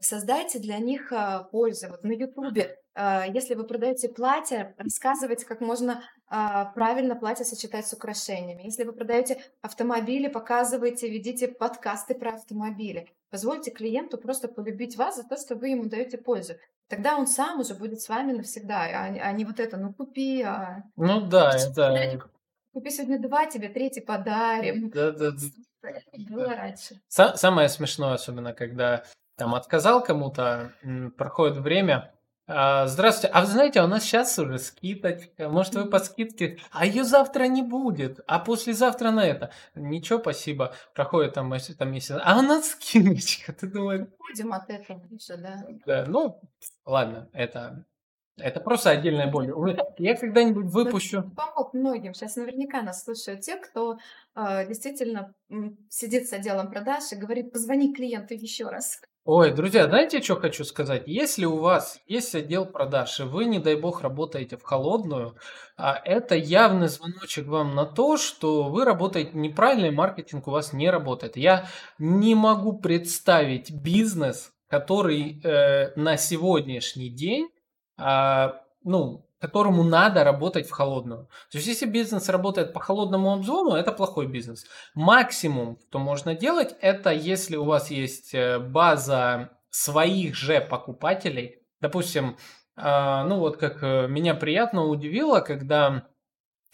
Создайте 0.00 0.58
для 0.58 0.78
них 0.78 1.12
а, 1.12 1.44
пользу. 1.44 1.88
Вот 1.88 2.04
на 2.04 2.12
Ютубе, 2.12 2.78
а, 2.94 3.26
если 3.26 3.54
вы 3.54 3.64
продаете 3.64 4.08
платье, 4.08 4.74
рассказывайте, 4.78 5.44
как 5.46 5.60
можно 5.60 6.02
а, 6.28 6.66
правильно 6.66 7.14
платье 7.14 7.44
сочетать 7.44 7.86
с 7.86 7.92
украшениями. 7.92 8.62
Если 8.62 8.84
вы 8.84 8.92
продаете 8.92 9.38
автомобили, 9.60 10.28
показывайте, 10.28 11.08
ведите 11.08 11.48
подкасты 11.48 12.14
про 12.14 12.34
автомобили. 12.34 13.08
Позвольте 13.30 13.70
клиенту 13.70 14.18
просто 14.18 14.48
полюбить 14.48 14.96
вас 14.96 15.16
за 15.16 15.24
то, 15.24 15.36
что 15.36 15.56
вы 15.56 15.68
ему 15.68 15.86
даете 15.86 16.18
пользу. 16.18 16.54
Тогда 16.88 17.16
он 17.16 17.26
сам 17.26 17.60
уже 17.60 17.74
будет 17.74 18.00
с 18.00 18.08
вами 18.08 18.32
навсегда, 18.32 18.84
а, 18.84 19.04
а 19.06 19.32
не 19.32 19.44
вот 19.44 19.60
это, 19.60 19.76
ну 19.76 19.92
купи. 19.92 20.42
А... 20.42 20.84
Ну 20.96 21.20
да, 21.20 21.52
это... 21.54 22.30
Купи 22.72 22.90
сегодня 22.90 23.18
два, 23.18 23.46
тебе 23.46 23.68
третий 23.68 24.00
подарим. 24.00 24.90
Да, 24.90 25.10
да, 25.10 25.30
да. 25.32 25.90
Было 26.30 26.54
раньше. 26.54 27.00
Самое 27.08 27.68
смешное, 27.68 28.14
особенно, 28.14 28.52
когда 28.52 29.04
там 29.36 29.54
отказал 29.54 30.02
кому-то, 30.02 30.72
проходит 31.16 31.58
время, 31.58 32.12
а, 32.48 32.86
здравствуйте, 32.86 33.34
а 33.34 33.40
вы 33.40 33.46
знаете, 33.48 33.82
у 33.82 33.88
нас 33.88 34.04
сейчас 34.04 34.38
уже 34.38 34.58
скидочка, 34.58 35.48
может 35.48 35.74
вы 35.74 35.90
по 35.90 35.98
скидке, 35.98 36.58
а 36.70 36.86
ее 36.86 37.02
завтра 37.02 37.44
не 37.44 37.62
будет, 37.62 38.20
а 38.28 38.38
послезавтра 38.38 39.10
на 39.10 39.26
это. 39.26 39.50
Ничего, 39.74 40.20
спасибо, 40.20 40.72
проходит 40.94 41.34
там, 41.34 41.52
там 41.76 41.92
месяц, 41.92 42.16
а 42.22 42.38
у 42.38 42.42
нас 42.42 42.70
скидочка, 42.70 43.52
ты 43.52 43.66
думаешь? 43.66 44.06
Будем 44.18 44.52
от 44.52 44.70
этого 44.70 45.02
уже, 45.10 45.36
да. 45.36 45.66
Да, 45.86 46.04
ну, 46.06 46.40
ладно, 46.84 47.28
это 47.32 47.84
это 48.38 48.60
просто 48.60 48.90
отдельная 48.90 49.30
боль. 49.30 49.50
Я 49.96 50.14
когда-нибудь 50.14 50.66
выпущу. 50.66 51.22
Помог 51.34 51.72
многим. 51.72 52.12
Сейчас 52.12 52.36
наверняка 52.36 52.82
нас 52.82 53.02
слушают 53.02 53.40
те, 53.40 53.56
кто 53.56 53.96
э, 54.34 54.66
действительно 54.66 55.34
сидит 55.88 56.28
с 56.28 56.34
отделом 56.34 56.70
продаж 56.70 57.12
и 57.12 57.16
говорит, 57.16 57.50
позвони 57.50 57.94
клиенту 57.94 58.34
еще 58.34 58.66
раз. 58.68 59.00
Ой, 59.28 59.50
друзья, 59.50 59.88
знаете, 59.88 60.22
что 60.22 60.36
хочу 60.36 60.62
сказать? 60.62 61.02
Если 61.06 61.46
у 61.46 61.56
вас 61.56 62.00
есть 62.06 62.32
отдел 62.36 62.64
продаж, 62.64 63.18
и 63.18 63.24
вы, 63.24 63.46
не 63.46 63.58
дай 63.58 63.74
бог, 63.74 64.00
работаете 64.00 64.56
в 64.56 64.62
холодную, 64.62 65.34
а, 65.76 66.00
это 66.04 66.36
явный 66.36 66.86
звоночек 66.86 67.48
вам 67.48 67.74
на 67.74 67.86
то, 67.86 68.18
что 68.18 68.62
вы 68.70 68.84
работаете 68.84 69.32
неправильно, 69.34 69.86
и 69.86 69.90
маркетинг 69.90 70.46
у 70.46 70.52
вас 70.52 70.72
не 70.72 70.88
работает. 70.88 71.36
Я 71.36 71.66
не 71.98 72.36
могу 72.36 72.78
представить 72.78 73.72
бизнес, 73.72 74.52
который 74.68 75.40
э, 75.42 75.92
на 75.96 76.16
сегодняшний 76.16 77.08
день, 77.08 77.48
э, 77.98 78.52
ну, 78.84 79.25
которому 79.40 79.82
надо 79.82 80.24
работать 80.24 80.68
в 80.68 80.72
холодную. 80.72 81.28
То 81.50 81.58
есть, 81.58 81.68
если 81.68 81.86
бизнес 81.86 82.28
работает 82.28 82.72
по 82.72 82.80
холодному 82.80 83.32
обзору, 83.32 83.72
это 83.72 83.92
плохой 83.92 84.26
бизнес. 84.26 84.66
Максимум, 84.94 85.78
что 85.88 85.98
можно 85.98 86.34
делать, 86.34 86.74
это 86.80 87.10
если 87.10 87.56
у 87.56 87.64
вас 87.64 87.90
есть 87.90 88.34
э, 88.34 88.58
база 88.58 89.50
своих 89.70 90.34
же 90.34 90.60
покупателей. 90.60 91.62
Допустим, 91.80 92.36
а, 92.76 93.24
ну 93.24 93.38
вот 93.38 93.56
как 93.56 93.82
э, 93.82 94.06
меня 94.08 94.34
приятно 94.34 94.84
удивило, 94.84 95.40
когда 95.40 96.08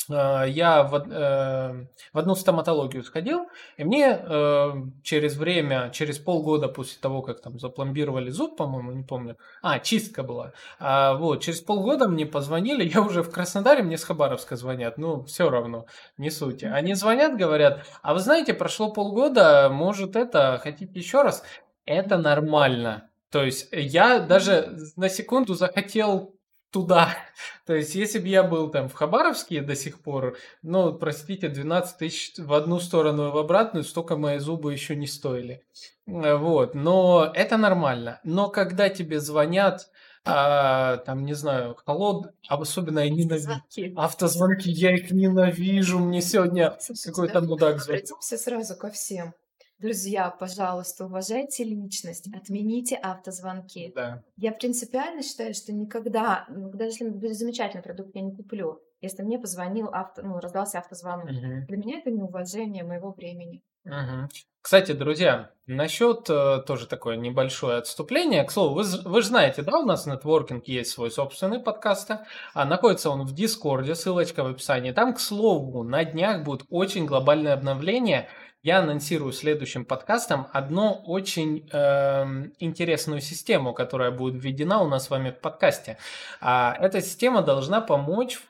я 0.08 0.82
в, 0.82 0.94
э, 0.94 1.86
в 2.12 2.18
одну 2.18 2.34
стоматологию 2.34 3.04
сходил, 3.04 3.46
и 3.76 3.84
мне 3.84 4.18
э, 4.20 4.72
через 5.02 5.36
время, 5.36 5.90
через 5.92 6.18
полгода 6.18 6.68
после 6.68 7.00
того, 7.00 7.22
как 7.22 7.40
там 7.40 7.58
запломбировали 7.58 8.30
зуб, 8.30 8.56
по-моему, 8.56 8.92
не 8.92 9.04
помню, 9.04 9.36
а, 9.62 9.78
чистка 9.78 10.22
была, 10.22 10.52
а, 10.78 11.14
вот, 11.14 11.42
через 11.42 11.60
полгода 11.60 12.08
мне 12.08 12.26
позвонили, 12.26 12.84
я 12.94 13.00
уже 13.00 13.22
в 13.22 13.30
Краснодаре, 13.30 13.82
мне 13.82 13.98
с 13.98 14.04
Хабаровска 14.04 14.56
звонят, 14.56 14.98
ну, 14.98 15.24
все 15.24 15.50
равно, 15.50 15.86
не 16.16 16.30
суть. 16.30 16.64
Они 16.64 16.94
звонят, 16.94 17.36
говорят, 17.36 17.84
а 18.02 18.14
вы 18.14 18.20
знаете, 18.20 18.54
прошло 18.54 18.92
полгода, 18.92 19.68
может 19.70 20.16
это, 20.16 20.60
хотите 20.62 20.98
еще 20.98 21.22
раз? 21.22 21.42
Это 21.84 22.18
нормально. 22.18 23.08
То 23.30 23.42
есть 23.42 23.68
я 23.72 24.20
даже 24.20 24.76
на 24.96 25.08
секунду 25.08 25.54
захотел 25.54 26.34
туда. 26.72 27.14
То 27.66 27.74
есть, 27.74 27.94
если 27.94 28.18
бы 28.18 28.28
я 28.28 28.42
был 28.42 28.70
там 28.70 28.88
в 28.88 28.94
Хабаровске 28.94 29.60
до 29.60 29.76
сих 29.76 30.00
пор, 30.00 30.36
ну, 30.62 30.92
простите, 30.94 31.48
12 31.48 31.98
тысяч 31.98 32.32
в 32.38 32.52
одну 32.52 32.80
сторону 32.80 33.28
и 33.28 33.30
в 33.30 33.36
обратную, 33.36 33.84
столько 33.84 34.16
мои 34.16 34.38
зубы 34.38 34.72
еще 34.72 34.96
не 34.96 35.06
стоили. 35.06 35.62
Э, 36.06 36.34
вот, 36.34 36.74
но 36.74 37.30
это 37.34 37.56
нормально. 37.56 38.20
Но 38.24 38.48
когда 38.48 38.88
тебе 38.88 39.20
звонят, 39.20 39.88
а, 40.24 40.98
там, 40.98 41.24
не 41.24 41.34
знаю, 41.34 41.76
холод, 41.84 42.32
особенно 42.48 43.00
я 43.00 43.10
ненавижу. 43.10 43.60
Автозвонки, 43.96 44.68
я 44.68 44.94
их 44.94 45.10
ненавижу, 45.10 45.98
мне 45.98 46.22
сегодня 46.22 46.76
какой-то 47.04 47.40
мудак 47.40 47.80
звонит. 47.80 48.04
Обратимся 48.04 48.38
сразу 48.38 48.76
ко 48.76 48.90
всем. 48.90 49.34
Друзья, 49.82 50.30
пожалуйста, 50.30 51.06
уважайте 51.06 51.64
личность, 51.64 52.28
отмените 52.32 52.94
автозвонки. 52.94 53.92
Да. 53.96 54.22
Я 54.36 54.52
принципиально 54.52 55.24
считаю, 55.24 55.54
что 55.54 55.72
никогда, 55.72 56.46
ну, 56.48 56.70
даже 56.70 56.92
если 56.92 57.08
будет 57.08 57.36
замечательный 57.36 57.82
продукт, 57.82 58.14
я 58.14 58.20
не 58.20 58.30
куплю. 58.30 58.80
Если 59.00 59.24
мне 59.24 59.40
позвонил 59.40 59.88
авто, 59.88 60.22
ну, 60.22 60.38
раздался 60.38 60.78
автозвонок. 60.78 61.30
Угу. 61.30 61.66
Для 61.66 61.76
меня 61.76 61.98
это 61.98 62.12
неуважение 62.12 62.84
моего 62.84 63.10
времени. 63.10 63.60
Угу. 63.84 64.28
Кстати, 64.60 64.92
друзья, 64.92 65.50
насчет 65.66 66.30
э, 66.30 66.62
тоже 66.64 66.86
такое 66.86 67.16
небольшое 67.16 67.78
отступление. 67.78 68.44
К 68.44 68.52
слову, 68.52 68.76
вы, 68.76 68.84
вы 69.04 69.22
же 69.22 69.26
знаете, 69.26 69.62
да, 69.62 69.80
у 69.80 69.84
нас 69.84 70.06
нетворкинг 70.06 70.68
есть 70.68 70.92
свой 70.92 71.10
собственный 71.10 71.58
подкаст. 71.58 72.12
А 72.54 72.64
находится 72.64 73.10
он 73.10 73.24
в 73.24 73.34
Дискорде, 73.34 73.96
ссылочка 73.96 74.44
в 74.44 74.46
описании. 74.46 74.92
Там, 74.92 75.12
к 75.12 75.18
слову, 75.18 75.82
на 75.82 76.04
днях 76.04 76.44
будет 76.44 76.62
очень 76.70 77.04
глобальное 77.04 77.54
обновление– 77.54 78.28
я 78.62 78.78
анонсирую 78.78 79.32
следующим 79.32 79.84
подкастом 79.84 80.46
одну 80.52 80.92
очень 80.92 81.68
э, 81.72 82.50
интересную 82.60 83.20
систему, 83.20 83.74
которая 83.74 84.12
будет 84.12 84.42
введена 84.42 84.80
у 84.82 84.88
нас 84.88 85.06
с 85.06 85.10
вами 85.10 85.30
в 85.30 85.40
подкасте. 85.40 85.98
А, 86.40 86.76
эта 86.80 87.00
система 87.02 87.42
должна 87.42 87.80
помочь 87.80 88.40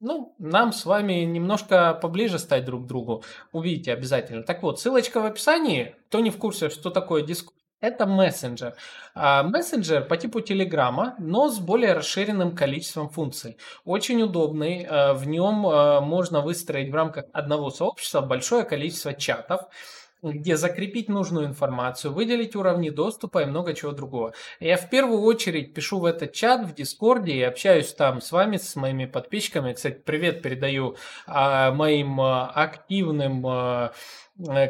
ну, 0.00 0.34
нам 0.38 0.72
с 0.72 0.84
вами 0.84 1.24
немножко 1.24 1.94
поближе 1.94 2.38
стать 2.38 2.64
друг 2.66 2.84
к 2.84 2.86
другу. 2.86 3.24
Увидите 3.52 3.92
обязательно. 3.92 4.42
Так 4.42 4.62
вот, 4.62 4.78
ссылочка 4.78 5.20
в 5.20 5.24
описании. 5.24 5.96
Кто 6.08 6.20
не 6.20 6.30
в 6.30 6.36
курсе, 6.36 6.68
что 6.68 6.90
такое 6.90 7.22
Discord, 7.22 7.54
это 7.80 8.06
мессенджер. 8.06 8.74
А, 9.14 9.42
мессенджер 9.42 10.06
по 10.06 10.16
типу 10.16 10.40
Телеграма, 10.40 11.14
но 11.18 11.48
с 11.48 11.58
более 11.58 11.92
расширенным 11.92 12.56
количеством 12.56 13.08
функций. 13.08 13.58
Очень 13.84 14.22
удобный. 14.22 14.86
А, 14.88 15.14
в 15.14 15.26
нем 15.26 15.66
а, 15.66 16.00
можно 16.00 16.40
выстроить 16.40 16.90
в 16.90 16.94
рамках 16.94 17.26
одного 17.32 17.70
сообщества 17.70 18.20
большое 18.20 18.64
количество 18.64 19.12
чатов 19.12 19.62
где 20.32 20.56
закрепить 20.56 21.08
нужную 21.08 21.46
информацию, 21.46 22.12
выделить 22.12 22.56
уровни 22.56 22.90
доступа 22.90 23.42
и 23.42 23.46
много 23.46 23.74
чего 23.74 23.92
другого. 23.92 24.32
Я 24.58 24.76
в 24.76 24.88
первую 24.88 25.20
очередь 25.20 25.74
пишу 25.74 25.98
в 26.00 26.06
этот 26.06 26.32
чат 26.32 26.66
в 26.66 26.74
Дискорде 26.74 27.34
и 27.34 27.42
общаюсь 27.42 27.92
там 27.92 28.20
с 28.20 28.32
вами, 28.32 28.56
с 28.56 28.74
моими 28.76 29.04
подписчиками. 29.04 29.72
Кстати, 29.74 30.00
привет 30.04 30.42
передаю 30.42 30.96
а, 31.26 31.72
моим 31.72 32.20
а, 32.20 32.50
активным 32.50 33.46
а, 33.46 33.92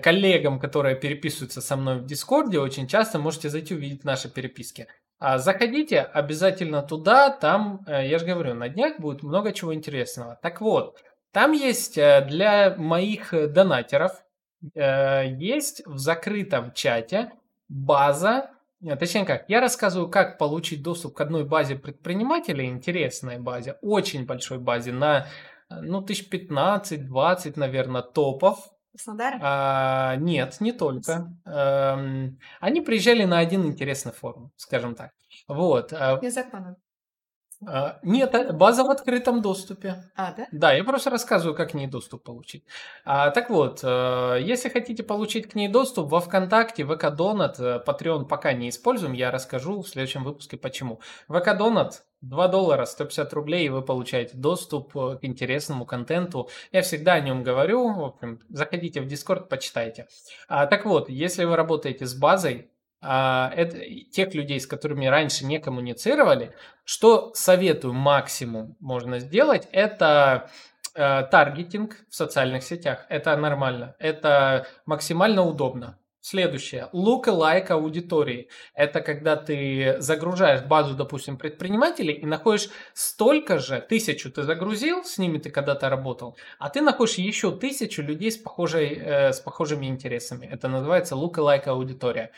коллегам, 0.02 0.58
которые 0.58 0.96
переписываются 0.96 1.60
со 1.60 1.76
мной 1.76 1.98
в 1.98 2.06
Дискорде. 2.06 2.58
Очень 2.58 2.88
часто 2.88 3.18
можете 3.18 3.48
зайти 3.48 3.74
увидеть 3.74 4.04
наши 4.04 4.28
переписки. 4.28 4.88
А 5.20 5.38
заходите 5.38 6.00
обязательно 6.00 6.82
туда, 6.82 7.30
там, 7.30 7.82
э, 7.86 8.08
я 8.08 8.18
же 8.18 8.26
говорю, 8.26 8.52
на 8.54 8.68
днях 8.68 8.98
будет 8.98 9.22
много 9.22 9.52
чего 9.52 9.72
интересного. 9.72 10.38
Так 10.42 10.60
вот, 10.60 10.98
там 11.32 11.52
есть 11.52 11.96
э, 11.96 12.26
для 12.28 12.74
моих 12.76 13.32
донатеров, 13.52 14.12
Э, 14.12 14.23
есть 14.74 15.86
в 15.86 15.98
закрытом 15.98 16.72
чате 16.72 17.32
база, 17.68 18.50
э, 18.82 18.96
точнее 18.96 19.24
как, 19.24 19.48
я 19.48 19.60
рассказываю, 19.60 20.08
как 20.08 20.38
получить 20.38 20.82
доступ 20.82 21.14
к 21.14 21.20
одной 21.20 21.44
базе 21.44 21.76
предпринимателей, 21.76 22.66
интересной 22.66 23.38
базе, 23.38 23.76
очень 23.82 24.26
большой 24.26 24.58
базе, 24.58 24.92
на, 24.92 25.26
э, 25.70 25.80
ну, 25.80 26.02
тысяч 26.02 26.28
15-20, 26.30 27.54
наверное, 27.56 28.02
топов, 28.02 28.70
Краснодар? 28.92 29.40
А, 29.42 30.14
нет, 30.14 30.60
не 30.60 30.70
только. 30.70 31.26
А, 31.44 31.98
они 32.60 32.80
приезжали 32.80 33.24
на 33.24 33.40
один 33.40 33.66
интересный 33.66 34.12
форум, 34.12 34.52
скажем 34.54 34.94
так. 34.94 35.10
Вот. 35.48 35.92
А, 35.92 36.20
нет, 38.02 38.34
э, 38.34 38.52
база 38.52 38.84
в 38.84 38.90
открытом 38.90 39.42
доступе. 39.42 40.04
А, 40.16 40.32
да? 40.32 40.46
Да, 40.52 40.72
я 40.72 40.84
просто 40.84 41.10
рассказываю, 41.10 41.54
как 41.54 41.70
к 41.70 41.74
ней 41.74 41.86
доступ 41.86 42.22
получить. 42.22 42.64
А, 43.04 43.30
так 43.30 43.50
вот, 43.50 43.80
э, 43.82 44.38
если 44.40 44.68
хотите 44.68 45.02
получить 45.02 45.48
к 45.48 45.54
ней 45.54 45.68
доступ, 45.68 46.10
во 46.10 46.20
ВКонтакте, 46.20 46.84
ВК 46.84 47.10
Донат, 47.10 47.58
э, 47.58 47.82
Patreon 47.86 48.26
пока 48.26 48.52
не 48.52 48.68
используем, 48.68 49.12
я 49.12 49.30
расскажу 49.30 49.82
в 49.82 49.88
следующем 49.88 50.24
выпуске 50.24 50.56
почему. 50.56 51.00
ВК 51.28 51.56
Донат 51.56 52.04
2 52.22 52.48
доллара, 52.48 52.84
150 52.84 53.32
рублей, 53.32 53.66
и 53.66 53.68
вы 53.68 53.82
получаете 53.82 54.36
доступ 54.36 54.92
к 54.92 55.18
интересному 55.22 55.84
контенту. 55.84 56.48
Я 56.72 56.82
всегда 56.82 57.14
о 57.14 57.20
нем 57.20 57.42
говорю. 57.42 57.92
В 57.92 58.04
общем, 58.04 58.40
заходите 58.48 59.00
в 59.00 59.06
Discord, 59.06 59.48
почитайте. 59.48 60.06
А, 60.48 60.66
так 60.66 60.86
вот, 60.86 61.08
если 61.08 61.44
вы 61.44 61.56
работаете 61.56 62.06
с 62.06 62.14
базой, 62.14 62.70
а, 62.70 62.73
это, 63.04 63.78
тех 64.10 64.34
людей, 64.34 64.60
с 64.60 64.66
которыми 64.66 65.06
раньше 65.06 65.44
не 65.44 65.58
коммуницировали, 65.58 66.52
что 66.84 67.32
советую 67.34 67.94
максимум 67.94 68.76
можно 68.80 69.18
сделать, 69.18 69.68
это 69.72 70.50
э, 70.94 71.22
таргетинг 71.30 71.96
в 72.08 72.14
социальных 72.14 72.62
сетях. 72.62 73.06
Это 73.08 73.36
нормально, 73.36 73.94
это 73.98 74.66
максимально 74.86 75.42
удобно. 75.42 75.98
Следующее. 76.26 76.88
Look-alike 76.94 77.66
аудитории. 77.68 78.48
Это 78.74 79.02
когда 79.02 79.36
ты 79.36 79.96
загружаешь 79.98 80.62
базу, 80.62 80.94
допустим, 80.94 81.36
предпринимателей 81.36 82.14
и 82.14 82.24
находишь 82.24 82.70
столько 82.94 83.58
же, 83.58 83.84
тысячу 83.86 84.32
ты 84.32 84.42
загрузил, 84.42 85.04
с 85.04 85.18
ними 85.18 85.36
ты 85.36 85.50
когда-то 85.50 85.90
работал, 85.90 86.38
а 86.58 86.70
ты 86.70 86.80
находишь 86.80 87.16
еще 87.16 87.54
тысячу 87.54 88.00
людей 88.00 88.32
с, 88.32 88.38
похожей, 88.38 88.94
э, 88.94 89.32
с 89.34 89.40
похожими 89.40 89.84
интересами. 89.84 90.46
Это 90.50 90.68
называется 90.68 91.14
look-alike 91.14 91.66
аудитория. 91.66 92.30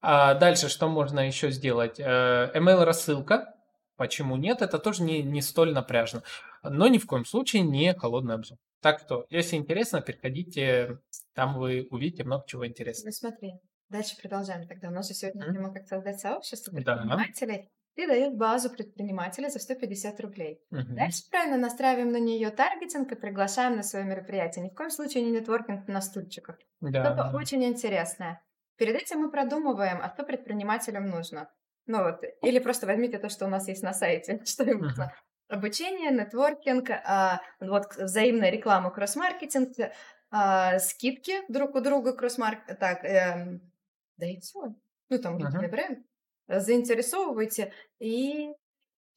А 0.00 0.34
дальше 0.34 0.68
что 0.68 0.88
можно 0.88 1.26
еще 1.26 1.50
сделать? 1.50 1.98
Э, 1.98 2.50
email 2.54 2.84
рассылка. 2.84 3.54
Почему 3.96 4.36
нет? 4.36 4.62
Это 4.62 4.78
тоже 4.78 5.02
не, 5.02 5.22
не 5.22 5.42
столь 5.42 5.72
напряжно. 5.72 6.22
Но 6.62 6.86
ни 6.86 6.98
в 6.98 7.06
коем 7.06 7.24
случае 7.24 7.62
не 7.62 7.92
холодный 7.94 8.36
обзор. 8.36 8.58
Так 8.80 9.00
что, 9.00 9.26
если 9.28 9.56
интересно, 9.56 10.00
переходите, 10.00 11.00
там 11.34 11.58
вы 11.58 11.88
увидите 11.90 12.22
много 12.22 12.44
чего 12.46 12.66
интересного. 12.66 13.06
Ну 13.06 13.12
смотри, 13.12 13.54
дальше 13.88 14.16
продолжаем 14.20 14.68
тогда. 14.68 14.88
У 14.88 14.92
нас 14.92 15.08
же 15.08 15.14
сегодня 15.14 15.44
mm-hmm. 15.44 15.52
тема 15.52 15.74
как 15.74 15.88
создать 15.88 16.20
сообщество 16.20 16.70
предпринимателей. 16.70 17.62
Да. 17.62 17.68
Ты 17.96 18.06
даешь 18.06 18.32
базу 18.32 18.70
предпринимателя 18.70 19.48
за 19.48 19.58
150 19.58 20.20
рублей. 20.20 20.60
Mm-hmm. 20.72 20.94
Дальше 20.94 21.22
правильно 21.28 21.56
настраиваем 21.56 22.12
на 22.12 22.20
нее 22.20 22.50
таргетинг 22.50 23.10
и 23.10 23.16
приглашаем 23.16 23.74
на 23.74 23.82
свое 23.82 24.04
мероприятие. 24.04 24.64
Ни 24.64 24.68
в 24.68 24.74
коем 24.74 24.90
случае 24.90 25.24
не 25.24 25.32
нетворкинг 25.32 25.88
на 25.88 26.00
стульчиках. 26.00 26.60
Да. 26.80 27.04
Что-то 27.04 27.36
очень 27.36 27.64
интересное. 27.64 28.40
Перед 28.78 28.94
этим 28.94 29.20
мы 29.20 29.30
продумываем, 29.30 30.00
а 30.00 30.08
что 30.14 30.24
предпринимателям 30.24 31.06
нужно. 31.06 31.50
Ну 31.86 32.04
вот, 32.04 32.22
или 32.42 32.58
просто 32.60 32.86
возьмите 32.86 33.18
то, 33.18 33.28
что 33.28 33.46
у 33.46 33.48
нас 33.48 33.66
есть 33.66 33.82
на 33.82 33.92
сайте, 33.92 34.40
что 34.44 34.64
им 34.64 34.80
нужно. 34.80 35.12
Обучение, 35.48 36.10
нетворкинг, 36.10 36.90
а, 36.90 37.40
вот 37.60 37.96
взаимная 37.96 38.50
реклама, 38.50 38.90
кросс-маркетинг, 38.90 39.70
а, 40.30 40.78
скидки 40.78 41.40
друг 41.48 41.74
у 41.74 41.80
друга, 41.80 42.12
кросс-маркетинг, 42.12 42.78
так, 42.78 43.04
эм, 43.04 43.60
да 44.18 44.26
и 44.26 44.38
все. 44.40 44.74
Ну, 45.08 45.18
там, 45.18 45.38
uh-huh. 45.38 45.68
бренд. 45.68 46.06
Заинтересовывайте 46.48 47.72
и 47.98 48.52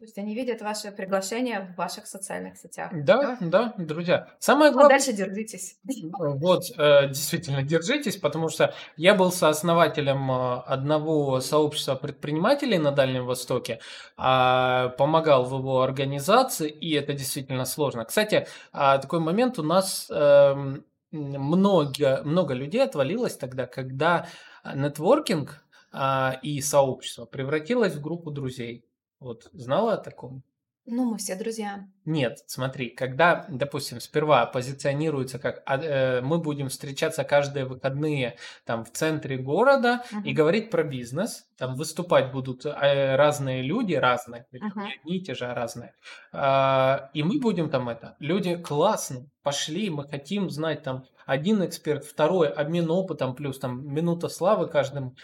то 0.02 0.06
есть 0.06 0.18
они 0.18 0.34
видят 0.34 0.64
ваше 0.64 0.92
приглашение 0.92 1.60
в 1.60 1.78
ваших 1.78 2.08
социальных 2.08 2.58
сетях. 2.58 2.90
Да, 2.92 3.38
да, 3.40 3.76
друзья. 3.78 4.30
Самое 4.40 4.72
главное... 4.72 4.96
А 4.96 4.98
дальше 4.98 5.14
держитесь. 5.14 5.78
Вот, 6.12 6.64
э, 6.76 7.10
действительно, 7.10 7.62
держитесь, 7.62 8.18
потому 8.18 8.50
что 8.50 8.74
я 8.98 9.14
был 9.14 9.32
сооснователем 9.32 10.32
э, 10.32 10.62
одного 10.66 11.40
сообщества 11.40 11.94
предпринимателей 11.94 12.80
на 12.80 12.92
Дальнем 12.92 13.28
Востоке, 13.28 13.80
а, 14.18 14.90
помогал 14.98 15.46
в 15.46 15.56
его 15.56 15.84
организации, 15.84 16.68
и 16.68 16.96
это 16.96 17.14
действительно 17.14 17.66
сложно. 17.66 18.04
Кстати, 18.04 18.48
а, 18.72 18.98
такой 18.98 19.20
момент 19.20 19.60
у 19.60 19.64
нас 19.64 20.08
эм, 20.10 20.84
много, 21.12 22.22
много 22.24 22.56
людей 22.56 22.84
отвалилось 22.84 23.38
тогда, 23.38 23.68
когда 23.68 24.26
нетворкинг 24.66 25.64
а, 25.92 26.40
и 26.42 26.60
сообщество 26.60 27.26
превратилось 27.26 27.94
в 27.94 28.02
группу 28.02 28.32
друзей. 28.32 28.84
Вот 29.22 29.50
знала 29.54 29.94
о 29.94 29.98
таком? 29.98 30.44
Ну, 30.88 31.12
мы 31.12 31.20
все 31.20 31.36
друзья. 31.36 31.88
Нет, 32.06 32.40
смотри, 32.48 32.90
когда, 32.90 33.46
допустим, 33.50 34.02
сперва 34.02 34.48
позиционируется 34.48 35.38
как 35.38 35.62
а, 35.68 35.78
э, 35.78 36.22
мы 36.22 36.40
будем 36.40 36.70
встречаться 36.70 37.24
каждые 37.24 37.66
выходные 37.66 38.38
там 38.66 38.84
в 38.84 38.90
центре 38.90 39.38
города 39.38 40.04
uh-huh. 40.12 40.24
и 40.24 40.34
говорить 40.34 40.72
про 40.72 40.84
бизнес, 40.84 41.46
там 41.56 41.76
выступать 41.76 42.32
будут 42.32 42.66
э, 42.66 43.16
разные 43.16 43.62
люди, 43.62 43.94
разные, 43.94 44.48
uh-huh. 44.52 44.72
не 44.76 44.94
одни 44.96 45.18
и 45.18 45.22
те 45.22 45.36
же, 45.36 45.46
а 45.46 45.54
разные, 45.54 45.94
э, 46.34 47.10
и 47.14 47.22
мы 47.22 47.40
будем 47.40 47.70
там 47.70 47.88
это, 47.88 48.16
люди 48.18 48.56
классно, 48.56 49.28
пошли, 49.44 49.92
мы 49.92 50.08
хотим 50.08 50.50
знать 50.50 50.82
там 50.82 51.06
один 51.28 51.64
эксперт, 51.64 52.06
второй 52.06 52.50
обмен 52.50 52.90
опытом 52.90 53.36
плюс 53.36 53.60
там 53.60 53.88
минута 53.88 54.30
славы 54.30 54.68
каждому. 54.68 55.16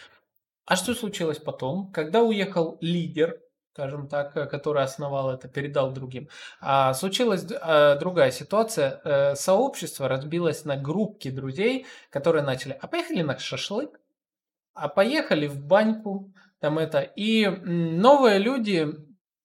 А 0.66 0.76
что 0.76 0.94
случилось 0.94 1.38
потом, 1.38 1.90
когда 1.90 2.22
уехал 2.22 2.78
лидер? 2.80 3.40
Скажем 3.78 4.08
так, 4.08 4.36
э, 4.36 4.46
который 4.46 4.82
основал 4.82 5.30
это, 5.30 5.48
передал 5.48 5.92
другим. 5.92 6.28
А 6.60 6.92
случилась 6.94 7.46
а, 7.60 7.94
другая 7.94 8.32
ситуация. 8.32 9.00
А, 9.04 9.34
сообщество 9.36 10.08
разбилось 10.08 10.64
на 10.64 10.76
группки 10.76 11.30
друзей, 11.30 11.86
которые 12.10 12.42
начали, 12.42 12.76
а 12.80 12.88
поехали 12.88 13.22
на 13.22 13.38
шашлык, 13.38 14.00
а 14.74 14.88
поехали 14.88 15.46
в 15.46 15.64
баньку, 15.64 16.32
там 16.58 16.78
это. 16.78 17.02
И 17.02 17.46
новые 17.46 18.38
люди, 18.38 18.88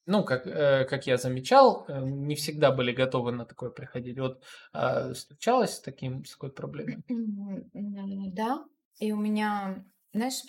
ну, 0.08 0.24
как, 0.24 0.44
как 0.44 1.06
я 1.06 1.18
замечал, 1.18 1.86
не 1.88 2.34
всегда 2.34 2.72
были 2.72 2.92
готовы 2.92 3.32
на 3.34 3.46
такое 3.46 3.70
приходить. 3.70 4.18
Вот 4.18 4.42
а, 4.74 5.14
встречалась 5.14 5.76
с, 5.76 5.80
таким, 5.80 6.26
с 6.26 6.32
такой 6.32 6.52
проблемой? 6.52 7.04
Да, 8.34 8.66
и 9.00 9.12
у 9.12 9.18
меня, 9.18 9.86
знаешь, 10.12 10.42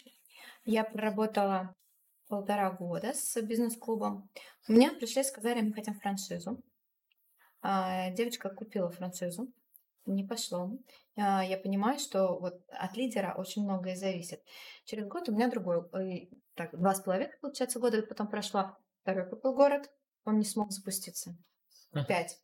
я 0.65 0.85
проработала 0.85 1.75
полтора 2.35 2.73
года 2.73 3.13
с 3.15 3.41
бизнес-клубом. 3.41 4.29
Мне 4.67 4.91
пришли 4.91 5.23
и 5.23 5.25
сказали, 5.25 5.61
мы 5.61 5.73
хотим 5.73 5.95
франшизу. 5.95 6.61
А, 7.63 8.11
девочка 8.11 8.51
купила 8.51 8.91
франшизу, 8.91 9.53
не 10.05 10.25
пошло. 10.25 10.73
А, 11.17 11.45
я 11.45 11.57
понимаю, 11.57 12.01
что 12.01 12.37
вот 12.41 12.61
от 12.71 12.97
лидера 12.97 13.35
очень 13.37 13.63
многое 13.63 13.95
зависит. 13.95 14.43
Через 14.85 15.07
год 15.07 15.29
у 15.29 15.33
меня 15.33 15.49
другой, 15.49 15.85
э, 15.93 16.27
так, 16.55 16.77
два 16.77 16.93
с 16.97 17.03
половиной, 17.03 17.31
получается, 17.41 17.79
года 17.79 18.03
потом 18.03 18.27
прошло. 18.27 18.77
Второй 19.03 19.29
купил 19.31 19.55
город, 19.55 19.89
он 20.25 20.39
не 20.39 20.45
смог 20.45 20.73
запуститься. 20.73 21.37
Пять. 22.09 22.41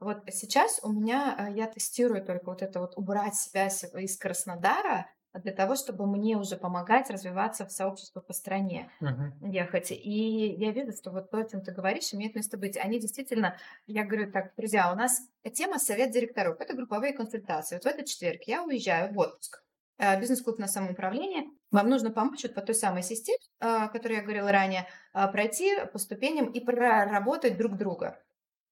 Вот 0.00 0.18
сейчас 0.30 0.80
у 0.82 0.92
меня, 0.92 1.34
э, 1.38 1.56
я 1.56 1.66
тестирую 1.66 2.22
только 2.22 2.44
вот 2.44 2.60
это 2.60 2.80
вот 2.80 2.92
убрать 2.98 3.36
себя 3.36 3.68
из 3.68 4.18
Краснодара, 4.18 5.10
для 5.34 5.52
того, 5.52 5.76
чтобы 5.76 6.06
мне 6.06 6.36
уже 6.36 6.56
помогать 6.56 7.10
развиваться 7.10 7.64
в 7.66 7.72
сообществе 7.72 8.20
по 8.22 8.32
стране, 8.32 8.90
Мгм. 9.00 9.32
ехать. 9.50 9.90
И 9.92 10.54
я 10.58 10.72
вижу, 10.72 10.92
что 10.92 11.10
вот 11.10 11.30
то, 11.30 11.38
о 11.38 11.44
чем 11.48 11.62
ты 11.62 11.72
говоришь, 11.72 12.12
имеет 12.14 12.34
место 12.34 12.58
быть. 12.58 12.76
Они 12.76 12.98
действительно, 12.98 13.56
я 13.86 14.04
говорю 14.04 14.30
так, 14.32 14.52
друзья, 14.56 14.92
у 14.92 14.96
нас 14.96 15.20
тема 15.54 15.78
совет 15.78 16.10
директоров, 16.10 16.60
это 16.60 16.74
групповые 16.74 17.12
консультации. 17.12 17.76
Вот 17.76 17.84
в 17.84 17.86
этот 17.86 18.06
четверг 18.06 18.42
я 18.46 18.64
уезжаю 18.64 19.12
в 19.12 19.18
отпуск. 19.18 19.62
Э, 19.98 20.18
Бизнес-клуб 20.18 20.58
на 20.58 20.66
самоуправление. 20.66 21.44
Вам 21.70 21.88
нужно 21.90 22.10
помочь 22.10 22.42
вот 22.42 22.54
по 22.54 22.62
той 22.62 22.74
самой 22.74 23.02
системе, 23.02 23.38
э, 23.60 23.66
о 23.66 23.88
которой 23.88 24.16
я 24.16 24.22
говорила 24.22 24.50
ранее, 24.50 24.86
а, 25.12 25.28
пройти 25.28 25.76
по 25.92 25.98
ступеням 25.98 26.46
и 26.50 26.60
проработать 26.60 27.56
друг 27.58 27.76
друга. 27.76 28.18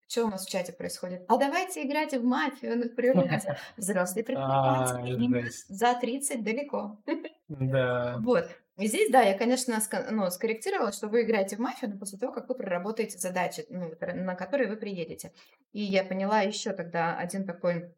Что 0.09 0.25
у 0.25 0.29
нас 0.29 0.47
в 0.47 0.51
чате 0.51 0.73
происходит? 0.73 1.25
А 1.29 1.37
давайте 1.37 1.87
играть 1.87 2.15
в 2.15 2.25
мафию, 2.25 2.79
например. 2.79 3.29
Им 5.07 5.35
жесть. 5.35 5.67
За 5.69 5.95
30 6.01 6.43
далеко. 6.43 6.99
Да. 7.49 8.17
Вот. 8.23 8.49
И 8.79 8.87
здесь, 8.87 9.11
да, 9.11 9.23
я, 9.23 9.37
конечно, 9.37 9.79
ну, 10.11 10.31
скорректировала, 10.31 10.93
что 10.93 11.09
вы 11.09 11.23
играете 11.23 11.57
в 11.57 11.59
мафию, 11.59 11.91
но 11.91 11.99
после 11.99 12.19
того, 12.19 12.33
как 12.33 12.49
вы 12.49 12.55
проработаете 12.55 13.19
задачи, 13.19 13.67
ну, 13.69 13.93
на 14.01 14.35
которые 14.35 14.71
вы 14.71 14.77
приедете. 14.77 15.33
И 15.73 15.83
я 15.83 16.05
поняла 16.05 16.41
еще 16.41 16.73
тогда 16.73 17.17
один 17.17 17.45
такой 17.45 17.95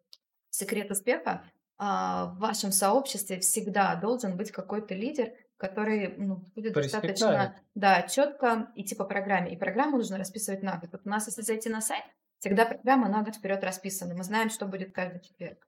секрет 0.49 0.91
успеха. 0.91 1.45
А, 1.79 2.27
В 2.35 2.39
вашем 2.39 2.73
сообществе 2.73 3.39
всегда 3.41 3.95
должен 3.95 4.37
быть 4.37 4.51
какой-то 4.51 4.95
лидер, 4.95 5.33
который 5.61 6.15
ну, 6.17 6.37
будет 6.55 6.73
достаточно 6.73 7.55
да, 7.75 8.03
четко 8.03 8.73
идти 8.75 8.95
по 8.95 9.05
программе. 9.05 9.53
И 9.53 9.59
программу 9.59 9.99
нужно 9.99 10.19
расписывать 10.19 10.63
на 10.63 10.79
год. 10.79 10.91
Вот 10.93 11.03
у 11.05 11.09
нас, 11.09 11.27
если 11.27 11.43
зайти 11.43 11.69
на 11.69 11.81
сайт, 11.81 12.05
всегда 12.39 12.65
программа 12.65 13.09
на 13.09 13.23
год 13.23 13.37
вперед 13.37 13.63
расписана. 13.63 14.15
Мы 14.15 14.25
знаем, 14.25 14.49
что 14.49 14.67
будет 14.67 14.93
каждый 14.93 15.21
четверг. 15.21 15.67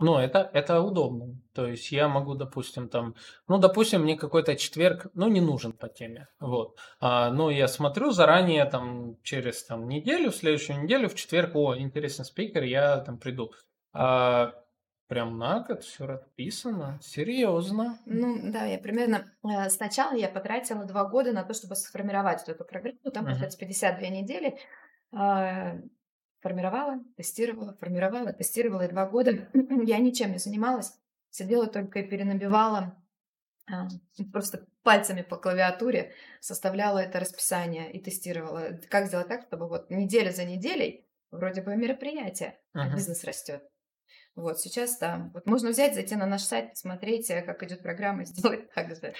Ну, 0.00 0.16
это, 0.16 0.48
это 0.52 0.80
удобно. 0.80 1.40
То 1.54 1.66
есть 1.66 1.90
я 1.90 2.08
могу, 2.08 2.34
допустим, 2.34 2.88
там, 2.88 3.16
ну, 3.48 3.58
допустим, 3.58 4.02
мне 4.02 4.16
какой-то 4.16 4.54
четверг, 4.54 5.08
ну, 5.14 5.28
не 5.28 5.40
нужен 5.40 5.72
по 5.72 5.88
теме. 5.88 6.28
Вот. 6.38 6.76
А, 7.00 7.30
но 7.30 7.50
я 7.50 7.66
смотрю 7.66 8.12
заранее, 8.12 8.64
там, 8.64 9.16
через 9.22 9.64
там, 9.64 9.88
неделю, 9.88 10.30
в 10.30 10.36
следующую 10.36 10.82
неделю, 10.82 11.08
в 11.08 11.16
четверг, 11.16 11.56
о, 11.56 11.76
интересный 11.76 12.24
спикер, 12.24 12.62
я 12.62 12.98
там 12.98 13.18
приду. 13.18 13.52
А, 13.92 14.52
прям 15.08 15.38
на 15.38 15.60
год 15.60 15.82
все 15.82 16.06
расписано. 16.06 16.98
Серьезно. 17.02 17.98
Ну 18.06 18.52
да, 18.52 18.64
я 18.64 18.78
примерно 18.78 19.24
э, 19.42 19.68
сначала 19.70 20.14
я 20.14 20.28
потратила 20.28 20.84
два 20.84 21.04
года 21.06 21.32
на 21.32 21.42
то, 21.42 21.54
чтобы 21.54 21.74
сформировать 21.76 22.48
эту 22.48 22.64
программу. 22.64 22.98
Там, 23.12 23.24
Мгм. 23.24 23.32
получается, 23.32 23.58
52 23.58 24.08
недели. 24.08 24.58
А, 25.12 25.76
Формировала, 26.40 27.00
тестировала, 27.16 27.76
формировала, 27.80 28.32
тестировала. 28.32 28.82
И 28.82 28.88
два 28.88 29.06
года 29.06 29.48
я 29.84 29.98
ничем 29.98 30.30
не 30.32 30.38
занималась. 30.38 30.92
Сидела 31.30 31.66
только 31.66 31.98
и 31.98 32.08
перенабивала 32.08 32.96
а, 33.70 33.88
просто 34.32 34.66
пальцами 34.82 35.22
по 35.22 35.36
клавиатуре, 35.36 36.14
составляла 36.40 36.98
это 36.98 37.18
расписание 37.20 37.90
и 37.92 38.00
тестировала. 38.00 38.78
Как 38.88 39.06
сделать 39.06 39.28
так, 39.28 39.42
чтобы 39.42 39.68
вот 39.68 39.90
неделя 39.90 40.30
за 40.30 40.44
неделей 40.44 41.06
вроде 41.30 41.60
бы 41.60 41.76
мероприятие, 41.76 42.60
а 42.72 42.86
Мгм. 42.86 42.96
бизнес 42.96 43.24
растет. 43.24 43.62
Вот 44.38 44.60
сейчас, 44.60 44.98
да. 44.98 45.30
Вот 45.34 45.46
можно 45.46 45.70
взять, 45.70 45.94
зайти 45.94 46.14
на 46.14 46.24
наш 46.24 46.42
сайт, 46.42 46.70
посмотреть, 46.70 47.28
э, 47.28 47.42
как 47.42 47.60
идет 47.64 47.82
программа, 47.82 48.22
и 48.22 48.24
сделать 48.26 48.72
так 48.72 48.94
же. 48.94 49.12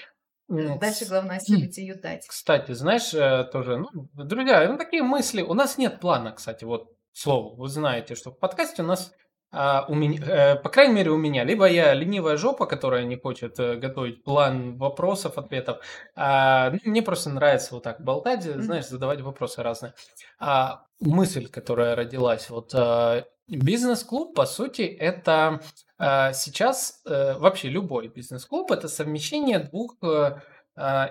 Ну, 0.47 0.79
Дальше 0.79 1.05
главное 1.05 1.39
следить 1.39 1.77
ее 1.77 1.95
дать. 1.95 2.25
Кстати, 2.25 2.71
знаешь, 2.71 3.13
э, 3.13 3.43
тоже, 3.51 3.77
ну, 3.77 4.07
друзья, 4.13 4.67
ну, 4.69 4.77
такие 4.77 5.03
мысли. 5.03 5.41
У 5.41 5.53
нас 5.53 5.77
нет 5.77 5.99
плана, 5.99 6.31
кстати, 6.31 6.63
вот 6.63 6.93
слово. 7.11 7.53
Вы 7.55 7.67
знаете, 7.67 8.15
что 8.15 8.31
в 8.31 8.39
подкасте 8.39 8.81
у 8.81 8.85
нас, 8.85 9.11
а, 9.51 9.85
у 9.89 9.93
меня, 9.93 10.23
э, 10.25 10.55
по 10.55 10.69
крайней 10.69 10.93
мере, 10.93 11.11
у 11.11 11.17
меня, 11.17 11.43
либо 11.43 11.65
я 11.65 11.93
ленивая 11.93 12.37
жопа, 12.37 12.65
которая 12.65 13.03
не 13.03 13.17
хочет 13.17 13.57
готовить 13.57 14.23
план 14.23 14.77
вопросов, 14.77 15.37
ответов. 15.37 15.83
А, 16.15 16.71
ну, 16.71 16.79
мне 16.85 17.01
просто 17.01 17.29
нравится 17.29 17.75
вот 17.75 17.83
так 17.83 18.01
болтать, 18.01 18.43
знаешь, 18.43 18.87
задавать 18.87 19.19
вопросы 19.19 19.61
разные. 19.61 19.93
А 20.39 20.85
мысль, 21.01 21.49
которая 21.49 21.95
родилась, 21.95 22.49
вот 22.49 22.73
э, 22.73 23.25
бизнес-клуб, 23.49 24.35
по 24.35 24.45
сути, 24.45 24.81
это 24.81 25.61
э, 25.97 26.33
сейчас 26.33 27.01
э, 27.05 27.37
вообще 27.37 27.69
любой 27.69 28.07
бизнес-клуб 28.07 28.71
это 28.71 28.87
совмещение 28.87 29.59
двух 29.59 29.95
э, 30.01 30.39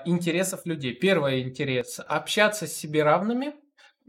интересов 0.07 0.64
людей. 0.64 0.95
Первый 0.95 1.43
интерес– 1.43 2.01
общаться 2.07 2.66
с 2.66 2.72
себе 2.72 3.03
равными, 3.03 3.55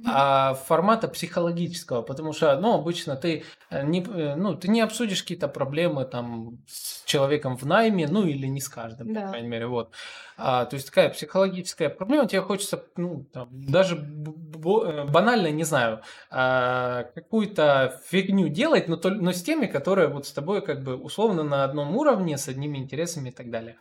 а, 0.06 0.54
формата 0.54 1.08
психологического, 1.08 2.02
потому 2.02 2.34
что, 2.34 2.58
ну, 2.60 2.74
обычно 2.76 3.16
ты 3.16 3.43
э, 3.70 3.86
не, 3.86 4.02
э, 4.02 4.36
ну, 4.36 4.56
ты 4.56 4.70
не 4.70 4.82
обсудишь 4.82 5.22
какие-то 5.24 5.47
проблемы 5.47 6.06
там 6.06 6.60
с 6.68 7.04
человеком 7.06 7.58
в 7.58 7.66
найме, 7.66 8.08
ну, 8.08 8.26
или 8.26 8.47
не 8.47 8.62
с 8.62 8.70
каждым, 8.70 9.14
Да. 9.14 9.22
по 9.22 9.30
крайней 9.30 9.47
мере, 9.50 9.68
вот. 9.68 9.91
А, 10.38 10.66
то 10.66 10.76
есть 10.76 10.88
такая 10.88 11.10
психологическая 11.10 11.89
проблема, 11.89 12.28
тебе 12.28 12.41
хочется, 12.41 12.84
ну, 12.95 13.26
там, 13.34 13.50
даже 13.52 13.95
э, 13.97 15.06
банально, 15.06 15.52
не 15.52 15.64
знаю, 15.66 16.02
а, 16.32 17.04
какую-то 17.16 18.00
фигню 18.08 18.47
делать, 18.47 18.88
но, 18.88 19.00
но 19.04 19.32
с 19.34 19.43
теми, 19.43 19.66
которые 19.66 20.08
вот 20.08 20.26
с 20.26 20.32
тобой 20.32 20.62
как 20.62 20.84
бы 20.84 20.95
условно 20.95 21.43
на 21.43 21.64
одном 21.64 21.95
уровне, 21.97 22.38
с 22.38 22.47
одними 22.47 22.78
интересами 22.78 23.30
и 23.30 23.34
так 23.34 23.50
далее. 23.50 23.78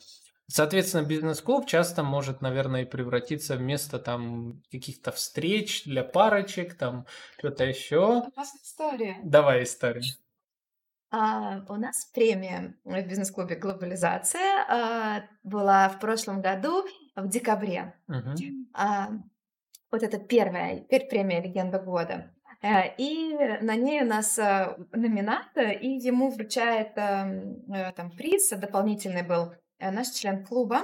Соответственно, 0.51 1.07
бизнес-клуб 1.07 1.67
часто 1.67 2.03
может, 2.03 2.41
наверное, 2.41 2.83
и 2.83 2.87
превратиться 2.87 3.57
в 3.57 3.61
место 3.61 3.99
там 3.99 4.63
каких-то 4.71 5.13
встреч 5.13 5.85
для 5.85 6.03
парочек, 6.03 6.75
там 6.75 7.07
что-то 7.39 7.65
еще. 7.65 8.23
Классная 8.35 8.63
история. 8.63 9.17
Давай 9.23 9.65
историю. 9.65 10.05
А, 11.11 11.65
у 11.69 11.77
нас 11.77 12.07
премия 12.15 12.77
в 12.85 13.03
бизнес-клубе 13.03 13.57
«Глобализация» 13.57 14.65
а, 14.69 15.23
была 15.43 15.89
в 15.91 16.01
прошлом 16.01 16.41
году 16.41 16.85
в 17.15 17.29
декабре. 17.29 17.95
Мгм. 18.07 18.35
А, 18.73 19.11
вот 19.91 20.03
это 20.03 20.19
первая, 20.19 20.81
теперь 20.81 21.09
премия 21.09 21.43
«Легенда 21.43 21.79
года». 21.79 22.31
Э, 22.61 22.95
И 22.99 23.35
на 23.61 23.77
ней 23.77 24.03
у 24.03 24.07
нас 24.07 24.39
э, 24.39 24.77
номинат, 24.93 25.57
и 25.57 25.89
ему 25.99 26.31
вручает 26.31 26.93
эм, 26.97 27.63
э, 27.73 27.93
там 27.93 28.11
приз, 28.11 28.51
дополнительный 28.51 29.23
был 29.23 29.55
наш 29.81 30.09
член 30.11 30.45
клуба, 30.45 30.83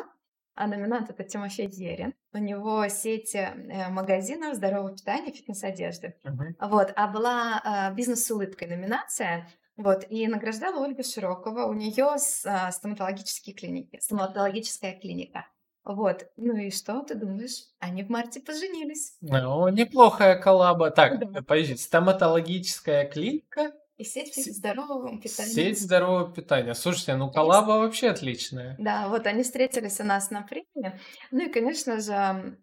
а 0.54 0.66
номинант 0.66 1.10
это 1.10 1.24
Тимофей 1.24 1.68
Ерин. 1.68 2.14
У 2.32 2.38
него 2.38 2.86
сеть 2.88 3.34
э, 3.34 3.88
магазинов 3.90 4.54
здорового 4.54 4.94
питания, 4.96 5.32
фитнес-одежды. 5.32 6.14
Мгм. 6.24 6.56
Вот, 6.60 6.92
а 6.94 7.08
была 7.08 7.60
а, 7.64 7.90
«Бизнес 7.92 8.24
с 8.24 8.30
улыбкой» 8.30 8.68
номинация, 8.68 9.48
вот, 9.76 10.04
и 10.08 10.26
награждала 10.28 10.84
Ольга 10.84 11.02
Широкова. 11.02 11.64
У 11.64 11.72
нее 11.72 12.16
стоматологические 12.18 13.54
клиники, 13.56 13.98
стоматологическая 14.00 14.98
клиника. 14.98 15.46
Вот, 15.84 16.28
ну 16.36 16.56
и 16.56 16.70
что 16.70 17.02
ты 17.02 17.14
думаешь? 17.14 17.64
Они 17.78 18.02
в 18.04 18.08
марте 18.08 18.40
поженились. 18.40 19.16
Ну, 19.20 19.68
неплохая 19.68 20.40
коллаба. 20.40 20.90
Так, 20.90 21.18
Да. 21.18 21.42
подожди, 21.42 21.76
стоматологическая 21.76 23.06
клиника, 23.06 23.72
И 23.96 24.04
сеть 24.04 24.34
Се- 24.34 24.52
здорового 24.52 25.20
питания. 25.20 25.50
сеть 25.52 25.80
здорового 25.80 26.32
питания. 26.32 26.74
Слушайте, 26.74 27.14
ну 27.16 27.30
коллаба 27.30 27.72
вообще 27.78 28.08
отличная. 28.08 28.76
Да, 28.78 29.08
вот 29.08 29.26
они 29.26 29.42
встретились 29.44 30.00
у 30.00 30.04
нас 30.04 30.30
на 30.30 30.42
премии. 30.42 30.98
Ну 31.30 31.46
и, 31.46 31.48
конечно 31.52 32.00
же, 32.00 32.58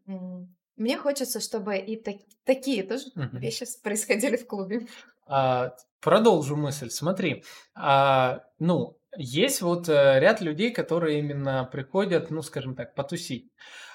мне 0.76 0.98
хочется, 0.98 1.40
чтобы 1.40 1.78
и 1.78 1.96
так- 1.96 2.22
такие 2.44 2.84
тоже 2.84 3.06
Мгм. 3.16 3.38
вещи 3.40 3.66
происходили 3.82 4.36
в 4.36 4.46
клубе. 4.46 4.88
А, 5.26 5.74
продолжу 6.02 6.58
мысль. 6.58 6.90
Смотри, 6.90 7.44
а, 7.76 8.44
ну, 8.60 8.98
есть 9.18 9.62
вот 9.62 9.88
э, 9.88 10.20
ряд 10.20 10.42
людей, 10.42 10.72
которые 10.72 11.20
именно 11.20 11.64
приходят, 11.72 12.30
ну, 12.32 12.42
скажем 12.42 12.76
так, 12.76 12.94
потусить. 12.96 13.50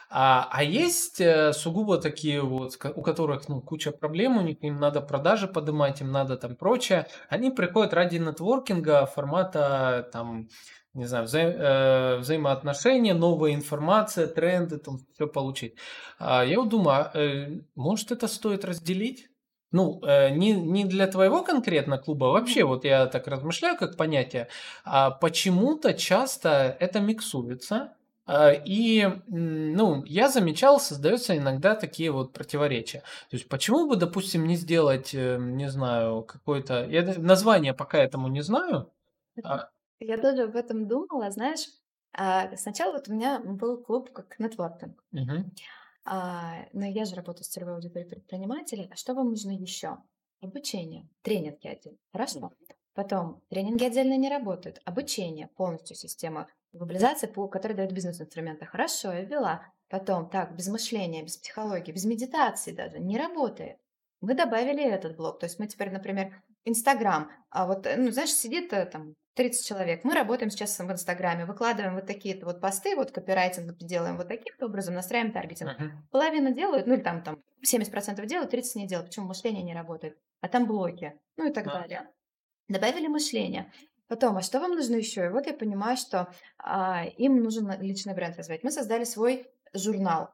А, 0.09 0.49
а 0.51 0.63
есть 0.63 1.21
э, 1.21 1.53
сугубо 1.53 1.99
такие 1.99 2.41
вот, 2.43 2.79
у 2.95 3.03
которых, 3.03 3.49
ну, 3.49 3.61
куча 3.61 3.91
проблем, 3.91 4.37
у 4.37 4.41
них 4.43 4.63
им 4.63 4.79
надо 4.79 5.01
продажи 5.01 5.49
поднимать, 5.49 6.01
им 6.01 6.13
надо 6.13 6.37
там 6.37 6.55
прочее. 6.57 7.07
Они 7.29 7.51
приходят 7.51 7.93
ради 7.93 8.17
нетворкинга 8.17 9.07
формата 9.07 10.09
там, 10.13 10.49
не 10.95 11.07
знаю, 11.07 11.25
взаим- 11.27 11.57
э, 11.59 12.17
взаимоотношения, 12.19 13.15
новая 13.15 13.55
информация, 13.55 14.27
тренды, 14.29 14.79
там 14.79 14.99
все 15.15 15.27
получить. 15.27 15.75
А, 16.19 16.45
я 16.45 16.61
вот 16.61 16.69
думаю, 16.69 17.11
а, 17.13 17.19
э, 17.19 17.61
может 17.75 18.13
это 18.13 18.29
стоит 18.29 18.65
разделить? 18.65 19.29
Ну, 19.73 20.01
э, 20.05 20.31
не, 20.31 20.53
не 20.53 20.85
для 20.85 21.07
твоего 21.09 21.43
конкретно 21.43 21.99
клуба, 21.99 22.29
а 22.29 22.33
вообще, 22.33 22.65
вот 22.65 22.85
я 22.85 23.07
так 23.07 23.27
размышляю 23.27 23.77
как 23.77 23.97
понятие, 23.97 24.49
а 24.85 25.11
почему-то 25.11 25.93
часто 25.95 26.77
это 26.79 27.01
миксуется, 27.01 27.96
и, 28.65 29.01
м, 29.03 29.73
ну, 29.75 30.05
я 30.05 30.29
замечал, 30.29 30.81
создаются 30.81 31.37
иногда 31.37 31.75
такие 31.77 32.11
вот 32.11 32.33
противоречия. 32.33 33.01
То 33.31 33.37
есть, 33.37 33.49
почему 33.49 33.87
бы, 33.89 33.97
допустим, 33.97 34.47
не 34.47 34.57
сделать, 34.57 35.15
э, 35.15 35.37
не 35.39 35.71
знаю, 35.71 36.23
какое-то... 36.25 36.85
Я 36.87 37.03
название 37.19 37.73
пока 37.75 37.99
этому 37.99 38.29
не 38.29 38.41
знаю. 38.43 38.93
А, 39.45 39.69
Я 40.01 40.19
тоже 40.19 40.43
об 40.45 40.57
этом 40.57 40.89
думала, 40.89 41.31
знаешь. 41.31 41.69
а, 42.13 42.57
Сначала 42.57 42.93
вот 42.95 43.09
у 43.09 43.13
меня 43.15 43.41
был 43.41 43.83
клуб 43.83 44.11
как 44.13 44.39
нетворкинг. 44.39 44.99
А, 46.05 46.67
но 46.73 46.87
я 46.87 47.05
же 47.05 47.15
работаю 47.17 47.45
с 47.45 47.49
целевой 47.49 47.75
аудиторией 47.75 48.09
предпринимателей. 48.09 48.89
А 48.93 48.97
что 48.97 49.15
вам 49.15 49.31
нужно 49.31 49.51
еще? 49.53 49.99
Обучение, 50.41 51.09
тренинги 51.23 51.67
отдельно. 51.67 51.99
Хорошо. 52.13 52.53
Потом 52.95 53.43
тренинги 53.51 53.85
отдельно 53.85 54.17
не 54.17 54.29
работают. 54.31 54.81
Обучение, 54.85 55.49
полностью 55.57 55.97
система 55.97 56.49
Глобализация, 56.77 57.29
по 57.29 57.49
которой 57.49 57.75
дает 57.75 57.93
бизнес-инструменты. 57.93 58.67
Хорошо, 58.67 59.13
я 59.13 59.23
ввела. 59.23 59.67
Потом, 59.89 60.29
так, 60.29 60.55
без 60.55 60.69
мышления, 60.69 61.23
без 61.23 61.37
психологии, 61.37 61.93
без 61.93 62.05
медитации 62.05 62.73
даже, 62.73 62.99
не 62.99 63.19
работает. 63.19 63.79
Мы 64.21 64.35
добавили 64.35 64.83
этот 64.83 65.17
блок. 65.17 65.39
То 65.39 65.47
есть 65.47 65.59
мы 65.59 65.67
теперь, 65.67 65.91
например, 65.91 66.43
Инстаграм. 66.65 67.31
А 67.51 67.67
вот, 67.67 67.87
ну, 67.97 68.11
знаешь, 68.11 68.33
сидит 68.33 68.73
э, 68.73 68.87
там 68.87 69.15
30 69.37 69.67
человек. 69.67 70.05
Мы 70.05 70.15
работаем 70.15 70.51
сейчас 70.51 70.79
в 70.79 70.91
Инстаграме, 70.91 71.45
выкладываем 71.45 71.95
вот 71.95 72.07
такие-то 72.07 72.47
вот 72.47 72.61
посты, 72.61 72.97
вот 72.97 73.13
копирайтинг 73.13 73.77
делаем 73.79 74.17
вот 74.17 74.29
таким 74.29 74.55
образом, 74.61 74.95
настраиваем 74.95 75.33
таргетинг. 75.33 75.79
Uh-huh. 75.79 75.91
Половина 76.11 76.53
делают, 76.53 76.87
ну 76.87 76.95
или 76.95 77.03
там, 77.03 77.23
там 77.23 77.39
70% 77.65 78.25
делают, 78.27 78.53
30% 78.53 78.63
не 78.77 78.89
делают. 78.89 79.09
Почему 79.09 79.27
мышление 79.27 79.63
не 79.63 79.75
работает? 79.75 80.19
А 80.41 80.49
там 80.49 80.67
блоки, 80.67 81.13
ну 81.37 81.49
и 81.49 81.53
так 81.53 81.67
uh-huh. 81.67 81.73
далее. 81.73 82.11
Добавили 82.69 83.07
мышление. 83.09 83.71
Потом, 84.09 84.37
а 84.37 84.43
что 84.43 84.61
вам 84.61 84.73
нужно 84.73 84.97
еще? 84.97 85.27
И 85.27 85.29
вот 85.29 85.47
я 85.47 85.53
понимаю, 85.53 85.97
что 85.97 86.29
а, 86.59 87.05
им 87.17 87.43
нужен 87.43 87.71
личный 87.81 88.15
бренд 88.15 88.37
развивать. 88.37 88.63
Мы 88.63 88.71
создали 88.71 89.05
свой 89.05 89.47
журнал 89.73 90.31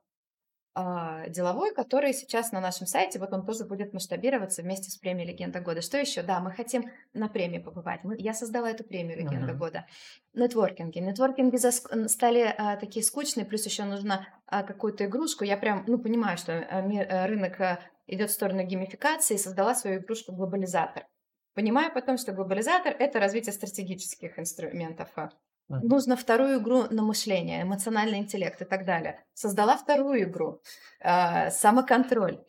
а, 0.75 1.29
деловой, 1.29 1.75
который 1.75 2.15
сейчас 2.15 2.51
на 2.51 2.61
нашем 2.61 2.87
сайте, 2.87 3.19
вот 3.19 3.33
он 3.33 3.45
тоже 3.45 3.65
будет 3.65 3.93
масштабироваться 3.93 4.63
вместе 4.63 4.91
с 4.91 4.97
премией 4.97 5.29
«Легенда 5.29 5.61
года». 5.61 5.83
Что 5.83 5.99
еще? 5.99 6.23
Да, 6.23 6.41
мы 6.41 6.51
хотим 6.51 6.91
на 7.13 7.29
премии 7.29 7.59
побывать. 7.59 8.05
Мы, 8.05 8.17
я 8.19 8.33
создала 8.33 8.71
эту 8.71 8.83
премию 8.83 9.19
«Легенда 9.19 9.53
uh-huh. 9.53 9.59
года». 9.59 9.87
Нетворкинги. 10.33 10.99
Нетворкинги 10.99 11.57
заск- 11.57 12.09
стали 12.09 12.55
а, 12.57 12.77
такие 12.77 13.05
скучные, 13.05 13.45
плюс 13.45 13.67
еще 13.67 13.85
нужно 13.85 14.27
а, 14.47 14.63
какую-то 14.63 15.05
игрушку. 15.05 15.45
Я 15.45 15.59
прям, 15.59 15.85
ну, 15.87 15.99
понимаю, 15.99 16.39
что 16.39 16.53
а, 16.55 16.81
мир, 16.81 17.07
а, 17.11 17.27
рынок 17.27 17.61
а, 17.61 17.81
идет 18.07 18.31
в 18.31 18.33
сторону 18.33 18.63
геймификации, 18.65 19.35
и 19.35 19.39
создала 19.39 19.75
свою 19.75 20.01
игрушку 20.01 20.33
«Глобализатор». 20.33 21.07
Понимаю 21.55 21.93
потом, 21.93 22.17
что 22.17 22.33
глобализатор— 22.33 22.95
это 22.99 23.21
развитие 23.21 23.53
стратегических 23.53 24.39
инструментов. 24.39 25.11
А. 25.17 25.31
Нужно 25.69 26.17
вторую 26.17 26.61
игру 26.61 26.85
на 26.91 27.03
мышление, 27.03 27.63
эмоциональный 27.63 28.19
интеллект 28.19 28.61
и 28.63 28.65
так 28.65 28.85
далее. 28.85 29.23
Создала 29.35 29.77
вторую 29.77 30.23
игру, 30.23 30.61
э, 31.01 31.51
самоконтроль. 31.51 32.43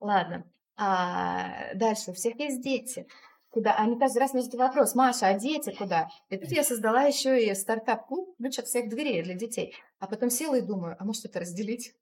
Ладно. 0.00 0.44
А 0.76 1.74
дальше, 1.74 2.10
у 2.10 2.14
всех 2.14 2.38
есть 2.38 2.62
дети. 2.62 3.06
Куда? 3.50 3.74
Они 3.76 3.98
каждый 3.98 4.18
раз 4.18 4.34
мне 4.34 4.42
задают 4.42 4.68
вопрос, 4.68 4.94
Маша, 4.94 5.28
а 5.28 5.38
дети 5.38 5.74
куда? 5.74 6.08
И 6.28 6.36
тут 6.36 6.50
я 6.50 6.62
создала 6.62 7.04
еще 7.04 7.42
и 7.42 7.54
стартап-клуб, 7.54 8.36
ключ 8.36 8.58
от 8.58 8.66
всех 8.66 8.90
дверей 8.90 9.22
для 9.22 9.34
детей. 9.34 9.74
А 9.98 10.06
потом 10.06 10.28
села 10.28 10.56
и 10.56 10.60
думаю, 10.60 10.96
а 10.98 11.04
может 11.04 11.24
это 11.24 11.40
разделить? 11.40 11.94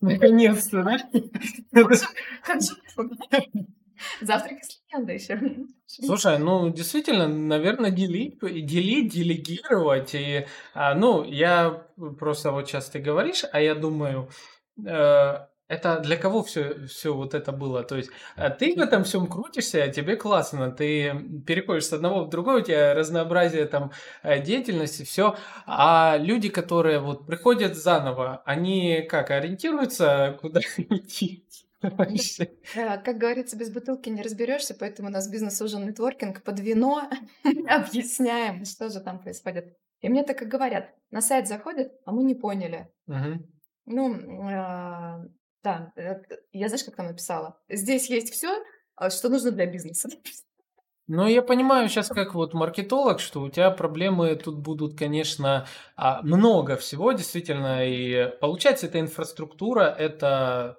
Наконец-то, 0.00 0.84
да? 0.84 0.98
Завтрак 4.20 4.64
с 4.64 4.80
легендой 4.88 5.16
еще. 5.16 5.40
Слушай, 5.86 6.38
ну 6.38 6.70
действительно, 6.70 7.28
наверное, 7.28 7.90
делить, 7.90 8.38
делить, 8.40 9.12
делегировать. 9.12 10.14
И, 10.14 10.46
а, 10.74 10.94
ну, 10.94 11.24
я 11.24 11.86
просто 12.18 12.52
вот 12.52 12.68
сейчас 12.68 12.90
ты 12.90 12.98
говоришь, 12.98 13.44
а 13.52 13.60
я 13.60 13.74
думаю, 13.74 14.30
э, 14.84 15.34
это 15.70 16.00
для 16.00 16.16
кого 16.16 16.42
все, 16.42 16.86
все 16.86 17.14
вот 17.14 17.32
это 17.32 17.52
было? 17.52 17.84
То 17.84 17.96
есть 17.96 18.10
а 18.34 18.50
ты 18.50 18.74
в 18.74 18.80
этом 18.80 19.04
всем 19.04 19.28
крутишься, 19.28 19.84
а 19.84 19.88
тебе 19.88 20.16
классно, 20.16 20.72
ты 20.72 21.14
переходишь 21.46 21.86
с 21.86 21.92
одного 21.92 22.24
в 22.24 22.28
другое, 22.28 22.60
у 22.60 22.64
тебя 22.64 22.92
разнообразие 22.92 23.66
там 23.66 23.92
э, 24.24 24.42
деятельности, 24.42 25.04
все. 25.04 25.36
А 25.66 26.16
люди, 26.18 26.48
которые 26.48 26.98
вот 26.98 27.24
приходят 27.24 27.76
заново, 27.76 28.42
они 28.44 29.02
как 29.08 29.30
ориентируются, 29.30 30.36
куда 30.40 30.60
идти? 30.76 31.46
Как 32.74 33.18
говорится, 33.18 33.56
без 33.56 33.70
бутылки 33.70 34.08
не 34.08 34.22
разберешься, 34.22 34.74
поэтому 34.78 35.08
у 35.08 35.12
нас 35.12 35.30
бизнес 35.30 35.60
ужин 35.62 35.86
нетворкинг 35.86 36.42
под 36.42 36.60
вино 36.60 37.08
объясняем, 37.68 38.64
что 38.64 38.88
же 38.90 39.00
там 39.00 39.20
происходит. 39.20 39.76
И 40.00 40.08
мне 40.08 40.22
так 40.22 40.42
и 40.42 40.46
говорят, 40.46 40.94
на 41.10 41.20
сайт 41.20 41.48
заходят, 41.48 41.92
а 42.04 42.12
мы 42.12 42.24
не 42.24 42.34
поняли. 42.34 42.88
Ну, 43.86 44.14
а, 44.52 45.22
да, 45.62 45.92
э, 45.96 46.22
я 46.52 46.68
знаешь, 46.68 46.84
как 46.84 46.96
там 46.96 47.06
написала? 47.06 47.58
Здесь 47.68 48.08
есть 48.08 48.32
все, 48.32 48.62
а, 48.94 49.10
что 49.10 49.28
нужно 49.28 49.50
для 49.50 49.66
бизнеса. 49.66 50.08
Ну, 51.06 51.26
я 51.26 51.42
понимаю 51.42 51.88
сейчас 51.88 52.08
как 52.08 52.34
вот 52.34 52.54
маркетолог, 52.54 53.18
что 53.20 53.42
у 53.42 53.50
тебя 53.50 53.70
проблемы 53.70 54.36
тут 54.36 54.58
будут, 54.58 54.96
конечно, 54.96 55.66
а, 55.96 56.22
много 56.22 56.76
всего, 56.76 57.12
действительно, 57.12 57.84
и 57.84 58.30
получается, 58.40 58.86
эта 58.86 59.00
инфраструктура, 59.00 59.84
это 59.84 60.78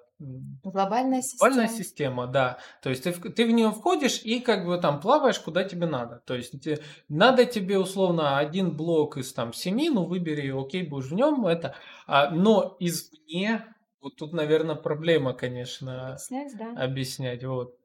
Глобальная 0.62 1.22
система. 1.22 1.50
Глобальная 1.50 1.76
система, 1.76 2.26
да. 2.26 2.58
То 2.82 2.90
есть 2.90 3.04
ты, 3.04 3.12
ты 3.12 3.46
в 3.46 3.50
нее 3.50 3.70
входишь 3.70 4.22
и 4.22 4.40
как 4.40 4.66
бы 4.66 4.78
там 4.78 5.00
плаваешь, 5.00 5.40
куда 5.40 5.64
тебе 5.64 5.86
надо. 5.86 6.22
То 6.26 6.34
есть 6.34 6.60
те, 6.62 6.78
надо 7.08 7.44
тебе 7.44 7.78
условно 7.78 8.38
один 8.38 8.76
блок 8.76 9.16
из 9.16 9.32
там 9.32 9.52
семи, 9.52 9.90
ну 9.90 10.04
выбери, 10.04 10.50
окей, 10.50 10.86
будешь 10.86 11.10
в 11.10 11.14
нем 11.14 11.46
это. 11.46 11.74
А, 12.06 12.30
но 12.30 12.76
извне, 12.80 13.64
вот 14.00 14.16
тут, 14.16 14.32
наверное, 14.32 14.76
проблема, 14.76 15.32
конечно, 15.32 16.08
объяснять, 16.08 16.56
да. 16.58 16.74
объяснять. 16.82 17.44
Вот. 17.44 17.76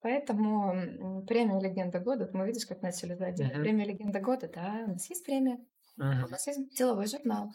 Поэтому 0.00 1.24
премия 1.26 1.60
«Легенда 1.60 1.98
года», 1.98 2.30
мы 2.32 2.46
видишь, 2.46 2.66
как 2.66 2.82
начали 2.82 3.14
звать. 3.14 3.40
Uh-huh. 3.40 3.60
Премия 3.60 3.86
«Легенда 3.86 4.20
года», 4.20 4.48
да, 4.52 4.84
у 4.86 4.90
нас 4.92 5.08
есть 5.10 5.24
премия. 5.24 5.58
У 5.98 6.02
нас 6.02 6.46
есть 6.46 6.76
деловой 6.76 7.06
журнал. 7.06 7.52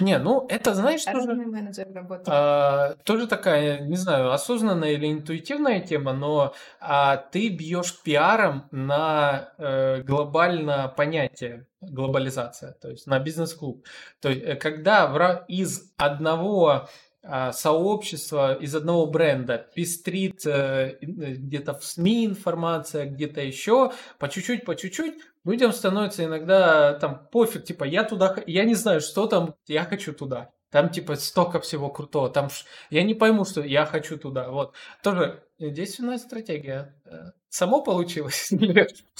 Не, 0.00 0.18
ну 0.18 0.46
это, 0.48 0.74
знаешь, 0.74 1.04
тоже, 1.04 1.34
менеджер 1.34 1.92
работает. 1.92 2.28
а, 2.30 2.94
тоже 3.04 3.26
такая, 3.26 3.80
не 3.80 3.96
знаю, 3.96 4.32
осознанная 4.32 4.92
или 4.92 5.12
интуитивная 5.12 5.80
тема, 5.80 6.14
но 6.14 6.54
а, 6.80 7.18
ты 7.18 7.50
бьешь 7.50 8.00
пиаром 8.02 8.68
на 8.70 9.52
э, 9.58 10.02
глобальное 10.02 10.88
понятие 10.88 11.66
глобализация, 11.82 12.72
то 12.72 12.88
есть 12.88 13.06
на 13.06 13.18
бизнес-клуб. 13.18 13.84
То 14.20 14.30
есть, 14.30 14.42
э, 14.42 14.56
когда 14.56 15.06
в, 15.06 15.44
из 15.46 15.92
одного 15.98 16.88
а, 17.28 17.52
сообщества 17.52 18.54
из 18.54 18.74
одного 18.76 19.06
бренда 19.06 19.58
пестрит 19.58 20.46
э, 20.46 20.96
где-то 21.00 21.74
в 21.74 21.84
СМИ 21.84 22.26
информация, 22.26 23.06
где-то 23.06 23.40
еще, 23.40 23.92
по 24.18 24.28
чуть-чуть, 24.28 24.64
по 24.64 24.76
чуть-чуть, 24.76 25.14
людям 25.46 25.72
становится 25.72 26.24
иногда 26.24 26.94
там 26.94 27.26
пофиг, 27.30 27.64
типа 27.64 27.84
я 27.84 28.04
туда, 28.04 28.36
я 28.46 28.64
не 28.64 28.74
знаю, 28.74 29.00
что 29.00 29.26
там, 29.26 29.54
я 29.66 29.84
хочу 29.84 30.12
туда. 30.12 30.50
Там 30.70 30.90
типа 30.90 31.14
столько 31.14 31.60
всего 31.60 31.88
крутого, 31.88 32.28
там 32.28 32.48
я 32.90 33.02
не 33.02 33.14
пойму, 33.14 33.44
что 33.44 33.62
я 33.62 33.86
хочу 33.86 34.18
туда. 34.18 34.50
Вот 34.50 34.74
тоже 35.02 35.42
действенная 35.58 36.18
стратегия. 36.18 36.94
Э, 37.04 37.30
само 37.48 37.82
получилось? 37.82 38.50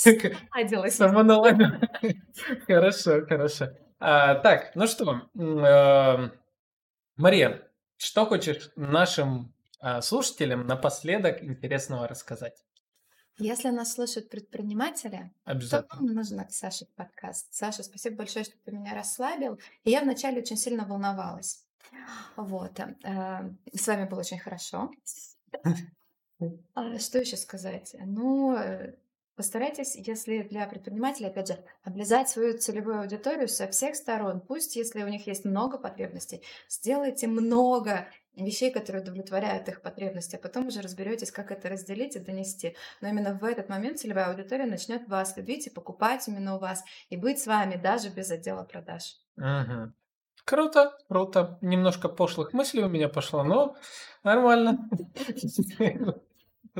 Само 0.96 1.22
наладилось. 1.22 1.80
Хорошо, 2.66 3.24
хорошо. 3.26 3.68
А, 3.98 4.34
так, 4.34 4.72
ну 4.74 4.86
что, 4.86 5.22
э, 5.34 6.30
Мария, 7.16 7.62
что 7.96 8.26
хочешь 8.26 8.70
нашим 8.76 9.54
а, 9.80 10.02
слушателям 10.02 10.66
напоследок 10.66 11.42
интересного 11.42 12.06
рассказать? 12.06 12.65
Если 13.38 13.68
нас 13.68 13.92
слушают 13.92 14.30
предприниматели, 14.30 15.30
то 15.44 15.86
вам 15.90 16.06
нужно 16.06 16.44
к 16.44 16.52
Саше 16.52 16.86
подкаст. 16.96 17.48
Саша, 17.50 17.82
спасибо 17.82 18.16
большое, 18.16 18.44
что 18.44 18.54
ты 18.64 18.72
меня 18.72 18.94
расслабил. 18.94 19.58
И 19.84 19.90
я 19.90 20.00
вначале 20.00 20.40
очень 20.40 20.56
сильно 20.56 20.86
волновалась. 20.86 21.64
Вот. 22.36 22.78
Э, 22.80 23.50
с 23.74 23.86
вами 23.86 24.08
было 24.08 24.20
очень 24.20 24.38
хорошо. 24.38 24.90
А 26.74 26.98
что 26.98 27.18
еще 27.18 27.38
сказать? 27.38 27.96
Ну, 27.98 28.54
э, 28.54 28.92
Постарайтесь, 29.36 29.96
если 29.96 30.42
для 30.44 30.66
предпринимателей, 30.66 31.26
опять 31.26 31.48
же, 31.48 31.62
облизать 31.84 32.30
свою 32.30 32.56
целевую 32.56 33.00
аудиторию 33.00 33.48
со 33.48 33.68
всех 33.68 33.94
сторон. 33.94 34.40
Пусть, 34.40 34.76
если 34.76 35.02
у 35.02 35.08
них 35.08 35.26
есть 35.26 35.44
много 35.44 35.76
потребностей, 35.76 36.42
сделайте 36.70 37.26
много 37.26 38.08
вещей, 38.44 38.70
которые 38.70 39.02
удовлетворяют 39.02 39.68
их 39.68 39.80
потребности, 39.80 40.36
а 40.36 40.38
потом 40.38 40.66
уже 40.66 40.82
разберетесь, 40.82 41.30
как 41.30 41.50
это 41.50 41.68
разделить 41.68 42.16
и 42.16 42.20
донести. 42.20 42.76
Но 43.00 43.08
именно 43.08 43.34
в 43.34 43.44
этот 43.44 43.68
момент 43.68 43.98
целевая 43.98 44.26
аудитория 44.26 44.66
начнет 44.66 45.08
вас 45.08 45.36
любить 45.36 45.66
и 45.66 45.70
покупать 45.70 46.28
именно 46.28 46.56
у 46.56 46.58
вас, 46.58 46.84
и 47.08 47.16
быть 47.16 47.40
с 47.40 47.46
вами 47.46 47.76
даже 47.76 48.10
без 48.10 48.30
отдела 48.30 48.64
продаж. 48.64 49.16
Угу. 49.36 49.92
Круто, 50.44 50.96
круто. 51.08 51.58
Немножко 51.60 52.08
пошлых 52.08 52.52
мыслей 52.52 52.84
у 52.84 52.88
меня 52.88 53.08
пошло, 53.08 53.42
но 53.42 53.76
нормально. 54.22 54.88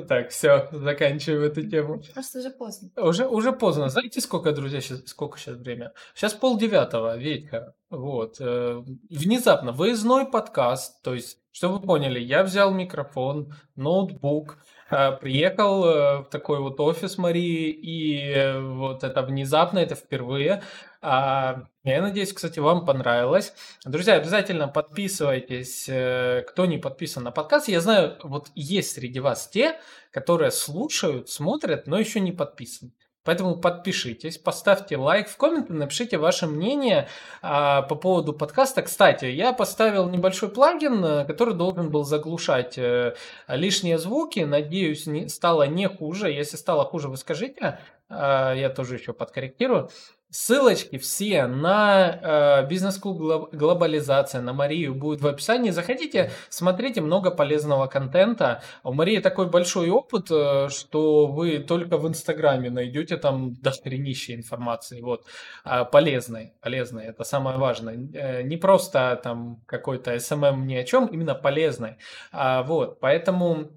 Так, 0.08 0.30
все, 0.30 0.68
заканчиваем 0.72 1.42
эту 1.42 1.68
тему. 1.68 2.02
Просто 2.12 2.40
уже 2.40 2.50
поздно. 2.50 2.90
Уже, 2.96 3.26
уже 3.26 3.52
поздно. 3.52 3.88
Знаете, 3.88 4.20
сколько, 4.20 4.52
друзья, 4.52 4.80
сейчас, 4.80 5.06
сколько 5.06 5.38
сейчас 5.38 5.56
время? 5.56 5.92
Сейчас 6.14 6.34
полдевятого, 6.34 7.16
Витька. 7.16 7.74
Вот. 7.88 8.36
Э, 8.40 8.82
внезапно, 9.08 9.72
выездной 9.72 10.26
подкаст, 10.26 11.02
то 11.02 11.14
есть, 11.14 11.38
чтобы 11.50 11.78
вы 11.78 11.86
поняли, 11.86 12.20
я 12.20 12.42
взял 12.42 12.74
микрофон, 12.74 13.54
ноутбук, 13.74 14.58
э, 14.90 15.12
приехал 15.12 15.84
э, 15.84 16.18
в 16.22 16.24
такой 16.24 16.60
вот 16.60 16.78
офис 16.80 17.16
Марии, 17.16 17.70
и 17.70 18.58
вот 18.58 19.02
это 19.02 19.22
внезапно, 19.22 19.78
это 19.78 19.94
впервые. 19.94 20.62
А, 21.08 21.68
я 21.84 22.02
надеюсь, 22.02 22.32
кстати, 22.32 22.58
вам 22.58 22.84
понравилось. 22.84 23.52
Друзья, 23.84 24.14
обязательно 24.14 24.66
подписывайтесь, 24.66 25.88
э, 25.88 26.42
кто 26.48 26.66
не 26.66 26.78
подписан 26.78 27.22
на 27.22 27.30
подкаст. 27.30 27.68
Я 27.68 27.80
знаю, 27.80 28.16
вот 28.24 28.48
есть 28.56 28.94
среди 28.94 29.20
вас 29.20 29.46
те, 29.46 29.78
которые 30.10 30.50
слушают, 30.50 31.28
смотрят, 31.28 31.86
но 31.86 31.96
еще 31.96 32.18
не 32.18 32.32
подписаны. 32.32 32.90
Поэтому 33.22 33.56
подпишитесь, 33.56 34.36
поставьте 34.38 34.96
лайк, 34.96 35.28
в 35.28 35.36
комменты 35.36 35.72
напишите 35.74 36.18
ваше 36.18 36.48
мнение 36.48 37.08
а, 37.40 37.82
по 37.82 37.94
поводу 37.94 38.32
подкаста. 38.32 38.82
Кстати, 38.82 39.26
я 39.26 39.52
поставил 39.52 40.08
небольшой 40.08 40.48
плагин, 40.48 41.04
э, 41.04 41.24
который 41.24 41.54
должен 41.54 41.88
был 41.88 42.02
заглушать 42.02 42.78
э, 42.78 43.14
лишние 43.46 43.98
звуки. 43.98 44.40
Надеюсь, 44.40 45.06
не, 45.06 45.28
стало 45.28 45.68
не 45.68 45.88
хуже. 45.88 46.32
Если 46.32 46.56
стало 46.56 46.84
хуже, 46.84 47.08
вы 47.08 47.16
скажите. 47.16 47.78
А, 48.08 48.52
я 48.54 48.70
тоже 48.70 48.94
еще 48.94 49.12
подкорректирую. 49.12 49.90
Ссылочки 50.28 50.98
все 50.98 51.46
на 51.46 52.60
э, 52.62 52.66
бизнес-клуб 52.66 53.48
глобализация, 53.52 54.40
на 54.40 54.52
Марию 54.52 54.92
будут 54.92 55.20
в 55.20 55.26
описании. 55.26 55.70
Заходите, 55.70 56.32
смотрите 56.48 57.00
много 57.00 57.30
полезного 57.30 57.86
контента. 57.86 58.60
У 58.82 58.92
Марии 58.92 59.20
такой 59.20 59.48
большой 59.48 59.88
опыт, 59.88 60.28
э, 60.32 60.68
что 60.68 61.28
вы 61.28 61.60
только 61.60 61.96
в 61.96 62.08
Инстаграме 62.08 62.70
найдете 62.70 63.18
там 63.18 63.54
дохренище 63.54 64.34
информации. 64.34 65.00
Вот, 65.00 65.26
э, 65.64 65.84
полезной, 65.84 66.54
полезной, 66.60 67.04
это 67.04 67.22
самое 67.22 67.56
важное. 67.56 67.96
Э, 68.12 68.42
не 68.42 68.56
просто 68.56 69.20
там 69.22 69.62
какой-то 69.66 70.18
SMM 70.18 70.66
ни 70.66 70.74
о 70.74 70.82
чем, 70.82 71.06
именно 71.06 71.36
полезной. 71.36 71.98
А, 72.32 72.64
вот, 72.64 72.98
поэтому 72.98 73.70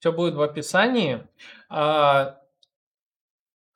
все 0.00 0.12
будет 0.12 0.34
в 0.34 0.42
описании. 0.42 1.26
А, 1.70 2.37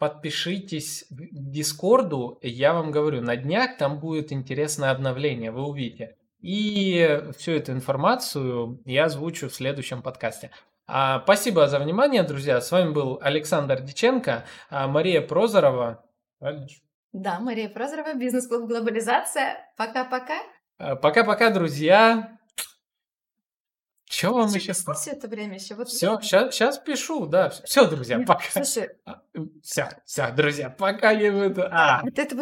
подпишитесь 0.02 1.06
к 1.10 1.14
Дискорду, 1.30 2.40
я 2.42 2.72
вам 2.72 2.90
говорю, 2.90 3.20
на 3.20 3.36
днях 3.36 3.76
там 3.76 4.00
будет 4.00 4.32
интересное 4.32 4.90
обновление, 4.90 5.52
вы 5.52 5.62
увидите. 5.62 6.16
И 6.40 7.22
всю 7.38 7.52
эту 7.52 7.70
информацию 7.70 8.82
я 8.84 9.04
озвучу 9.04 9.48
в 9.48 9.54
следующем 9.54 10.02
подкасте. 10.02 10.50
А, 10.88 11.20
спасибо 11.22 11.68
за 11.68 11.78
внимание, 11.78 12.24
друзья. 12.24 12.60
С 12.60 12.72
вами 12.72 12.90
был 12.90 13.20
Александр 13.22 13.80
Диченко, 13.80 14.44
а, 14.70 14.88
Мария 14.88 15.20
Прозорова. 15.20 16.04
Да, 17.12 17.38
Мария 17.38 17.68
Прозорова, 17.68 18.14
бизнес-клуб 18.14 18.68
«Глобализация». 18.68 19.58
Пока-пока. 19.76 20.38
А, 20.78 20.96
пока-пока, 20.96 21.50
друзья. 21.50 22.40
Что 24.12 24.34
вам 24.34 24.48
еще? 24.52 24.74
Все 24.74 25.12
это 25.12 25.26
время 25.26 25.54
еще. 25.54 25.74
Вот 25.74 25.88
все, 25.88 26.20
сейчас, 26.20 26.78
пишу, 26.78 27.24
да. 27.26 27.48
Все, 27.48 27.88
друзья, 27.88 28.18
пока. 28.20 28.44
Слушай. 28.52 28.90
Все, 29.62 29.88
все, 30.04 30.30
друзья, 30.32 30.68
пока 30.68 31.12
я 31.12 31.32
буду. 31.32 31.64
А. 31.70 32.02
Ты 32.14 32.20
это 32.22 32.34
будешь 32.34 32.40